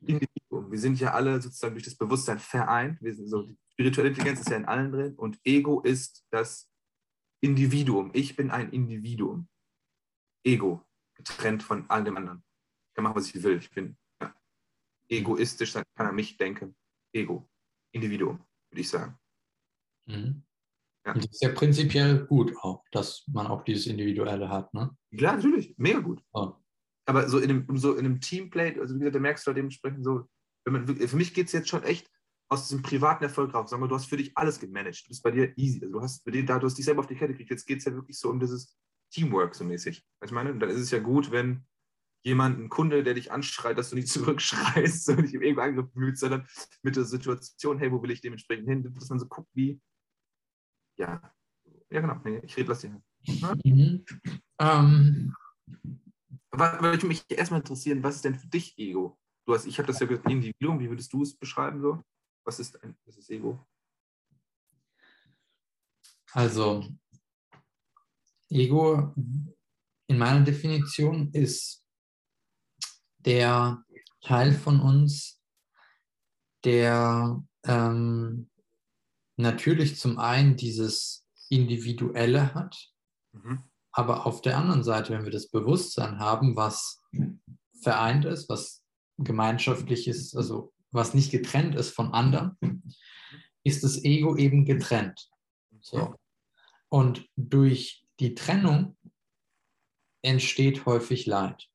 Individuum. 0.00 0.70
Wir 0.70 0.78
sind 0.78 1.00
ja 1.00 1.12
alle 1.12 1.40
sozusagen 1.40 1.74
durch 1.74 1.84
das 1.84 1.96
Bewusstsein 1.96 2.38
vereint. 2.38 3.00
Wir 3.02 3.14
sind 3.14 3.28
so, 3.28 3.42
die 3.42 3.56
spirituelle 3.72 4.10
Intelligenz 4.10 4.40
ist 4.40 4.50
ja 4.50 4.56
in 4.56 4.64
allen 4.64 4.92
drin 4.92 5.14
und 5.14 5.38
Ego 5.44 5.80
ist 5.80 6.24
das 6.30 6.70
Individuum. 7.40 8.10
Ich 8.14 8.36
bin 8.36 8.50
ein 8.50 8.70
Individuum. 8.70 9.48
Ego, 10.44 10.84
getrennt 11.14 11.62
von 11.62 11.88
all 11.88 12.04
dem 12.04 12.16
anderen. 12.16 12.42
Ich 12.88 12.94
kann 12.94 13.04
machen, 13.04 13.16
was 13.16 13.34
ich 13.34 13.42
will. 13.42 13.58
Ich 13.58 13.70
bin 13.70 13.96
ja, 14.20 14.34
egoistisch, 15.08 15.72
dann 15.72 15.84
kann 15.94 16.06
er 16.06 16.12
mich 16.12 16.36
denken. 16.36 16.76
Ego, 17.12 17.48
Individuum, 17.92 18.44
würde 18.70 18.80
ich 18.80 18.88
sagen. 18.88 19.18
Mhm. 20.06 20.42
Ja. 21.06 21.14
Und 21.14 21.24
das 21.24 21.32
ist 21.32 21.42
ja 21.42 21.50
prinzipiell 21.50 22.26
gut 22.26 22.54
auch, 22.60 22.84
dass 22.92 23.24
man 23.32 23.46
auch 23.46 23.62
dieses 23.62 23.86
Individuelle 23.86 24.48
hat, 24.48 24.72
ne? 24.74 24.90
Klar, 25.16 25.36
natürlich, 25.36 25.74
mega 25.78 26.00
gut. 26.00 26.22
Oh. 26.32 26.52
aber 27.06 27.28
so 27.28 27.38
in 27.38 27.50
einem, 27.50 27.78
so 27.78 27.94
in 27.94 28.04
einem 28.04 28.20
Teamplay, 28.20 28.78
also 28.78 28.94
wie 28.94 28.98
gesagt, 28.98 29.16
da 29.16 29.20
merkst 29.20 29.46
du 29.46 29.48
halt 29.48 29.56
dementsprechend 29.56 30.04
so, 30.04 30.28
wenn 30.64 30.72
man, 30.72 30.96
für 30.96 31.16
mich 31.16 31.32
geht 31.32 31.46
es 31.46 31.52
jetzt 31.52 31.68
schon 31.68 31.82
echt 31.82 32.10
aus 32.50 32.68
diesem 32.68 32.82
privaten 32.82 33.24
Erfolg 33.24 33.54
raus. 33.54 33.70
Sag 33.70 33.80
mal, 33.80 33.88
du 33.88 33.94
hast 33.94 34.06
für 34.06 34.16
dich 34.16 34.36
alles 34.36 34.58
gemanagt. 34.58 35.04
Du 35.04 35.08
bist 35.08 35.22
bei 35.22 35.30
dir 35.30 35.52
easy. 35.56 35.80
Also 35.82 35.92
du 35.92 36.00
hast 36.02 36.24
bei 36.24 36.30
dir, 36.30 36.44
da, 36.44 36.58
du 36.58 36.66
hast 36.66 36.76
dich 36.76 36.84
selber 36.84 37.00
auf 37.00 37.06
die 37.06 37.14
Kette 37.14 37.32
gekriegt. 37.32 37.50
Jetzt 37.50 37.66
geht 37.66 37.78
es 37.78 37.84
ja 37.84 37.92
wirklich 37.92 38.18
so 38.18 38.30
um 38.30 38.40
dieses 38.40 38.76
Teamwork 39.10 39.54
so 39.54 39.64
mäßig. 39.64 40.04
Ich 40.24 40.30
meine? 40.30 40.52
Und 40.52 40.60
dann 40.60 40.70
ist 40.70 40.80
es 40.80 40.90
ja 40.90 40.98
gut, 40.98 41.30
wenn 41.30 41.66
jemand, 42.24 42.58
ein 42.58 42.68
Kunde, 42.68 43.02
der 43.02 43.14
dich 43.14 43.32
anschreit, 43.32 43.78
dass 43.78 43.90
du 43.90 43.96
nicht 43.96 44.08
zurückschreist, 44.12 45.04
so 45.04 45.14
nicht 45.14 45.34
im 45.34 45.42
Ego 45.42 45.60
angegriffen 45.60 46.00
fühlst, 46.00 46.20
sondern 46.20 46.46
mit 46.82 46.96
der 46.96 47.04
Situation, 47.04 47.78
hey, 47.78 47.92
wo 47.92 48.02
will 48.02 48.10
ich 48.10 48.20
dementsprechend 48.20 48.68
hin, 48.68 48.94
dass 48.94 49.08
man 49.08 49.18
so 49.18 49.26
guckt, 49.26 49.48
wie, 49.54 49.80
ja, 50.98 51.32
ja 51.90 52.00
genau, 52.00 52.20
ich 52.42 52.56
rede, 52.56 52.68
lass 52.68 52.80
dich 52.80 52.90
hin. 52.90 53.02
Mhm. 53.64 54.04
Ähm, 54.60 55.34
würde 56.50 57.06
mich 57.06 57.24
erstmal 57.28 57.60
interessieren, 57.60 58.02
was 58.02 58.16
ist 58.16 58.24
denn 58.24 58.34
für 58.34 58.48
dich 58.48 58.76
Ego? 58.78 59.18
Du 59.46 59.54
hast, 59.54 59.66
ich 59.66 59.78
habe 59.78 59.86
das 59.86 60.00
ja 60.00 60.06
gesagt, 60.06 60.30
Individuum, 60.30 60.80
wie 60.80 60.88
würdest 60.88 61.12
du 61.12 61.22
es 61.22 61.36
beschreiben 61.36 61.80
so? 61.80 62.02
Was 62.44 62.60
ist, 62.60 62.82
ein, 62.82 62.96
was 63.04 63.16
ist 63.16 63.30
Ego? 63.30 63.64
also, 66.32 66.84
Ego 68.50 69.14
in 70.06 70.18
meiner 70.18 70.40
Definition 70.40 71.30
ist 71.32 71.84
der 73.18 73.84
Teil 74.20 74.52
von 74.52 74.80
uns, 74.80 75.40
der 76.64 77.42
ähm, 77.64 78.47
natürlich 79.38 79.96
zum 79.98 80.18
einen 80.18 80.56
dieses 80.56 81.26
Individuelle 81.48 82.54
hat, 82.54 82.92
Mhm. 83.32 83.62
aber 83.92 84.26
auf 84.26 84.40
der 84.42 84.56
anderen 84.56 84.82
Seite, 84.82 85.12
wenn 85.12 85.24
wir 85.24 85.30
das 85.30 85.48
Bewusstsein 85.48 86.18
haben, 86.18 86.56
was 86.56 87.02
vereint 87.82 88.24
ist, 88.24 88.48
was 88.48 88.82
gemeinschaftlich 89.18 90.08
ist, 90.08 90.36
also 90.36 90.72
was 90.90 91.14
nicht 91.14 91.30
getrennt 91.30 91.74
ist 91.74 91.90
von 91.90 92.12
anderen, 92.12 92.56
ist 93.64 93.84
das 93.84 94.02
Ego 94.04 94.36
eben 94.36 94.64
getrennt. 94.64 95.30
So. 95.80 96.14
Und 96.88 97.28
durch 97.36 98.06
die 98.18 98.34
Trennung 98.34 98.96
entsteht 100.22 100.86
häufig 100.86 101.26
Leid. 101.26 101.68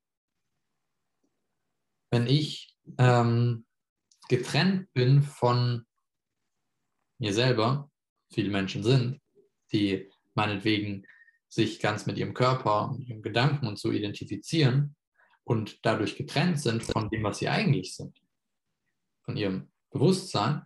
Wenn 2.12 2.28
ich 2.28 2.76
ähm, 2.98 3.66
getrennt 4.28 4.92
bin 4.94 5.22
von 5.22 5.86
mir 7.24 7.34
selber, 7.34 7.90
viele 8.34 8.50
Menschen 8.50 8.84
sind, 8.84 9.22
die 9.72 10.12
meinetwegen 10.36 11.06
sich 11.48 11.80
ganz 11.80 12.06
mit 12.06 12.18
ihrem 12.18 12.34
Körper 12.34 12.90
und 12.90 13.00
ihren 13.00 13.22
Gedanken 13.22 13.66
und 13.66 13.80
so 13.80 13.92
identifizieren 13.92 14.98
und 15.46 15.80
dadurch 15.86 16.18
getrennt 16.18 16.60
sind 16.60 16.84
von 16.84 17.10
dem, 17.10 17.24
was 17.24 17.40
sie 17.40 17.48
eigentlich 17.48 17.96
sind, 17.96 18.22
von 19.24 19.38
ihrem 19.38 19.72
Bewusstsein, 19.90 20.64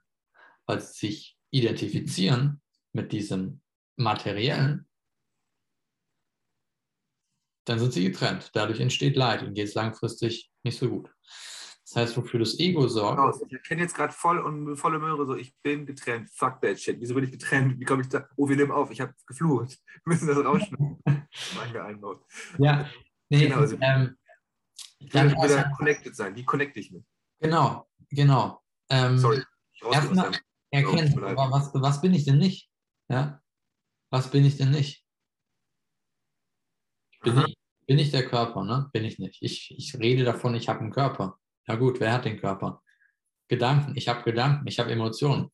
weil 0.65 0.82
sie 0.82 1.08
sich 1.08 1.38
identifizieren 1.52 2.62
mit 2.91 3.12
diesem 3.12 3.62
Materiellen, 3.96 4.89
dann 7.65 7.78
sind 7.78 7.93
sie 7.93 8.06
getrennt. 8.06 8.50
Dadurch 8.54 8.80
entsteht 8.80 9.15
Leid 9.15 9.43
und 9.43 9.54
geht 9.54 9.67
es 9.67 9.76
langfristig 9.76 10.50
nicht 10.63 10.80
so 10.80 10.89
gut. 10.89 11.12
Das 11.88 11.95
heißt, 11.95 12.17
wofür 12.17 12.41
das 12.41 12.60
Ego 12.60 12.86
sorgt. 12.89 13.41
Ich 13.47 13.54
erkenne 13.54 13.84
jetzt 13.84 13.95
gerade 13.95 14.12
voll 14.12 14.39
und 14.39 14.76
volle 14.76 15.00
Möhre 15.00 15.26
so, 15.26 15.36
ich 15.36 15.56
bin 15.62 15.86
getrennt. 15.86 16.30
Fuck 16.34 16.60
that 16.60 16.78
shit. 16.78 17.00
Wieso 17.00 17.15
bin 17.15 17.23
ich 17.23 17.32
getrennt? 17.32 17.80
Wie 17.80 17.86
komme 17.86 18.02
ich 18.02 18.10
da? 18.10 18.28
Oh, 18.36 18.50
wir 18.50 18.58
nehmen 18.58 18.71
auf. 18.71 18.91
Ich 18.91 19.00
habe 19.00 19.13
geflucht. 19.26 19.80
Wir 20.04 20.13
müssen 20.13 20.28
das 20.28 20.38
rausschneiden. 20.38 21.02
ja, 22.58 22.89
nee, 23.30 23.39
genau, 23.39 23.58
also, 23.58 23.78
ähm, 23.80 24.17
ich 25.00 25.13
will 25.13 25.32
wieder 25.32 25.71
connected 25.78 26.15
sein. 26.15 26.36
Wie 26.36 26.43
connecte 26.43 26.80
ich 26.82 26.91
mich? 26.91 27.04
Genau, 27.39 27.88
genau. 28.10 28.62
Ähm, 28.89 29.17
Sorry. 29.17 29.41
Erstmal 29.89 30.32
erkennen, 30.71 31.15
was, 31.15 31.71
was 31.73 32.02
bin 32.02 32.13
ich 32.13 32.26
denn 32.26 32.38
nicht? 32.38 32.69
Ja? 33.10 33.41
Was 34.10 34.30
bin 34.30 34.43
ich 34.43 34.58
denn 34.58 34.71
nicht? 34.71 35.06
Bin, 37.21 37.45
ich, 37.47 37.58
bin 37.86 38.00
ich 38.00 38.12
der 38.12 38.28
Körper, 38.28 38.65
ne? 38.65 38.89
Bin 38.91 39.06
ich 39.06 39.19
nicht. 39.19 39.41
Ich, 39.41 39.73
ich 39.78 39.95
rede 39.95 40.26
davon, 40.26 40.54
ich 40.56 40.67
habe 40.67 40.82
einen 40.82 40.91
Körper. 40.91 41.39
Ja 41.67 41.75
gut, 41.75 41.99
wer 41.99 42.13
hat 42.13 42.25
den 42.25 42.39
Körper? 42.39 42.82
Gedanken. 43.47 43.93
Ich 43.95 44.08
habe 44.08 44.23
Gedanken, 44.23 44.67
ich 44.67 44.80
habe 44.80 44.91
Emotionen. 44.91 45.51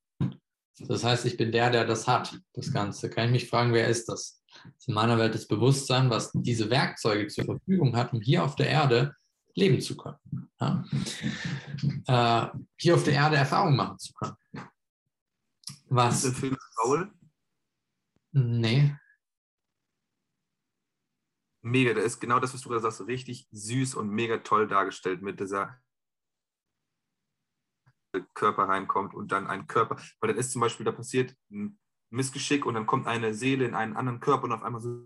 Das 0.79 1.03
heißt, 1.03 1.25
ich 1.25 1.37
bin 1.37 1.51
der, 1.51 1.69
der 1.69 1.85
das 1.85 2.07
hat, 2.07 2.39
das 2.53 2.71
Ganze. 2.71 3.09
Kann 3.09 3.25
ich 3.25 3.31
mich 3.31 3.49
fragen, 3.49 3.73
wer 3.73 3.87
ist 3.87 4.09
das? 4.09 4.43
das 4.63 4.73
ist 4.77 4.87
in 4.87 4.93
meiner 4.93 5.17
Welt 5.17 5.35
das 5.35 5.47
Bewusstsein, 5.47 6.09
was 6.09 6.31
diese 6.33 6.69
Werkzeuge 6.69 7.27
zur 7.27 7.45
Verfügung 7.45 7.95
hat, 7.95 8.13
um 8.13 8.21
hier 8.21 8.43
auf 8.43 8.55
der 8.55 8.69
Erde 8.69 9.15
leben 9.55 9.81
zu 9.81 9.95
können. 9.97 10.49
Ja? 10.59 10.85
Äh, 12.07 12.57
hier 12.77 12.95
auf 12.95 13.03
der 13.03 13.13
Erde 13.13 13.35
Erfahrungen 13.35 13.75
machen 13.75 13.99
zu 13.99 14.13
können. 14.13 14.35
Was? 15.89 16.23
Ist 16.23 16.33
der 16.33 16.33
Film 16.33 16.57
Paul? 16.75 17.11
Nee. 18.31 18.95
Mega, 21.61 21.93
da 21.93 22.01
ist 22.01 22.19
genau 22.19 22.39
das, 22.39 22.53
was 22.53 22.61
du 22.61 22.69
gerade 22.69 22.81
sagst, 22.81 23.07
richtig 23.07 23.47
süß 23.51 23.95
und 23.95 24.09
mega 24.09 24.39
toll 24.39 24.67
dargestellt 24.67 25.21
mit 25.21 25.39
dieser 25.39 25.77
Körper 28.33 28.63
reinkommt 28.63 29.13
und 29.13 29.31
dann 29.31 29.47
ein 29.47 29.67
Körper, 29.67 29.97
weil 30.19 30.29
dann 30.29 30.37
ist 30.37 30.51
zum 30.51 30.61
Beispiel, 30.61 30.85
da 30.85 30.91
passiert 30.91 31.35
ein 31.51 31.79
Missgeschick 32.09 32.65
und 32.65 32.75
dann 32.75 32.85
kommt 32.85 33.07
eine 33.07 33.33
Seele 33.33 33.65
in 33.65 33.73
einen 33.73 33.95
anderen 33.95 34.19
Körper 34.19 34.45
und 34.45 34.51
auf 34.51 34.63
einmal 34.63 34.81
so, 34.81 35.05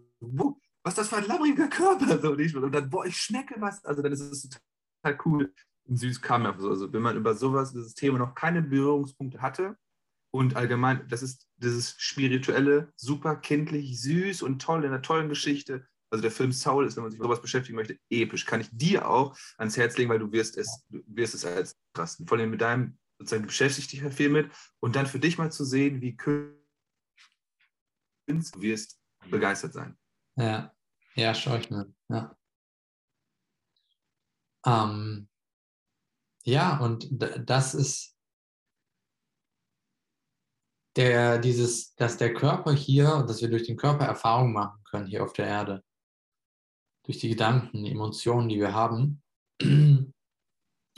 was 0.84 0.94
ist 0.94 0.98
das 0.98 1.10
für 1.10 1.18
ein 1.18 1.28
labbriger 1.28 1.68
Körper? 1.68 2.20
So, 2.20 2.32
und 2.32 2.72
dann, 2.72 2.90
boah, 2.90 3.06
ich 3.06 3.18
schnecke 3.18 3.56
was. 3.60 3.84
Also 3.86 4.02
dann 4.02 4.12
ist 4.12 4.22
es 4.22 4.50
total 4.50 5.18
cool 5.26 5.54
und 5.86 5.98
süß 5.98 6.22
kam 6.22 6.44
mir 6.44 6.56
so. 6.60 6.70
Also 6.70 6.92
wenn 6.94 7.02
man 7.02 7.18
über 7.18 7.34
sowas, 7.36 7.74
dieses 7.74 7.94
Thema 7.94 8.18
noch 8.20 8.36
keine 8.36 8.62
Berührungspunkte 8.62 9.42
hatte 9.42 9.78
und 10.32 10.56
allgemein, 10.56 11.08
das 11.08 11.24
ist 11.24 11.48
dieses 11.58 11.96
spirituelle, 11.98 12.92
super 12.96 13.36
kindlich, 13.38 14.02
süß 14.02 14.42
und 14.42 14.62
toll 14.62 14.84
in 14.84 14.92
einer 14.92 15.02
tollen 15.02 15.30
Geschichte. 15.30 15.88
Also 16.10 16.22
der 16.22 16.32
Film 16.32 16.52
Soul 16.52 16.86
ist, 16.86 16.96
wenn 16.96 17.04
man 17.04 17.12
sich 17.12 17.20
mit 17.20 17.26
sowas 17.26 17.42
beschäftigen 17.42 17.76
möchte, 17.76 18.00
episch. 18.10 18.46
Kann 18.46 18.62
ich 18.62 18.70
dir 18.72 19.10
auch 19.10 19.38
ans 19.58 19.76
Herz 19.78 19.98
legen, 19.98 20.10
weil 20.10 20.20
du 20.20 20.32
wirst 20.32 20.58
es, 20.58 20.86
du 20.90 21.02
wirst 21.08 21.36
es 21.36 21.46
als 21.46 21.76
krass. 21.94 22.22
Vor 22.26 22.38
allem 22.38 22.50
mit 22.52 22.62
deinem, 22.62 22.98
sozusagen, 23.20 23.44
du 23.44 23.48
beschäftigst 23.48 23.92
dich 23.92 24.02
ja 24.02 24.10
viel 24.10 24.30
mit 24.30 24.52
und 24.80 24.96
dann 24.96 25.06
für 25.06 25.20
dich 25.20 25.38
mal 25.38 25.52
zu 25.52 25.66
sehen, 25.66 26.02
wie 26.02 26.16
Künstler 26.16 26.58
du 28.28 28.62
wirst 28.62 29.00
begeistert 29.30 29.74
sein. 29.74 29.98
Ja, 30.36 30.74
ja, 31.16 31.34
schau 31.34 31.56
ich 31.56 31.70
mir. 31.70 31.94
Ja. 32.10 32.38
Ähm, 34.66 35.30
ja, 36.44 36.78
und 36.80 37.08
das 37.12 37.74
ist 37.74 38.18
der, 40.98 41.38
dieses, 41.38 41.96
dass 41.96 42.18
der 42.18 42.34
Körper 42.34 42.74
hier, 42.74 43.24
dass 43.28 43.42
wir 43.42 43.50
durch 43.50 43.64
den 43.64 43.78
Körper 43.78 44.06
Erfahrung 44.06 44.54
machen 44.54 44.84
können 44.84 45.08
hier 45.08 45.24
auf 45.24 45.34
der 45.34 45.48
Erde. 45.48 45.84
Durch 47.08 47.18
die 47.18 47.30
Gedanken, 47.30 47.84
die 47.84 47.92
Emotionen, 47.92 48.50
die 48.50 48.60
wir 48.60 48.74
haben. 48.76 49.24
Und 49.60 50.14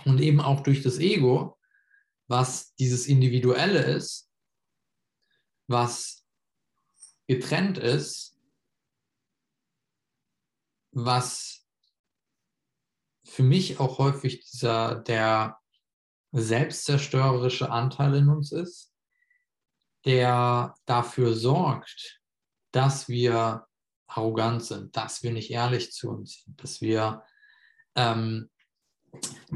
eben 0.05 0.41
auch 0.41 0.61
durch 0.61 0.81
das 0.81 0.99
Ego, 0.99 1.57
was 2.27 2.75
dieses 2.75 3.07
Individuelle 3.07 3.83
ist, 3.83 4.29
was 5.67 6.25
getrennt 7.27 7.77
ist 7.77 8.39
was 10.91 11.65
für 13.23 13.43
mich 13.43 13.79
auch 13.79 13.97
häufig 13.97 14.41
dieser, 14.49 14.95
der 14.95 15.59
selbstzerstörerische 16.31 17.71
Anteil 17.71 18.15
in 18.15 18.29
uns 18.29 18.51
ist, 18.51 18.93
der 20.05 20.75
dafür 20.85 21.33
sorgt, 21.33 22.21
dass 22.71 23.07
wir 23.07 23.67
arrogant 24.09 24.63
sind, 24.63 24.95
dass 24.95 25.23
wir 25.23 25.31
nicht 25.31 25.51
ehrlich 25.51 25.91
zu 25.91 26.09
uns 26.09 26.43
sind, 26.43 26.61
dass 26.61 26.81
wir 26.81 27.23
ähm, 27.95 28.49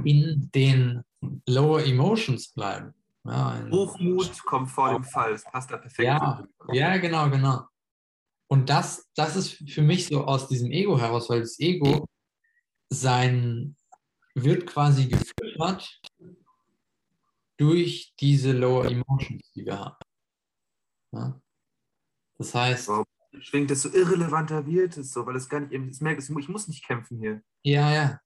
in 0.04 0.50
den 0.54 1.04
Lower 1.48 1.84
Emotions 1.84 2.54
bleiben. 2.54 2.94
Ja, 3.26 3.66
Hochmut 3.72 4.44
kommt 4.44 4.70
vor 4.70 4.94
dem 4.94 5.04
Fall, 5.04 5.32
das 5.32 5.44
passt 5.46 5.72
da 5.72 5.78
perfekt. 5.78 6.08
Ja, 6.08 6.46
ja, 6.72 6.98
genau, 6.98 7.30
genau. 7.30 7.66
Und 8.48 8.70
das, 8.70 9.10
das 9.16 9.36
ist 9.36 9.72
für 9.72 9.82
mich 9.82 10.08
so 10.08 10.26
aus 10.26 10.48
diesem 10.48 10.72
Ego 10.72 11.00
heraus, 11.00 11.30
weil 11.30 11.40
das 11.40 11.60
Ego 11.60 12.06
sein, 12.90 13.76
wird 14.36 14.66
quasi 14.68 15.08
gefüttert 15.08 16.02
durch 17.58 18.14
diese 18.20 18.52
Lower 18.52 18.86
Emotions, 18.86 19.52
die 19.54 19.66
wir 19.66 19.80
haben. 19.80 19.96
Ja? 21.12 21.42
Das 22.38 22.54
heißt. 22.54 22.88
Wow. 22.90 23.06
Schwingt, 23.40 23.70
desto 23.70 23.90
irrelevanter 23.90 24.66
wird 24.66 24.98
es 24.98 25.12
so, 25.12 25.26
weil 25.26 25.36
es 25.36 25.50
gar 25.50 25.60
nicht, 25.60 25.74
ich 25.74 26.02
merke, 26.02 26.22
ich 26.22 26.50
muss 26.50 26.68
nicht 26.68 26.86
kämpfen 26.86 27.20
hier. 27.20 27.42
Ja, 27.64 27.92
ja. 27.92 28.20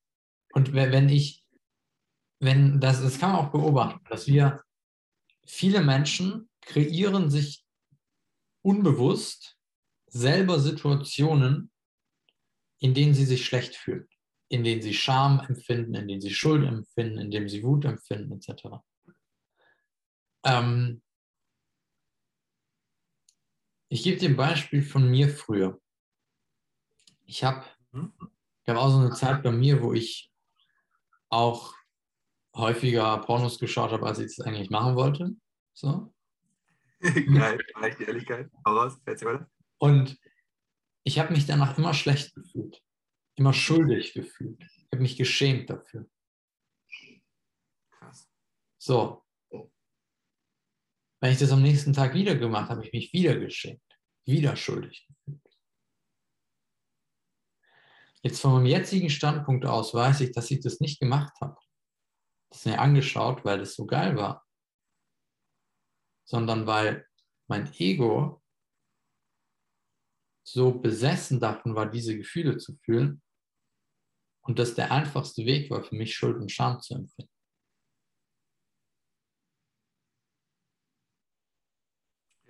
Und 0.53 0.73
wenn 0.73 1.09
ich, 1.09 1.45
wenn 2.39 2.79
das, 2.79 3.01
das 3.01 3.19
kann 3.19 3.31
man 3.31 3.45
auch 3.45 3.51
beobachten, 3.51 4.03
dass 4.09 4.27
wir, 4.27 4.61
viele 5.45 5.81
Menschen 5.81 6.49
kreieren 6.61 7.29
sich 7.29 7.65
unbewusst 8.61 9.57
selber 10.07 10.59
Situationen, 10.59 11.71
in 12.79 12.93
denen 12.93 13.13
sie 13.13 13.25
sich 13.25 13.45
schlecht 13.45 13.75
fühlen, 13.75 14.07
in 14.49 14.63
denen 14.63 14.81
sie 14.81 14.93
Scham 14.93 15.39
empfinden, 15.39 15.95
in 15.95 16.07
denen 16.07 16.21
sie 16.21 16.33
Schuld 16.33 16.65
empfinden, 16.65 17.17
in 17.17 17.31
denen 17.31 17.49
sie 17.49 17.63
Wut 17.63 17.85
empfinden, 17.85 18.33
etc. 18.33 18.83
Ähm 20.43 21.01
ich 23.89 24.03
gebe 24.03 24.17
dir 24.17 24.29
ein 24.29 24.35
Beispiel 24.37 24.81
von 24.81 25.09
mir 25.09 25.29
früher. 25.29 25.79
Ich 27.25 27.43
habe 27.43 27.65
mhm. 27.91 28.13
hab 28.67 28.77
auch 28.77 28.89
so 28.89 28.99
eine 28.99 29.11
Zeit 29.11 29.43
bei 29.43 29.51
mir, 29.51 29.81
wo 29.81 29.93
ich 29.93 30.31
auch 31.29 31.73
häufiger 32.55 33.19
Pornos 33.19 33.59
geschaut 33.59 33.91
habe, 33.91 34.05
als 34.05 34.19
ich 34.19 34.25
es 34.27 34.39
eigentlich 34.39 34.69
machen 34.69 34.95
wollte. 34.95 35.35
So. 35.73 36.13
Geil, 37.01 37.59
die 37.99 38.03
Ehrlichkeit. 38.03 38.49
Hau 38.65 38.73
raus, 38.73 38.99
weiter. 39.05 39.49
Und 39.77 40.17
ich 41.03 41.19
habe 41.19 41.33
mich 41.33 41.45
danach 41.45 41.77
immer 41.77 41.93
schlecht 41.93 42.33
gefühlt, 42.33 42.81
immer 43.35 43.53
schuldig 43.53 44.13
gefühlt. 44.13 44.61
Ich 44.61 44.87
habe 44.91 45.01
mich 45.01 45.15
geschämt 45.15 45.69
dafür. 45.69 46.09
Krass. 47.91 48.27
So. 48.77 49.23
Wenn 51.19 51.31
ich 51.31 51.39
das 51.39 51.51
am 51.51 51.61
nächsten 51.61 51.93
Tag 51.93 52.13
wieder 52.13 52.35
gemacht 52.35 52.69
habe, 52.69 52.77
habe 52.77 52.85
ich 52.85 52.93
mich 52.93 53.13
wieder 53.13 53.37
geschämt, 53.37 53.81
wieder 54.25 54.55
schuldig 54.55 55.07
gefühlt. 55.07 55.41
Jetzt 58.21 58.41
von 58.41 58.53
meinem 58.53 58.65
jetzigen 58.65 59.09
Standpunkt 59.09 59.65
aus 59.65 59.93
weiß 59.93 60.21
ich, 60.21 60.31
dass 60.31 60.51
ich 60.51 60.59
das 60.59 60.79
nicht 60.79 60.99
gemacht 60.99 61.33
habe. 61.39 61.57
Das 62.49 62.65
mir 62.65 62.79
angeschaut, 62.79 63.43
weil 63.45 63.59
das 63.59 63.75
so 63.75 63.85
geil 63.85 64.15
war, 64.15 64.45
sondern 66.25 66.65
weil 66.65 67.07
mein 67.47 67.71
Ego 67.73 68.41
so 70.45 70.79
besessen 70.79 71.39
davon 71.39 71.75
war, 71.75 71.89
diese 71.89 72.17
Gefühle 72.17 72.57
zu 72.57 72.77
fühlen 72.83 73.21
und 74.41 74.59
das 74.59 74.75
der 74.75 74.91
einfachste 74.91 75.45
Weg 75.45 75.69
war 75.69 75.83
für 75.83 75.95
mich, 75.95 76.15
Schuld 76.15 76.37
und 76.37 76.51
Scham 76.51 76.81
zu 76.81 76.95
empfinden. 76.95 77.36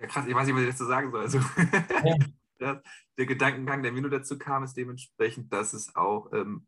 Ja, 0.00 0.06
krass, 0.06 0.26
ich 0.26 0.34
weiß 0.34 0.46
nicht, 0.46 0.56
was 0.56 0.62
ich 0.62 0.70
dazu 0.70 0.84
sagen 0.84 1.10
soll. 1.10 1.20
Also, 1.20 1.40
ja. 2.60 2.82
der 3.18 3.26
Gedankengang, 3.26 3.82
der 3.82 3.92
mir 3.92 4.02
nur 4.02 4.10
dazu 4.10 4.38
kam, 4.38 4.64
ist 4.64 4.76
dementsprechend, 4.76 5.52
dass 5.52 5.72
es 5.72 5.94
auch 5.94 6.32
ähm, 6.32 6.66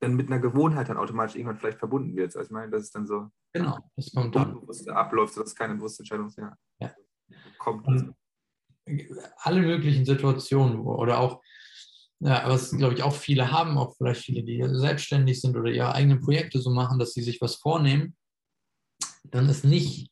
dann 0.00 0.16
mit 0.16 0.26
einer 0.28 0.40
Gewohnheit 0.40 0.88
dann 0.88 0.96
automatisch 0.96 1.36
irgendwann 1.36 1.58
vielleicht 1.58 1.78
verbunden 1.78 2.16
wird. 2.16 2.36
Also 2.36 2.46
ich 2.46 2.50
meine, 2.50 2.70
dass 2.70 2.82
es 2.82 2.90
dann 2.90 3.06
so 3.06 3.30
genau, 3.52 3.78
das 3.96 4.12
kommt 4.12 4.34
dann. 4.34 4.58
abläuft, 4.88 5.34
sodass 5.34 5.50
es 5.50 5.56
keine 5.56 5.76
bewusste 5.76 6.02
Entscheidung 6.02 6.32
ja. 6.36 6.56
ja. 6.80 6.94
kommt. 7.58 7.86
Und, 7.86 8.14
alle 9.36 9.62
möglichen 9.62 10.04
Situationen 10.04 10.80
oder 10.80 11.20
auch, 11.20 11.40
ja, 12.18 12.42
was 12.48 12.76
glaube 12.76 12.94
ich 12.94 13.02
auch 13.04 13.14
viele 13.14 13.52
haben, 13.52 13.78
auch 13.78 13.96
vielleicht 13.96 14.22
viele, 14.22 14.42
die 14.42 14.62
selbstständig 14.72 15.40
sind 15.40 15.56
oder 15.56 15.70
ihre 15.70 15.94
eigenen 15.94 16.20
Projekte 16.20 16.60
so 16.60 16.70
machen, 16.70 16.98
dass 16.98 17.14
sie 17.14 17.22
sich 17.22 17.40
was 17.40 17.56
vornehmen, 17.56 18.16
dann 19.24 19.48
es 19.48 19.62
nicht, 19.62 20.11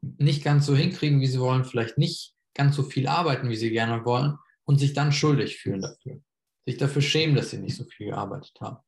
nicht 0.00 0.44
ganz 0.44 0.66
so 0.66 0.74
hinkriegen, 0.74 1.20
wie 1.20 1.26
sie 1.26 1.40
wollen, 1.40 1.64
vielleicht 1.64 1.98
nicht 1.98 2.34
ganz 2.54 2.76
so 2.76 2.82
viel 2.82 3.06
arbeiten, 3.06 3.48
wie 3.48 3.56
sie 3.56 3.70
gerne 3.70 4.04
wollen 4.04 4.36
und 4.64 4.78
sich 4.78 4.92
dann 4.92 5.12
schuldig 5.12 5.58
fühlen 5.58 5.80
dafür. 5.80 6.20
sich 6.66 6.76
dafür 6.76 7.02
schämen, 7.02 7.34
dass 7.34 7.50
sie 7.50 7.58
nicht 7.58 7.76
so 7.76 7.84
viel 7.84 8.08
gearbeitet 8.08 8.60
haben. 8.60 8.78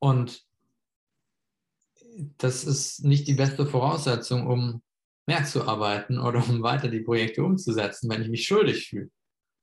Und 0.00 0.44
das 2.38 2.64
ist 2.64 3.04
nicht 3.04 3.28
die 3.28 3.34
beste 3.34 3.66
Voraussetzung, 3.66 4.46
um 4.46 4.82
mehr 5.26 5.44
zu 5.44 5.68
arbeiten 5.68 6.18
oder 6.18 6.44
um 6.48 6.62
weiter 6.62 6.88
die 6.88 7.00
Projekte 7.00 7.44
umzusetzen, 7.44 8.10
wenn 8.10 8.22
ich 8.22 8.28
mich 8.28 8.46
schuldig 8.46 8.88
fühle, 8.88 9.10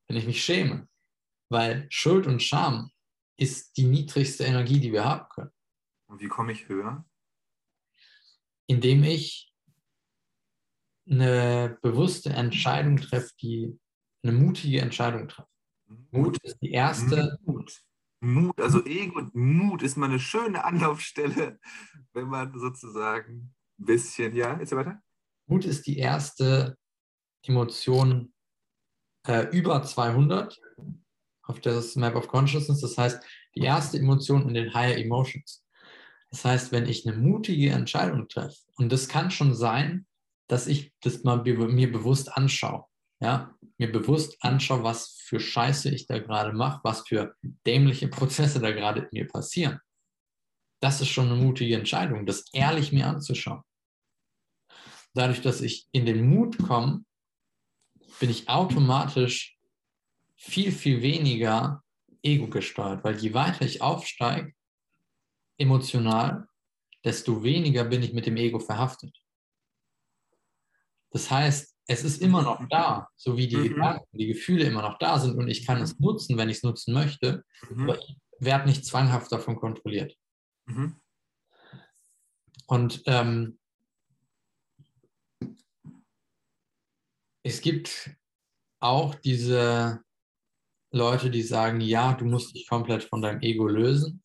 wenn 0.07 0.17
ich 0.17 0.25
mich 0.25 0.43
schäme. 0.43 0.87
Weil 1.49 1.87
Schuld 1.89 2.27
und 2.27 2.41
Scham 2.41 2.91
ist 3.37 3.75
die 3.77 3.83
niedrigste 3.83 4.43
Energie, 4.45 4.79
die 4.79 4.91
wir 4.91 5.05
haben 5.05 5.27
können. 5.29 5.51
Und 6.07 6.21
wie 6.21 6.27
komme 6.27 6.51
ich 6.51 6.69
höher? 6.69 7.05
Indem 8.67 9.03
ich 9.03 9.53
eine 11.09 11.77
bewusste 11.81 12.29
Entscheidung 12.31 12.97
treffe, 12.97 13.31
die 13.41 13.77
eine 14.23 14.33
mutige 14.33 14.81
Entscheidung 14.81 15.27
treffe. 15.27 15.49
Mut 16.11 16.37
ist 16.43 16.59
die 16.61 16.71
erste. 16.71 17.37
Mut. 17.43 17.81
Mut, 18.19 18.59
also 18.59 18.83
Ego 18.85 19.19
und 19.19 19.35
Mut 19.35 19.83
ist 19.83 19.95
mal 19.95 20.09
eine 20.09 20.19
schöne 20.19 20.63
Anlaufstelle, 20.63 21.59
wenn 22.13 22.27
man 22.27 22.57
sozusagen 22.57 23.53
ein 23.79 23.85
bisschen, 23.85 24.35
ja, 24.35 24.59
jetzt 24.59 24.75
weiter. 24.75 25.01
Mut 25.45 25.65
ist 25.65 25.85
die 25.85 25.97
erste 25.97 26.77
Emotion 27.43 28.33
äh, 29.27 29.47
über 29.51 29.83
200 29.83 30.59
auf 31.43 31.59
das 31.61 31.95
Map 31.95 32.15
of 32.15 32.27
Consciousness. 32.27 32.81
Das 32.81 32.97
heißt, 32.97 33.23
die 33.55 33.61
erste 33.61 33.97
Emotion 33.97 34.47
in 34.47 34.53
den 34.53 34.73
Higher 34.73 34.97
Emotions. 34.97 35.63
Das 36.31 36.43
heißt, 36.43 36.71
wenn 36.71 36.87
ich 36.87 37.07
eine 37.07 37.15
mutige 37.15 37.69
Entscheidung 37.69 38.27
treffe, 38.27 38.57
und 38.75 38.91
das 38.91 39.07
kann 39.07 39.31
schon 39.31 39.55
sein, 39.55 40.05
dass 40.47 40.67
ich 40.67 40.93
das 41.01 41.23
mal 41.23 41.43
mir 41.43 41.91
bewusst 41.91 42.35
anschaue. 42.35 42.85
Ja, 43.19 43.55
mir 43.77 43.91
bewusst 43.91 44.37
anschaue, 44.41 44.83
was 44.83 45.17
für 45.23 45.39
Scheiße 45.39 45.89
ich 45.89 46.05
da 46.05 46.19
gerade 46.19 46.53
mache, 46.53 46.81
was 46.83 47.07
für 47.07 47.35
dämliche 47.65 48.07
Prozesse 48.07 48.59
da 48.59 48.71
gerade 48.71 49.09
mir 49.11 49.27
passieren. 49.27 49.79
Das 50.81 51.01
ist 51.01 51.09
schon 51.09 51.31
eine 51.31 51.41
mutige 51.41 51.75
Entscheidung, 51.75 52.27
das 52.27 52.45
ehrlich 52.53 52.91
mir 52.91 53.07
anzuschauen. 53.07 53.63
Dadurch, 55.15 55.41
dass 55.41 55.61
ich 55.61 55.87
in 55.91 56.05
den 56.05 56.29
Mut 56.29 56.59
komme, 56.59 57.03
bin 58.19 58.29
ich 58.29 58.47
automatisch 58.47 59.57
viel, 60.35 60.71
viel 60.71 61.01
weniger 61.01 61.83
ego 62.21 62.47
gesteuert, 62.47 63.03
weil 63.03 63.17
je 63.17 63.33
weiter 63.33 63.65
ich 63.65 63.81
aufsteige, 63.81 64.53
emotional, 65.57 66.47
desto 67.03 67.43
weniger 67.43 67.83
bin 67.83 68.03
ich 68.03 68.13
mit 68.13 68.25
dem 68.25 68.37
Ego 68.37 68.59
verhaftet. 68.59 69.17
Das 71.11 71.31
heißt, 71.31 71.75
es 71.87 72.03
ist 72.03 72.21
immer 72.21 72.41
noch 72.41 72.61
da, 72.69 73.07
so 73.15 73.37
wie 73.37 73.47
die 73.47 73.57
mhm. 73.57 73.69
Gedanken, 73.69 74.17
die 74.17 74.27
Gefühle 74.27 74.65
immer 74.65 74.81
noch 74.81 74.97
da 74.97 75.19
sind 75.19 75.37
und 75.37 75.47
ich 75.47 75.65
kann 75.65 75.81
es 75.81 75.99
nutzen, 75.99 76.37
wenn 76.37 76.49
ich 76.49 76.57
es 76.57 76.63
nutzen 76.63 76.93
möchte, 76.93 77.43
mhm. 77.69 77.83
aber 77.83 77.99
ich 77.99 78.17
werde 78.39 78.67
nicht 78.67 78.85
zwanghaft 78.85 79.31
davon 79.31 79.55
kontrolliert. 79.55 80.15
Mhm. 80.65 80.99
Und 82.67 83.03
ähm, 83.05 83.57
es 87.43 87.61
gibt 87.61 88.11
auch 88.79 89.15
diese 89.15 90.01
Leute, 90.91 91.31
die 91.31 91.41
sagen, 91.41 91.79
ja, 91.79 92.13
du 92.13 92.25
musst 92.25 92.53
dich 92.53 92.67
komplett 92.67 93.05
von 93.05 93.21
deinem 93.21 93.41
Ego 93.41 93.67
lösen. 93.67 94.21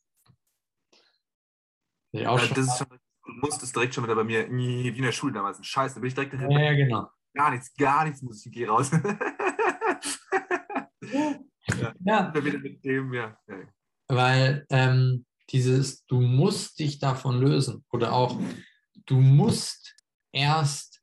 Ja, 2.12 2.36
das 2.36 2.58
ist 2.58 2.78
schon, 2.78 2.98
du 3.24 3.32
musstest 3.40 3.74
direkt 3.74 3.94
schon 3.94 4.04
wieder 4.04 4.14
bei 4.14 4.24
mir, 4.24 4.50
wie 4.50 4.88
in 4.88 5.02
der 5.02 5.12
Schule 5.12 5.32
damals, 5.32 5.64
Scheiße, 5.64 5.94
da 5.94 6.00
bin 6.00 6.08
ich 6.08 6.14
direkt 6.14 6.34
ja, 6.34 6.48
ja, 6.48 6.72
genau. 6.74 7.08
Gar 7.34 7.52
nichts, 7.52 7.74
gar 7.74 8.04
nichts 8.04 8.20
muss 8.22 8.44
ich, 8.44 8.52
gehe 8.52 8.68
raus. 8.68 8.90
ja. 11.00 11.94
ja. 12.04 12.34
Wieder 12.34 12.58
mit 12.58 12.84
dem, 12.84 13.14
ja. 13.14 13.36
Weil 14.08 14.66
ähm, 14.68 15.24
dieses, 15.50 16.04
du 16.06 16.20
musst 16.20 16.78
dich 16.78 16.98
davon 16.98 17.40
lösen 17.40 17.84
oder 17.90 18.12
auch, 18.12 18.38
du 19.06 19.16
musst 19.16 19.94
erst 20.32 21.02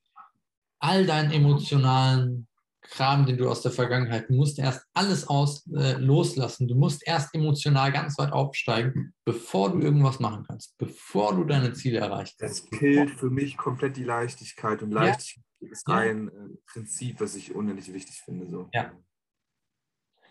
all 0.80 1.06
deinen 1.06 1.32
emotionalen 1.32 2.49
Kram, 2.90 3.26
den 3.26 3.38
du 3.38 3.50
aus 3.50 3.62
der 3.62 3.72
Vergangenheit, 3.72 4.30
du 4.30 4.34
musst 4.34 4.58
erst 4.58 4.86
alles 4.94 5.28
aus, 5.28 5.68
äh, 5.74 5.94
loslassen. 5.94 6.68
Du 6.68 6.76
musst 6.76 7.06
erst 7.06 7.34
emotional 7.36 7.92
ganz 7.92 8.18
weit 8.18 8.32
aufsteigen, 8.32 9.14
bevor 9.26 9.72
du 9.72 9.80
irgendwas 9.80 10.20
machen 10.20 10.44
kannst, 10.48 10.78
bevor 10.78 11.36
du 11.36 11.44
deine 11.44 11.74
Ziele 11.74 12.00
erreicht 12.00 12.38
hast. 12.42 12.72
Das 12.72 12.80
killt 12.80 13.12
für 13.12 13.30
mich 13.30 13.58
komplett 13.58 13.96
die 13.96 14.04
Leichtigkeit 14.04 14.82
und 14.82 14.92
Leichtigkeit 14.92 15.44
ja. 15.60 15.70
ist 15.70 15.88
ein 15.88 16.30
äh, 16.30 16.32
Prinzip, 16.66 17.22
was 17.22 17.36
ich 17.36 17.54
unendlich 17.54 17.94
wichtig 17.94 18.22
finde. 18.24 18.50
So. 18.50 18.70
Ja. 18.74 18.92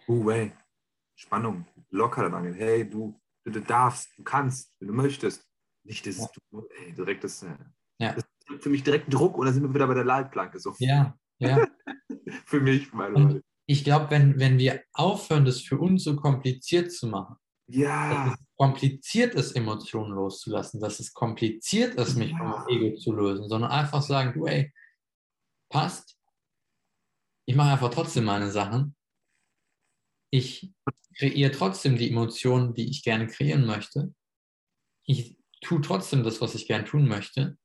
Uh, 0.09 0.31
hey. 0.31 0.53
Spannung, 1.15 1.67
locker 1.91 2.31
dann 2.31 2.55
Hey, 2.55 2.89
du, 2.89 3.21
du, 3.45 3.61
darfst, 3.61 4.09
du 4.17 4.23
kannst, 4.23 4.73
wenn 4.79 4.89
du 4.89 4.95
möchtest. 4.95 5.45
Nicht 5.85 6.07
dieses, 6.07 6.23
ja. 6.23 6.29
du, 6.51 6.69
ey, 6.85 6.93
direkt 6.93 7.25
das, 7.25 7.43
äh, 7.43 7.57
ja. 7.99 8.13
das 8.13 8.25
für 8.61 8.69
mich 8.69 8.83
direkt 8.83 9.13
Druck 9.13 9.37
und 9.37 9.47
dann 9.47 9.55
sind 9.55 9.65
wir 9.65 9.75
wieder 9.75 9.87
bei 9.87 9.95
der 9.95 10.05
Leitplanke. 10.05 10.59
So. 10.59 10.75
Ja, 10.79 11.17
ja. 11.39 11.67
für 12.49 12.61
mich, 12.61 12.93
meine 12.93 13.19
Leute. 13.19 13.45
Ich 13.67 13.85
glaube, 13.85 14.11
wenn, 14.11 14.39
wenn 14.39 14.59
wir 14.59 14.83
aufhören, 14.93 15.45
das 15.45 15.61
für 15.61 15.79
uns 15.79 16.05
so 16.05 16.17
kompliziert 16.17 16.91
zu 16.91 17.07
machen, 17.07 17.37
ja. 17.69 18.27
dass 18.27 18.41
es 18.41 18.47
kompliziert 18.57 19.35
ist, 19.35 19.53
Emotionen 19.53 20.13
loszulassen, 20.13 20.81
dass 20.81 21.01
es 21.01 21.13
kompliziert 21.13 21.95
ist, 21.97 22.17
mich 22.17 22.31
ja. 22.31 22.65
vom 22.65 22.69
Ego 22.69 22.97
zu 22.97 23.13
lösen, 23.13 23.49
sondern 23.49 23.71
einfach 23.71 24.03
sagen, 24.03 24.33
du, 24.33 24.47
ey, 24.47 24.73
passt, 25.69 26.19
ich 27.47 27.55
mache 27.55 27.73
einfach 27.73 27.91
trotzdem 27.91 28.25
meine 28.25 28.51
Sachen. 28.51 28.97
Ich 30.31 30.73
kreiere 31.17 31.53
trotzdem 31.53 31.97
die 31.97 32.11
Emotionen, 32.11 32.75
die 32.75 32.89
ich 32.89 33.03
gerne 33.03 33.27
kreieren 33.27 33.67
möchte. 33.67 34.15
Ich 35.05 35.39
tue 35.61 35.81
trotzdem 35.81 36.23
das, 36.23 36.41
was 36.41 36.55
ich 36.55 36.67
gerne 36.67 36.85
tun 36.85 37.07
möchte 37.07 37.59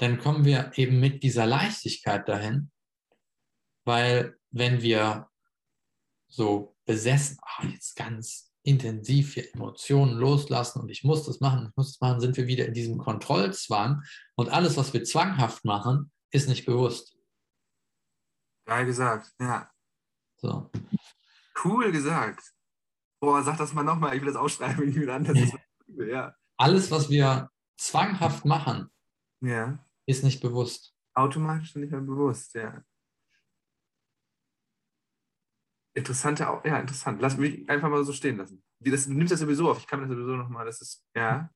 dann 0.00 0.18
kommen 0.18 0.46
wir 0.46 0.72
eben 0.76 0.98
mit 0.98 1.22
dieser 1.22 1.44
Leichtigkeit 1.44 2.26
dahin, 2.26 2.70
weil 3.90 4.38
wenn 4.52 4.82
wir 4.82 5.28
so 6.28 6.76
besessen, 6.86 7.38
ach, 7.42 7.64
jetzt 7.64 7.96
ganz 7.96 8.54
intensiv 8.62 9.34
hier 9.34 9.52
Emotionen 9.52 10.12
loslassen 10.16 10.80
und 10.80 10.90
ich 10.90 11.02
muss 11.02 11.26
das 11.26 11.40
machen, 11.40 11.66
ich 11.68 11.76
muss 11.76 11.88
das 11.88 12.00
machen, 12.00 12.20
sind 12.20 12.36
wir 12.36 12.46
wieder 12.46 12.66
in 12.66 12.74
diesem 12.74 12.98
Kontrollzwang 12.98 14.04
und 14.36 14.48
alles, 14.48 14.76
was 14.76 14.92
wir 14.92 15.02
zwanghaft 15.02 15.64
machen, 15.64 16.12
ist 16.30 16.48
nicht 16.48 16.66
bewusst. 16.66 17.16
Geil 18.64 18.86
gesagt, 18.86 19.32
ja. 19.40 19.68
So. 20.36 20.70
Cool 21.64 21.90
gesagt. 21.90 22.44
Boah, 23.20 23.42
sag 23.42 23.58
das 23.58 23.72
mal 23.72 23.82
nochmal, 23.82 24.14
ich 24.14 24.20
will 24.20 24.28
das 24.28 24.36
ausschreiben, 24.36 24.88
ich 24.88 24.94
will 24.94 25.10
anders. 25.10 25.36
ja. 25.88 26.32
Alles, 26.56 26.92
was 26.92 27.10
wir 27.10 27.50
zwanghaft 27.76 28.44
machen, 28.44 28.88
ja. 29.40 29.84
Ist 30.06 30.22
nicht 30.22 30.40
bewusst. 30.40 30.94
Automatisch 31.14 31.74
nicht 31.74 31.90
mehr 31.90 32.00
bewusst, 32.00 32.54
ja. 32.54 32.84
Interessante, 35.94 36.44
ja, 36.64 36.78
interessant. 36.78 37.20
Lass 37.20 37.36
mich 37.36 37.68
einfach 37.68 37.88
mal 37.88 38.04
so 38.04 38.12
stehen 38.12 38.36
lassen. 38.36 38.62
Das, 38.78 39.06
du 39.06 39.12
nimmst 39.12 39.32
das 39.32 39.40
sowieso 39.40 39.70
auf. 39.70 39.78
Ich 39.78 39.86
kann 39.86 40.00
das 40.00 40.08
sowieso 40.08 40.36
nochmal. 40.36 40.64
Das 40.64 40.80
ist, 40.80 41.04
ja. 41.14 41.50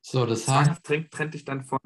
So, 0.00 0.24
das 0.24 0.46
heißt. 0.46 0.46
Zwanghaft 0.46 0.84
trennt, 0.84 1.10
trennt 1.10 1.34
dich 1.34 1.44
dann 1.44 1.64
von. 1.64 1.78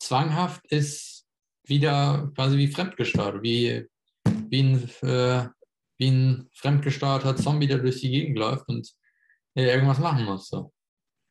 Zwanghaft 0.00 0.66
ist 0.70 1.26
wieder 1.64 2.30
quasi 2.34 2.58
wie 2.58 2.68
fremdgesteuert, 2.68 3.42
wie, 3.42 3.88
wie, 4.24 4.62
ein, 4.62 4.88
äh, 5.02 5.48
wie 5.98 6.08
ein 6.08 6.48
fremdgesteuerter 6.54 7.36
Zombie, 7.36 7.66
der 7.66 7.78
durch 7.78 8.00
die 8.00 8.10
Gegend 8.10 8.38
läuft 8.38 8.68
und 8.68 8.92
äh, 9.54 9.72
irgendwas 9.72 9.98
machen 9.98 10.24
muss. 10.24 10.48
So. 10.48 10.72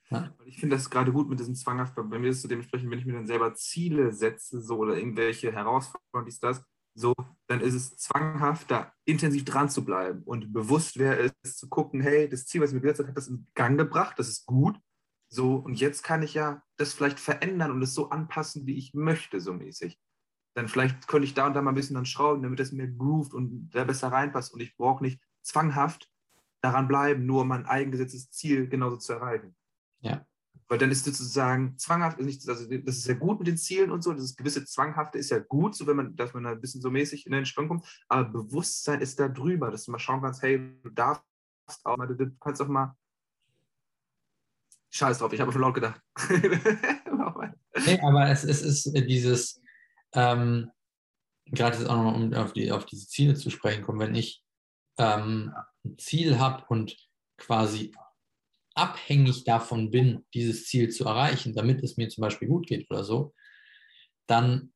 Ja. 0.10 0.36
Ich 0.46 0.60
finde 0.60 0.76
das 0.76 0.90
gerade 0.90 1.12
gut 1.12 1.30
mit 1.30 1.40
diesem 1.40 1.56
zwanghaft. 1.56 1.96
Bei 1.96 2.04
mir 2.20 2.30
ist 2.30 2.38
es 2.38 2.42
so 2.42 2.48
dementsprechend, 2.48 2.92
wenn 2.92 3.00
ich 3.00 3.06
mir 3.06 3.14
dann 3.14 3.28
selber 3.28 3.54
Ziele 3.56 4.12
setze, 4.12 4.62
so 4.62 4.78
oder 4.78 4.98
irgendwelche 4.98 5.52
Herausforderungen, 5.52 6.26
dies, 6.26 6.40
das, 6.40 6.64
so, 6.94 7.14
dann 7.48 7.62
ist 7.62 7.74
es 7.74 7.98
zwanghaft, 7.98 8.70
da 8.70 8.94
intensiv 9.06 9.46
dran 9.46 9.70
zu 9.70 9.86
bleiben 9.86 10.24
und 10.24 10.52
bewusst 10.52 10.98
wäre 11.00 11.32
es 11.42 11.58
zu 11.58 11.70
gucken, 11.70 12.02
hey, 12.02 12.28
das 12.30 12.46
Ziel, 12.46 12.62
was 12.62 12.72
ich 12.72 12.76
mir 12.76 12.82
gesetzt 12.82 13.00
habe, 13.00 13.10
hat 13.10 13.18
das 13.18 13.28
in 13.28 13.48
Gang 13.56 13.78
gebracht, 13.78 14.20
das 14.20 14.28
ist 14.28 14.46
gut. 14.46 14.78
So, 15.30 15.56
und 15.56 15.80
jetzt 15.80 16.04
kann 16.04 16.24
ich 16.24 16.34
ja 16.34 16.62
das 16.76 16.94
vielleicht 16.94 17.20
verändern 17.20 17.72
und 17.72 17.82
es 17.82 17.94
so 17.94 18.10
anpassen, 18.10 18.66
wie 18.66 18.78
ich 18.78 18.94
möchte, 18.94 19.40
so 19.40 19.54
mäßig. 19.54 19.98
Dann 20.56 20.68
vielleicht 20.68 21.08
könnte 21.08 21.26
ich 21.26 21.34
da 21.34 21.48
und 21.48 21.54
da 21.54 21.62
mal 21.62 21.72
ein 21.72 21.76
bisschen 21.76 21.96
dann 21.96 22.06
schrauben, 22.06 22.44
damit 22.44 22.60
es 22.60 22.74
mir 22.74 22.90
groovt 22.90 23.34
und 23.34 23.70
da 23.70 23.86
besser 23.86 24.12
reinpasst. 24.12 24.54
Und 24.54 24.60
ich 24.60 24.76
brauche 24.76 25.02
nicht 25.02 25.22
zwanghaft 25.42 26.12
daran 26.62 26.90
bleiben, 26.90 27.26
nur 27.26 27.44
um 27.44 27.48
mein 27.48 27.66
eigengesetztes 27.66 28.30
Ziel 28.32 28.68
genauso 28.68 28.98
zu 28.98 29.14
erreichen. 29.14 29.56
Ja. 30.02 30.26
Weil 30.72 30.78
dann 30.78 30.90
ist 30.90 31.04
sozusagen 31.04 31.78
zwanghaft, 31.78 32.18
nicht, 32.22 32.48
also 32.48 32.66
das 32.66 32.96
ist 32.96 33.06
ja 33.06 33.14
gut 33.14 33.40
mit 33.40 33.48
den 33.50 33.58
Zielen 33.58 33.92
und 33.92 34.02
so, 34.02 34.14
das 34.14 34.38
gewisse 34.38 34.64
Zwanghafte 34.64 35.18
ist 35.18 35.30
ja 35.30 35.40
gut, 35.40 35.76
so 35.76 35.86
wenn 35.86 35.98
man, 35.98 36.16
dass 36.16 36.34
man 36.34 36.46
da 36.46 36.52
ein 36.52 36.62
bisschen 36.62 36.80
so 36.80 36.90
mäßig 36.90 37.26
in 37.26 37.34
den 37.34 37.46
Sprung 37.46 37.68
kommt, 37.68 37.86
aber 38.08 38.30
Bewusstsein 38.30 39.02
ist 39.02 39.20
da 39.20 39.28
drüber, 39.28 39.70
dass 39.70 39.84
du 39.84 39.92
mal 39.92 40.00
schauen 40.00 40.22
kannst, 40.22 40.42
hey, 40.42 40.80
du 40.82 40.90
darfst 40.92 41.26
auch 41.84 41.98
mal, 41.98 42.08
du 42.08 42.32
kannst 42.40 42.62
auch 42.62 42.70
mal 42.70 42.96
Scheiß 44.92 45.18
drauf, 45.18 45.34
ich 45.34 45.42
habe 45.42 45.52
schon 45.52 45.60
laut 45.60 45.74
gedacht. 45.74 46.02
nee, 47.86 48.00
aber 48.02 48.30
es, 48.30 48.46
es 48.46 48.62
ist 48.62 48.94
dieses, 49.10 49.62
ähm, 50.14 50.72
gerade 51.48 51.80
jetzt 51.80 51.90
auch 51.90 51.98
nochmal, 51.98 52.16
um 52.16 52.34
auf, 52.34 52.54
die, 52.54 52.72
auf 52.72 52.86
diese 52.86 53.10
Ziele 53.10 53.36
zu 53.36 53.50
sprechen 53.50 53.84
kommen, 53.84 54.00
wenn 54.00 54.16
ich 54.16 54.42
ähm, 54.98 55.54
ein 55.84 55.98
Ziel 55.98 56.40
habe 56.40 56.64
und 56.70 56.96
quasi 57.36 57.92
abhängig 58.76 59.44
davon 59.44 59.92
bin, 59.92 60.26
dieses 60.34 60.66
Ziel 60.66 60.90
zu 60.90 61.06
erreichen, 61.06 61.54
damit 61.54 61.84
es 61.84 61.98
mir 61.98 62.10
zum 62.10 62.22
Beispiel 62.22 62.48
gut 62.48 62.68
geht 62.68 62.90
oder 62.90 63.04
so, 63.04 63.34
dann 64.28 64.74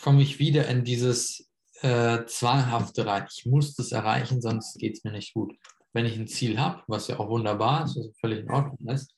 komme 0.00 0.22
ich 0.22 0.38
wieder 0.38 0.68
in 0.68 0.84
dieses 0.84 1.50
äh, 1.82 2.24
Zwanghafte 2.26 3.06
rein. 3.06 3.26
Ich 3.30 3.46
muss 3.46 3.74
das 3.74 3.92
erreichen, 3.92 4.40
sonst 4.40 4.78
geht 4.78 4.96
es 4.96 5.04
mir 5.04 5.12
nicht 5.12 5.34
gut. 5.34 5.54
Wenn 5.92 6.06
ich 6.06 6.18
ein 6.18 6.28
Ziel 6.28 6.58
habe, 6.58 6.82
was 6.86 7.08
ja 7.08 7.18
auch 7.18 7.28
wunderbar 7.28 7.84
ist, 7.84 7.96
was 7.96 8.18
völlig 8.20 8.40
in 8.40 8.50
Ordnung 8.50 8.94
ist, 8.94 9.14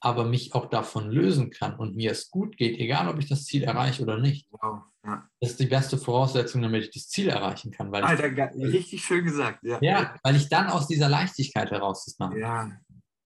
aber 0.00 0.24
mich 0.24 0.54
auch 0.54 0.66
davon 0.66 1.10
lösen 1.10 1.50
kann 1.50 1.76
und 1.76 1.96
mir 1.96 2.10
es 2.10 2.30
gut 2.30 2.58
geht, 2.58 2.78
egal 2.78 3.08
ob 3.08 3.18
ich 3.18 3.26
das 3.26 3.44
Ziel 3.46 3.62
erreiche 3.62 4.02
oder 4.02 4.18
nicht. 4.18 4.46
Wow, 4.50 4.82
ja. 5.02 5.26
Das 5.40 5.52
ist 5.52 5.60
die 5.60 5.66
beste 5.66 5.96
Voraussetzung, 5.96 6.60
damit 6.60 6.84
ich 6.84 6.90
das 6.90 7.08
Ziel 7.08 7.28
erreichen 7.28 7.70
kann. 7.70 7.90
Weil 7.90 8.04
Alter, 8.04 8.30
ich, 8.54 8.64
richtig 8.64 9.02
schön 9.02 9.24
gesagt. 9.24 9.60
Ja. 9.62 9.78
ja, 9.80 10.14
weil 10.22 10.36
ich 10.36 10.50
dann 10.50 10.68
aus 10.68 10.88
dieser 10.88 11.08
Leichtigkeit 11.08 11.70
heraus 11.70 12.04
das 12.04 12.18
mache. 12.18 12.38
Ja, 12.38 12.70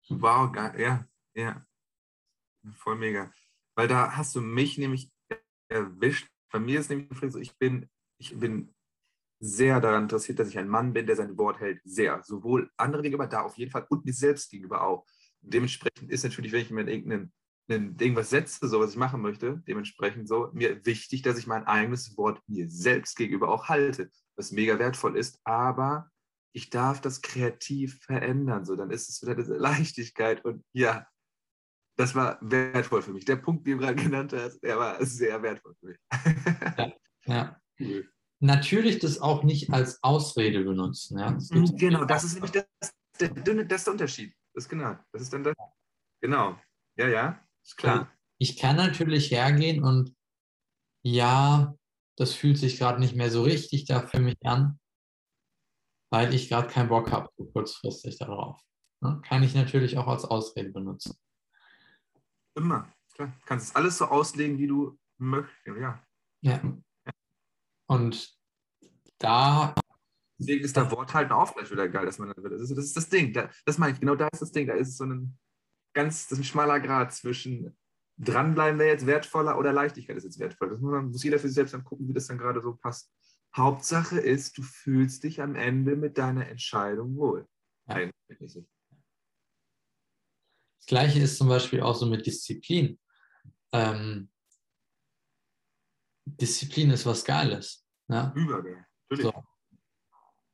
wow, 0.09 0.51
geil. 0.51 0.79
ja, 0.79 1.07
ja. 1.35 1.65
Voll 2.75 2.97
mega. 2.97 3.31
Weil 3.75 3.87
da 3.87 4.15
hast 4.17 4.35
du 4.35 4.41
mich 4.41 4.77
nämlich 4.77 5.11
erwischt. 5.69 6.27
Bei 6.51 6.59
mir 6.59 6.79
ist 6.79 6.89
nämlich 6.89 7.09
so, 7.31 7.39
ich 7.39 7.57
bin, 7.57 7.89
ich 8.17 8.37
bin 8.37 8.73
sehr 9.39 9.79
daran 9.79 10.03
interessiert, 10.03 10.39
dass 10.39 10.49
ich 10.49 10.57
ein 10.57 10.67
Mann 10.67 10.93
bin, 10.93 11.05
der 11.05 11.15
sein 11.15 11.37
Wort 11.37 11.59
hält. 11.59 11.81
Sehr. 11.85 12.21
Sowohl 12.23 12.69
andere 12.75 13.01
gegenüber, 13.01 13.27
da 13.27 13.41
auf 13.41 13.57
jeden 13.57 13.71
Fall 13.71 13.85
und 13.89 14.05
mir 14.05 14.13
selbst 14.13 14.51
gegenüber 14.51 14.83
auch. 14.83 15.05
Dementsprechend 15.41 16.11
ist 16.11 16.23
natürlich, 16.23 16.51
wenn 16.51 16.61
ich 16.61 16.71
mir 16.71 16.87
irgendein 16.89 17.31
irgendwas 17.69 18.31
setze, 18.31 18.67
so 18.67 18.79
was 18.79 18.91
ich 18.91 18.97
machen 18.97 19.21
möchte, 19.21 19.61
dementsprechend 19.67 20.27
so, 20.27 20.49
mir 20.53 20.85
wichtig, 20.85 21.21
dass 21.21 21.37
ich 21.37 21.47
mein 21.47 21.65
eigenes 21.65 22.17
Wort 22.17 22.41
mir 22.47 22.69
selbst 22.69 23.15
gegenüber 23.15 23.49
auch 23.49 23.69
halte, 23.69 24.09
was 24.35 24.51
mega 24.51 24.79
wertvoll 24.79 25.15
ist, 25.15 25.39
aber 25.43 26.09
ich 26.53 26.69
darf 26.69 27.01
das 27.01 27.21
kreativ 27.21 27.99
verändern, 28.01 28.65
so, 28.65 28.75
dann 28.75 28.91
ist 28.91 29.09
es 29.09 29.21
wieder 29.21 29.35
diese 29.35 29.55
Leichtigkeit 29.55 30.43
und 30.43 30.63
ja, 30.73 31.07
das 31.97 32.15
war 32.15 32.37
wertvoll 32.41 33.01
für 33.01 33.11
mich. 33.11 33.25
Der 33.25 33.35
Punkt, 33.35 33.67
den 33.67 33.77
du 33.77 33.83
gerade 33.83 34.01
genannt 34.01 34.33
hast, 34.33 34.61
der 34.61 34.77
war 34.77 35.03
sehr 35.05 35.41
wertvoll 35.41 35.75
für 35.79 35.87
mich. 35.87 35.97
ja, 36.77 36.91
ja. 37.25 37.61
Cool. 37.81 38.11
Natürlich 38.41 38.99
das 38.99 39.21
auch 39.21 39.43
nicht 39.43 39.71
als 39.71 40.03
Ausrede 40.03 40.65
benutzen. 40.65 41.17
Ja? 41.17 41.31
Das 41.31 41.49
mhm, 41.49 41.77
genau, 41.77 42.03
das 42.03 42.25
ist 42.25 42.33
nämlich 42.33 42.51
das, 42.51 42.65
der, 43.19 43.29
das 43.29 43.79
ist 43.79 43.87
der 43.87 43.93
Unterschied. 43.93 44.33
Das 44.53 44.65
ist 44.65 44.69
genau. 44.69 44.97
Das 45.13 45.21
ist 45.21 45.31
dann 45.31 45.43
das. 45.43 45.55
Genau. 46.21 46.59
Ja, 46.97 47.07
ja, 47.07 47.47
ist 47.63 47.77
klar. 47.77 48.11
Ich 48.37 48.57
kann 48.57 48.75
natürlich 48.75 49.31
hergehen 49.31 49.83
und 49.83 50.15
ja, 51.03 51.75
das 52.17 52.33
fühlt 52.33 52.57
sich 52.57 52.77
gerade 52.77 52.99
nicht 52.99 53.15
mehr 53.15 53.31
so 53.31 53.43
richtig 53.43 53.85
da 53.85 54.05
für 54.05 54.19
mich 54.19 54.37
an, 54.43 54.78
weil 56.09 56.33
ich 56.33 56.49
gerade 56.49 56.67
keinen 56.67 56.89
Bock 56.89 57.11
habe, 57.11 57.29
so 57.37 57.45
kurzfristig 57.45 58.17
darauf. 58.17 58.61
Ne? 59.01 59.21
Kann 59.25 59.43
ich 59.43 59.55
natürlich 59.55 59.97
auch 59.97 60.07
als 60.07 60.25
Ausrede 60.25 60.71
benutzen. 60.71 61.17
Immer, 62.55 62.91
klar. 63.13 63.29
Du 63.39 63.45
kannst 63.45 63.69
es 63.69 63.75
alles 63.75 63.97
so 63.97 64.05
auslegen, 64.05 64.57
wie 64.57 64.67
du 64.67 64.97
möchtest, 65.17 65.77
ja. 65.79 66.03
Ja. 66.41 66.61
Und 67.87 68.37
da 69.17 69.73
Deswegen 70.39 70.63
ist 70.63 70.77
der 70.77 70.89
Worthalten 70.91 71.33
auch 71.33 71.53
gleich 71.53 71.69
wieder 71.69 71.89
geil, 71.89 72.05
dass 72.05 72.17
man 72.17 72.33
das 72.33 72.61
ist, 72.61 72.71
das 72.71 72.85
ist 72.85 72.97
das 72.97 73.09
Ding. 73.09 73.33
das 73.33 73.77
meine 73.77 73.93
ich, 73.93 73.99
genau 73.99 74.15
da 74.15 74.27
ist 74.31 74.41
das 74.41 74.51
Ding. 74.51 74.67
Da 74.67 74.73
ist 74.73 74.97
so 74.97 75.03
ein 75.03 75.37
ganz 75.93 76.27
das 76.27 76.33
ist 76.33 76.39
ein 76.39 76.43
schmaler 76.45 76.79
Grad 76.79 77.13
zwischen 77.13 77.75
dranbleiben 78.19 78.79
wäre 78.79 78.89
jetzt 78.89 79.05
wertvoller 79.05 79.57
oder 79.57 79.71
Leichtigkeit 79.73 80.17
ist 80.17 80.25
jetzt 80.25 80.39
wertvoll. 80.39 80.69
Das 80.69 80.79
muss, 80.79 80.91
man, 80.91 81.11
muss 81.11 81.23
jeder 81.23 81.39
für 81.39 81.47
sich 81.47 81.55
selbst 81.55 81.73
dann 81.73 81.83
gucken, 81.83 82.07
wie 82.07 82.13
das 82.13 82.27
dann 82.27 82.37
gerade 82.37 82.61
so 82.61 82.73
passt. 82.73 83.11
Hauptsache 83.55 84.19
ist, 84.19 84.57
du 84.57 84.63
fühlst 84.63 85.23
dich 85.23 85.41
am 85.41 85.55
Ende 85.55 85.95
mit 85.95 86.17
deiner 86.17 86.47
Entscheidung 86.47 87.15
wohl. 87.17 87.47
Ja. 87.87 88.09
Das 88.27 88.57
Gleiche 90.85 91.19
ist 91.19 91.37
zum 91.37 91.49
Beispiel 91.49 91.81
auch 91.81 91.95
so 91.95 92.05
mit 92.05 92.25
Disziplin. 92.25 92.99
Ähm, 93.71 94.31
Disziplin 96.25 96.91
ist 96.91 97.05
was 97.05 97.25
Geiles. 97.25 97.85
Ne? 98.07 98.31
Übergeil. 98.35 98.85
So. 99.11 99.33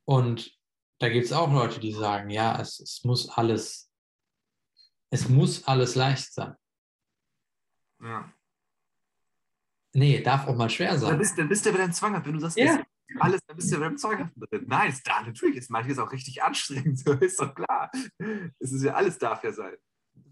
Und 0.04 0.58
da 0.98 1.08
gibt 1.08 1.26
es 1.26 1.32
auch 1.32 1.52
Leute, 1.52 1.80
die 1.80 1.92
sagen, 1.92 2.30
ja, 2.30 2.58
es, 2.60 2.80
es 2.80 3.04
muss 3.04 3.28
alles, 3.28 3.90
es 5.10 5.28
muss 5.28 5.64
alles 5.64 5.94
leicht 5.94 6.32
sein. 6.32 6.54
Ja. 8.00 8.32
Nee, 9.96 10.20
darf 10.20 10.46
auch 10.46 10.54
mal 10.54 10.68
schwer 10.68 10.98
sein. 10.98 11.08
Dann 11.08 11.18
bist, 11.18 11.38
dann 11.38 11.48
bist 11.48 11.64
du 11.64 11.72
wieder 11.72 11.84
ein. 11.84 12.24
Wenn 12.24 12.34
du 12.34 12.40
sagst, 12.40 12.58
ja. 12.58 12.84
alles, 13.18 13.40
dann 13.46 13.56
bist 13.56 13.72
du 13.72 13.76
wieder 13.76 13.86
im 13.86 13.96
Zwanghaften 13.96 14.42
drin. 14.42 14.64
Nein, 14.68 14.90
ist 14.90 15.06
da, 15.08 15.22
natürlich 15.22 15.56
ist 15.56 15.70
manches 15.70 15.98
auch 15.98 16.12
richtig 16.12 16.42
anstrengend. 16.42 16.98
So 17.04 17.12
ist 17.12 17.40
doch 17.40 17.54
klar. 17.54 17.90
Es 18.58 18.72
ist 18.72 18.82
ja 18.82 18.92
alles 18.92 19.16
darf 19.16 19.42
ja 19.42 19.54
sein. 19.54 19.74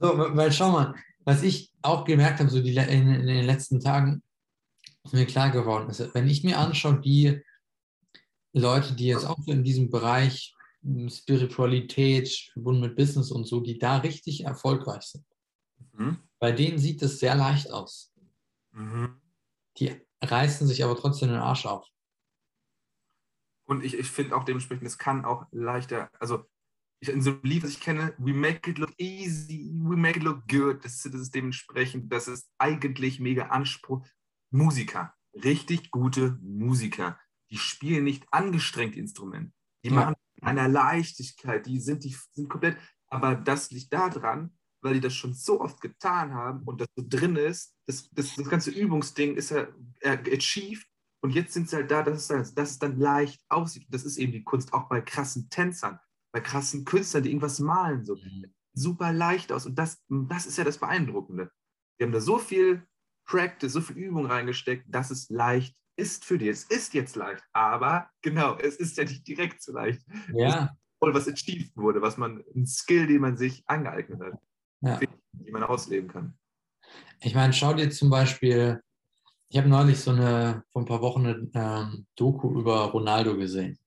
So, 0.01 0.19
weil 0.37 0.53
schau 0.53 0.71
mal, 0.71 0.95
was 1.21 1.43
ich 1.43 1.73
auch 1.81 2.05
gemerkt 2.05 2.41
habe, 2.41 2.51
so 2.51 2.61
die, 2.61 2.77
in, 2.77 3.09
in 3.09 3.27
den 3.27 3.47
letzten 3.47 3.81
Tagen, 3.81 4.23
ist 5.03 5.15
mir 5.15 5.25
klar 5.25 5.51
geworden 5.51 5.89
ist, 5.89 6.15
wenn 6.15 6.29
ich 6.29 6.45
mir 6.45 6.59
anschaue, 6.59 7.01
die 7.01 7.41
Leute, 8.53 8.95
die 8.95 9.07
jetzt 9.07 9.25
auch 9.25 9.39
so 9.47 9.51
in 9.51 9.65
diesem 9.65 9.91
Bereich 9.91 10.55
hm, 10.83 11.09
Spiritualität 11.09 12.29
verbunden 12.53 12.83
mit 12.83 12.97
Business 12.97 13.31
und 13.31 13.47
so, 13.47 13.61
die 13.61 13.79
da 13.79 13.97
richtig 13.97 14.45
erfolgreich 14.45 15.05
sind. 15.05 15.25
Mhm. 15.93 16.19
Bei 16.39 16.53
denen 16.53 16.79
sieht 16.79 17.01
es 17.01 17.19
sehr 17.19 17.35
leicht 17.35 17.71
aus. 17.71 18.13
Mhm. 18.73 19.21
Die 19.79 20.01
reißen 20.23 20.67
sich 20.67 20.85
aber 20.85 20.97
trotzdem 20.97 21.29
den 21.29 21.39
Arsch 21.39 21.67
auf. 21.67 21.87
Und 23.67 23.85
ich, 23.85 23.95
ich 23.95 24.11
finde 24.11 24.37
auch 24.37 24.45
dementsprechend, 24.45 24.87
es 24.87 24.99
kann 24.99 25.25
auch 25.25 25.47
leichter, 25.51 26.11
also 26.19 26.45
ich, 27.01 27.09
in 27.09 27.23
so 27.23 27.31
einem 27.31 27.43
Lied, 27.43 27.63
was 27.63 27.71
ich 27.71 27.81
kenne, 27.81 28.15
we 28.19 28.33
make 28.33 28.71
it 28.71 28.79
look 28.79 28.93
easy, 28.99 29.73
we 29.75 29.97
make 29.97 30.19
it 30.19 30.23
look 30.23 30.47
good, 30.49 30.85
das, 30.85 31.03
das 31.03 31.15
ist 31.15 31.35
dementsprechend, 31.35 32.13
das 32.13 32.29
ist 32.29 32.51
eigentlich 32.59 33.21
mega 33.21 33.47
Anspruch. 33.47 34.07
Musiker, 34.51 35.15
richtig 35.35 35.91
gute 35.91 36.39
Musiker 36.43 37.19
die 37.55 37.59
spielen 37.59 38.03
nicht 38.03 38.27
angestrengt 38.33 38.97
Instrument. 38.97 39.53
Die 39.85 39.91
ja. 39.91 39.95
machen 39.95 40.15
einer 40.43 40.69
Leichtigkeit, 40.69 41.65
die 41.67 41.81
sind, 41.81 42.03
die 42.03 42.17
sind 42.33 42.49
komplett, 42.49 42.77
aber 43.07 43.37
das 43.37 43.71
liegt 43.71 43.93
daran, 43.93 44.59
weil 44.85 44.95
die 44.95 45.01
das 45.01 45.15
schon 45.15 45.33
so 45.33 45.61
oft 45.61 45.81
getan 45.81 46.35
haben 46.35 46.63
und 46.65 46.81
das 46.81 46.89
so 46.95 47.05
drin 47.09 47.37
ist, 47.37 47.75
das, 47.87 48.11
das, 48.11 48.37
das 48.37 48.49
ganze 48.49 48.71
Übungsding 48.71 49.35
ist 49.35 49.51
ja 49.51 49.67
achieved 50.05 50.87
und 51.23 51.31
jetzt 51.31 51.55
sind 51.55 51.71
sie 51.71 51.77
halt 51.77 51.91
da, 51.91 52.03
dass 52.03 52.19
es, 52.19 52.29
dann, 52.29 52.55
dass 52.55 52.73
es 52.73 52.79
dann 52.79 52.99
leicht 52.99 53.43
aussieht. 53.49 53.87
Das 53.89 54.05
ist 54.05 54.19
eben 54.19 54.33
die 54.33 54.45
Kunst, 54.45 54.75
auch 54.75 54.91
bei 54.91 55.01
krassen 55.01 55.49
Tänzern, 55.49 55.99
bei 56.33 56.41
krassen 56.41 56.85
Künstlern, 56.85 57.23
die 57.23 57.31
irgendwas 57.31 57.61
malen, 57.61 58.05
so 58.05 58.17
mhm. 58.17 58.53
super 58.75 59.11
leicht 59.11 59.51
aus. 59.51 59.65
Und 59.65 59.77
das, 59.79 60.05
das 60.09 60.45
ist 60.45 60.59
ja 60.59 60.65
das 60.65 60.77
Beeindruckende. 60.77 61.51
Die 61.99 62.05
haben 62.05 62.13
da 62.13 62.21
so 62.21 62.39
viel 62.39 62.87
Practice, 63.27 63.73
so 63.73 63.81
viel 63.81 63.97
Übung 63.97 64.27
reingesteckt, 64.27 64.85
dass 64.89 65.11
es 65.11 65.31
leicht 65.31 65.75
ist 65.97 66.27
für 66.27 66.37
dich. 66.37 66.49
Es 66.49 66.65
ist 66.65 66.93
jetzt 66.93 67.17
leicht, 67.17 67.43
aber 67.55 68.11
genau, 68.21 68.59
es 68.59 68.77
ist 68.77 68.99
ja 68.99 69.05
nicht 69.05 69.27
direkt 69.27 69.63
so 69.63 69.73
leicht. 69.73 70.03
Ja. 70.35 70.77
Voll 70.99 71.15
was 71.15 71.27
achieved 71.27 71.75
wurde, 71.75 72.03
was 72.03 72.19
man, 72.19 72.45
ein 72.55 72.67
Skill, 72.67 73.07
den 73.07 73.23
man 73.23 73.39
sich 73.39 73.63
angeeignet 73.67 74.21
hat, 74.21 74.39
ja. 74.81 74.99
den 74.99 75.53
man 75.53 75.65
ausleben 75.65 76.09
kann. 76.09 76.39
Ich 77.21 77.35
meine, 77.35 77.53
schau 77.53 77.75
dir 77.75 77.91
zum 77.91 78.11
Beispiel, 78.11 78.83
ich 79.49 79.57
habe 79.57 79.69
neulich 79.69 80.01
so 80.01 80.11
eine, 80.11 80.65
vor 80.71 80.83
ein 80.83 80.87
paar 80.87 81.01
Wochen 81.01 81.27
eine 81.27 81.51
ähm, 81.55 82.07
Doku 82.17 82.59
über 82.59 82.87
Ronaldo 82.87 83.37
gesehen. 83.37 83.79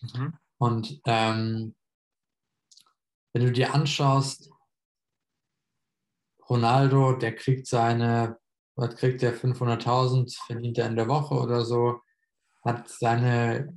Mhm. 0.00 0.34
Und 0.58 1.00
ähm, 1.04 1.74
wenn 3.32 3.44
du 3.44 3.52
dir 3.52 3.74
anschaust, 3.74 4.50
Ronaldo, 6.48 7.14
der 7.14 7.34
kriegt 7.34 7.66
seine 7.66 8.38
was 8.76 8.94
kriegt 8.96 9.22
er 9.22 9.34
500.000, 9.34 10.38
verdient 10.46 10.78
er 10.78 10.86
in 10.86 10.96
der 10.96 11.08
Woche 11.08 11.34
oder 11.34 11.64
so, 11.64 12.00
hat 12.62 12.88
seine, 12.88 13.74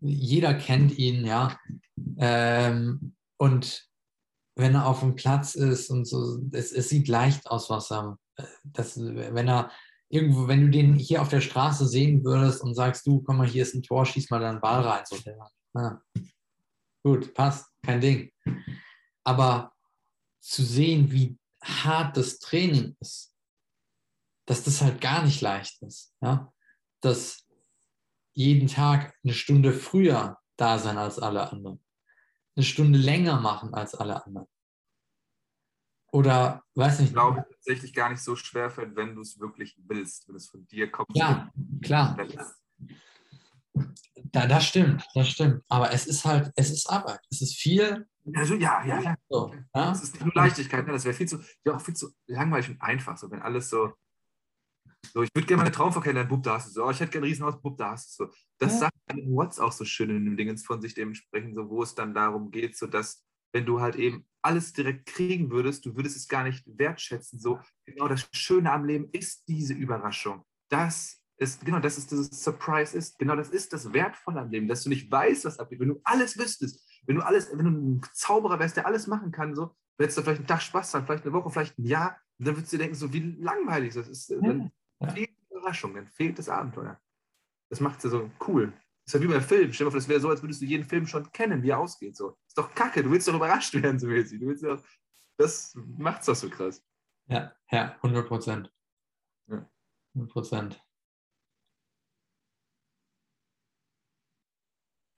jeder 0.00 0.54
kennt 0.54 0.98
ihn, 0.98 1.24
ja. 1.24 1.56
Ähm, 2.18 3.14
und 3.36 3.88
wenn 4.60 4.74
er 4.74 4.86
auf 4.86 5.00
dem 5.00 5.14
Platz 5.14 5.54
ist 5.54 5.90
und 5.90 6.04
so, 6.04 6.40
es, 6.52 6.72
es 6.72 6.88
sieht 6.88 7.08
leicht 7.08 7.46
aus, 7.46 7.70
was 7.70 7.90
er, 7.90 8.18
das, 8.64 8.98
wenn 8.98 9.48
er 9.48 9.70
irgendwo, 10.08 10.48
wenn 10.48 10.62
du 10.62 10.70
den 10.70 10.94
hier 10.94 11.22
auf 11.22 11.28
der 11.28 11.40
Straße 11.40 11.86
sehen 11.86 12.24
würdest 12.24 12.62
und 12.62 12.74
sagst, 12.74 13.06
du, 13.06 13.22
komm 13.22 13.38
mal, 13.38 13.46
hier 13.46 13.62
ist 13.62 13.74
ein 13.74 13.82
Tor, 13.82 14.04
schieß 14.04 14.30
mal 14.30 14.40
deinen 14.40 14.60
Ball 14.60 14.82
rein. 14.82 15.04
So, 15.06 15.16
ja. 15.74 16.02
Gut, 17.02 17.32
passt, 17.32 17.70
kein 17.82 18.00
Ding. 18.00 18.30
Aber 19.24 19.72
zu 20.40 20.62
sehen, 20.62 21.10
wie 21.12 21.38
hart 21.62 22.16
das 22.16 22.38
Training 22.38 22.96
ist, 23.00 23.34
dass 24.46 24.64
das 24.64 24.82
halt 24.82 25.00
gar 25.00 25.24
nicht 25.24 25.40
leicht 25.40 25.80
ist. 25.82 26.12
Ja? 26.20 26.52
Dass 27.00 27.46
jeden 28.32 28.68
Tag 28.68 29.14
eine 29.22 29.34
Stunde 29.34 29.72
früher 29.72 30.38
da 30.56 30.78
sein 30.78 30.98
als 30.98 31.18
alle 31.18 31.50
anderen. 31.50 31.82
Eine 32.56 32.64
Stunde 32.64 32.98
länger 32.98 33.40
machen 33.40 33.74
als 33.74 33.94
alle 33.94 34.24
anderen. 34.26 34.48
Oder, 36.12 36.62
weiß 36.74 37.00
nicht. 37.00 37.08
Ich 37.08 37.14
glaube, 37.14 37.44
tatsächlich 37.48 37.94
gar 37.94 38.10
nicht 38.10 38.22
so 38.22 38.34
schwer 38.34 38.70
fällt, 38.70 38.96
wenn 38.96 39.14
du 39.14 39.22
es 39.22 39.38
wirklich 39.38 39.76
willst, 39.86 40.28
wenn 40.28 40.36
es 40.36 40.48
von 40.48 40.66
dir 40.66 40.90
kommt. 40.90 41.08
Ja, 41.14 41.50
klar. 41.82 42.16
Da, 44.32 44.46
das 44.46 44.64
stimmt, 44.66 45.06
das 45.14 45.28
stimmt. 45.28 45.62
Aber 45.68 45.92
es 45.92 46.06
ist 46.06 46.24
halt, 46.24 46.52
es 46.56 46.70
ist 46.70 46.88
Arbeit. 46.88 47.20
Es 47.30 47.42
ist 47.42 47.56
viel. 47.56 48.06
Also, 48.34 48.54
ja, 48.54 48.84
ja, 48.84 49.00
ja. 49.00 49.16
So, 49.28 49.52
ja? 49.74 49.90
Das 49.90 50.02
ist 50.02 50.20
nur 50.20 50.32
Leichtigkeit. 50.34 50.86
Ne? 50.86 50.92
Das 50.92 51.04
wäre 51.04 51.14
viel 51.14 51.28
zu, 51.28 51.40
ja, 51.64 51.74
auch 51.74 51.80
viel 51.80 51.94
zu 51.94 52.10
langweilig 52.26 52.70
und 52.70 52.80
einfach, 52.80 53.16
so, 53.16 53.30
wenn 53.30 53.42
alles 53.42 53.70
so. 53.70 53.92
So, 55.12 55.22
ich 55.22 55.30
würde 55.34 55.46
gerne 55.46 55.62
meine 55.62 55.72
Traumfrau 55.72 56.00
kennenlernen, 56.00 56.28
Bub, 56.28 56.42
da 56.42 56.54
hast 56.54 56.68
du 56.68 56.72
so. 56.72 56.84
Oh, 56.84 56.90
ich 56.90 57.00
hätte 57.00 57.12
gerne 57.12 57.26
ein 57.26 57.30
Riesenhaus, 57.30 57.60
Bub, 57.60 57.76
da 57.78 57.92
hast 57.92 58.18
du 58.20 58.26
so. 58.26 58.32
Das 58.58 58.74
Ja. 58.74 58.78
sagt 58.80 58.94
Watts 59.08 59.58
auch 59.58 59.72
so 59.72 59.84
schön 59.84 60.10
in 60.10 60.24
dem 60.24 60.36
Dingens 60.36 60.64
von 60.64 60.80
sich 60.82 60.94
dementsprechend, 60.94 61.54
so, 61.54 61.68
wo 61.68 61.82
es 61.82 61.94
dann 61.94 62.14
darum 62.14 62.50
geht, 62.50 62.76
so 62.76 62.86
dass, 62.86 63.24
wenn 63.52 63.66
du 63.66 63.80
halt 63.80 63.96
eben 63.96 64.26
alles 64.42 64.72
direkt 64.72 65.06
kriegen 65.06 65.50
würdest, 65.50 65.84
du 65.84 65.96
würdest 65.96 66.16
es 66.16 66.28
gar 66.28 66.44
nicht 66.44 66.64
wertschätzen. 66.66 67.38
So, 67.38 67.60
genau 67.84 68.08
das 68.08 68.28
Schöne 68.32 68.72
am 68.72 68.84
Leben 68.84 69.08
ist 69.12 69.46
diese 69.48 69.74
Überraschung. 69.74 70.44
Das 70.68 71.20
ist, 71.36 71.64
genau, 71.64 71.78
das 71.80 71.98
ist 71.98 72.10
dieses 72.10 72.30
Surprise 72.42 72.96
ist. 72.96 73.18
Genau 73.18 73.34
das 73.36 73.50
ist 73.50 73.72
das 73.72 73.92
Wertvolle 73.92 74.40
am 74.40 74.50
Leben, 74.50 74.68
dass 74.68 74.84
du 74.84 74.88
nicht 74.88 75.10
weißt, 75.10 75.44
was 75.44 75.58
abgeht. 75.58 75.80
Wenn 75.80 75.88
du 75.88 76.00
alles 76.04 76.38
wüsstest, 76.38 76.86
wenn 77.06 77.16
du 77.16 77.22
alles, 77.22 77.50
wenn 77.50 77.64
du 77.64 77.70
ein 77.70 78.02
Zauberer 78.12 78.58
wärst, 78.58 78.76
der 78.76 78.86
alles 78.86 79.06
machen 79.06 79.32
kann, 79.32 79.54
so, 79.54 79.74
hättest 79.98 80.18
du 80.18 80.22
vielleicht 80.22 80.40
einen 80.40 80.46
Tag 80.46 80.62
Spaß 80.62 80.92
dran, 80.92 81.06
vielleicht 81.06 81.24
eine 81.24 81.32
Woche, 81.32 81.50
vielleicht 81.50 81.78
ein 81.78 81.84
Jahr, 81.84 82.18
und 82.38 82.46
dann 82.46 82.56
würdest 82.56 82.72
du 82.72 82.76
dir 82.76 82.84
denken, 82.84 82.96
so 82.96 83.12
wie 83.12 83.36
langweilig 83.38 83.94
das 83.94 84.08
ist. 84.08 84.30
Dann 84.30 84.70
Ja. 85.00 85.10
fehlt 85.10 85.30
die 85.30 85.54
Überraschung, 85.54 85.94
dann 85.94 86.06
fehlt 86.08 86.38
das 86.38 86.48
Abenteuer. 86.48 86.98
Das 87.68 87.80
macht 87.80 87.98
es 87.98 88.04
ja 88.04 88.10
so 88.10 88.30
cool. 88.46 88.72
Das 89.06 89.14
ist 89.14 89.20
ja 89.20 89.28
wie 89.28 89.32
beim 89.32 89.42
Film. 89.42 89.72
Stell 89.72 89.84
dir 89.84 89.88
mal 89.88 89.90
vor, 89.92 90.00
das 90.00 90.08
wäre 90.08 90.20
so, 90.20 90.28
als 90.30 90.42
würdest 90.42 90.60
du 90.62 90.66
jeden 90.66 90.84
Film 90.84 91.06
schon 91.06 91.30
kennen, 91.32 91.62
wie 91.62 91.70
er 91.70 91.78
ausgeht. 91.78 92.16
So. 92.16 92.36
Ist 92.46 92.56
doch 92.58 92.74
kacke, 92.74 93.02
du 93.02 93.10
willst 93.10 93.26
doch 93.28 93.34
überrascht 93.34 93.74
werden, 93.74 93.98
so 93.98 94.06
mäßig. 94.06 94.40
Du 94.40 94.46
willst 94.46 94.62
doch, 94.64 94.82
das 95.38 95.74
macht's 95.74 96.26
doch 96.26 96.36
so 96.36 96.48
krass. 96.50 96.84
Ja, 97.26 97.54
ja, 97.70 97.94
100 97.96 98.26
Prozent. 98.28 98.72
Ja. 99.48 99.68
100 100.14 100.32
Prozent. 100.32 100.84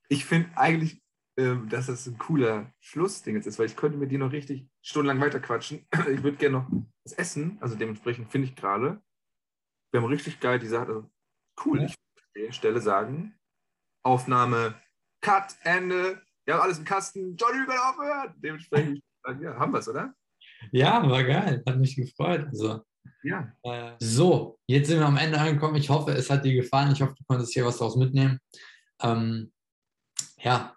Ich 0.08 0.24
finde 0.24 0.56
eigentlich, 0.56 1.02
ähm, 1.38 1.68
dass 1.68 1.86
das 1.86 2.06
ein 2.06 2.18
cooler 2.18 2.72
Schlussding 2.80 3.36
jetzt 3.36 3.46
ist, 3.46 3.58
weil 3.58 3.66
ich 3.66 3.76
könnte 3.76 3.96
mit 3.98 4.10
dir 4.10 4.18
noch 4.18 4.32
richtig 4.32 4.68
stundenlang 4.82 5.20
weiterquatschen. 5.20 5.86
Ich 6.12 6.22
würde 6.22 6.36
gerne 6.36 6.58
noch 6.58 6.70
das 7.04 7.14
Essen, 7.14 7.56
also 7.60 7.74
dementsprechend 7.76 8.30
finde 8.30 8.48
ich 8.48 8.54
gerade, 8.56 9.02
wir 9.90 10.00
haben 10.02 10.08
richtig 10.08 10.40
geil 10.40 10.58
die 10.58 10.66
Sache, 10.66 10.86
also 10.86 11.10
cool, 11.64 11.80
Ja. 11.80 11.84
ich 11.86 11.94
würde 11.96 12.22
an 12.26 12.42
der 12.46 12.52
Stelle 12.52 12.80
sagen, 12.80 13.38
Aufnahme, 14.02 14.74
Cut, 15.20 15.54
Ende, 15.62 16.20
wir 16.44 16.54
haben 16.54 16.62
alles 16.62 16.78
im 16.78 16.84
Kasten, 16.84 17.36
Johnny, 17.36 17.66
wir 17.66 17.88
aufhören. 17.88 18.34
Dementsprechend, 18.42 19.00
ja, 19.40 19.54
haben 19.56 19.72
wir 19.72 19.78
es, 19.78 19.88
oder? 19.88 20.12
Ja, 20.72 21.08
war 21.08 21.22
geil. 21.24 21.62
Hat 21.66 21.78
mich 21.78 21.94
gefreut. 21.96 22.46
Also, 22.46 22.82
Ja. 23.22 23.52
äh, 23.62 23.92
so, 24.00 24.58
jetzt 24.66 24.88
sind 24.88 24.98
wir 24.98 25.06
am 25.06 25.16
Ende 25.16 25.38
angekommen. 25.38 25.76
Ich 25.76 25.90
hoffe, 25.90 26.12
es 26.12 26.30
hat 26.30 26.44
dir 26.44 26.54
gefallen. 26.54 26.92
Ich 26.92 27.00
hoffe, 27.02 27.14
du 27.16 27.24
konntest 27.28 27.52
hier 27.52 27.64
was 27.64 27.78
daraus 27.78 27.96
mitnehmen. 27.96 28.38
Ähm, 29.00 29.52
ja, 30.38 30.76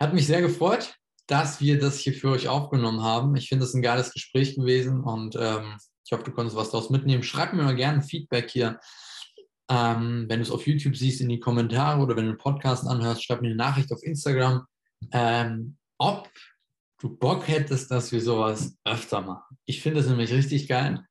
hat 0.00 0.14
mich 0.14 0.26
sehr 0.26 0.40
gefreut, 0.40 0.96
dass 1.26 1.60
wir 1.60 1.78
das 1.78 1.98
hier 1.98 2.14
für 2.14 2.30
euch 2.30 2.48
aufgenommen 2.48 3.02
haben. 3.02 3.36
Ich 3.36 3.48
finde 3.48 3.64
es 3.64 3.74
ein 3.74 3.82
geiles 3.82 4.12
Gespräch 4.12 4.56
gewesen 4.56 5.02
und 5.02 5.36
ähm, 5.38 5.76
ich 6.04 6.12
hoffe, 6.12 6.24
du 6.24 6.32
konntest 6.32 6.56
was 6.56 6.70
daraus 6.70 6.90
mitnehmen. 6.90 7.22
Schreib 7.22 7.52
mir 7.52 7.62
mal 7.62 7.76
gerne 7.76 8.02
Feedback 8.02 8.50
hier. 8.50 8.80
Ähm, 9.72 10.26
wenn 10.28 10.40
du 10.40 10.42
es 10.42 10.50
auf 10.50 10.66
YouTube 10.66 10.96
siehst, 10.96 11.22
in 11.22 11.30
die 11.30 11.40
Kommentare 11.40 12.02
oder 12.02 12.14
wenn 12.14 12.24
du 12.24 12.32
einen 12.32 12.38
Podcast 12.38 12.86
anhörst, 12.86 13.24
schreib 13.24 13.40
mir 13.40 13.48
eine 13.48 13.56
Nachricht 13.56 13.90
auf 13.90 14.02
Instagram, 14.02 14.66
ähm, 15.12 15.78
ob 15.96 16.28
du 17.00 17.16
Bock 17.16 17.48
hättest, 17.48 17.90
dass 17.90 18.12
wir 18.12 18.20
sowas 18.20 18.76
öfter 18.84 19.22
machen. 19.22 19.56
Ich 19.64 19.80
finde 19.80 20.00
es 20.00 20.08
nämlich 20.08 20.30
richtig 20.30 20.68
geil. 20.68 21.02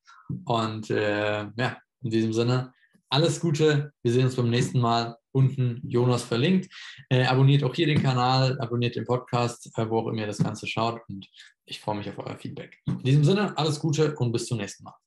Und 0.45 0.91
äh, 0.91 1.47
ja, 1.55 1.77
in 2.03 2.11
diesem 2.11 2.33
Sinne, 2.33 2.71
alles 3.09 3.39
Gute. 3.39 3.93
Wir 4.03 4.11
sehen 4.11 4.25
uns 4.25 4.35
beim 4.35 4.51
nächsten 4.51 4.79
Mal. 4.79 5.17
Unten 5.33 5.81
Jonas 5.83 6.23
verlinkt. 6.23 6.71
Äh, 7.09 7.25
abonniert 7.25 7.63
auch 7.63 7.73
hier 7.73 7.87
den 7.87 8.03
Kanal, 8.03 8.59
abonniert 8.59 8.95
den 8.95 9.05
Podcast, 9.05 9.71
äh, 9.75 9.89
wo 9.89 9.99
auch 9.99 10.07
immer 10.07 10.21
ihr 10.21 10.27
das 10.27 10.37
Ganze 10.37 10.67
schaut. 10.67 11.01
Und 11.09 11.27
ich 11.65 11.79
freue 11.79 11.95
mich 11.95 12.09
auf 12.09 12.19
euer 12.19 12.37
Feedback. 12.37 12.79
In 12.85 12.99
diesem 12.99 13.23
Sinne, 13.23 13.57
alles 13.57 13.79
Gute 13.79 14.15
und 14.17 14.31
bis 14.31 14.45
zum 14.45 14.59
nächsten 14.59 14.83
Mal. 14.83 15.00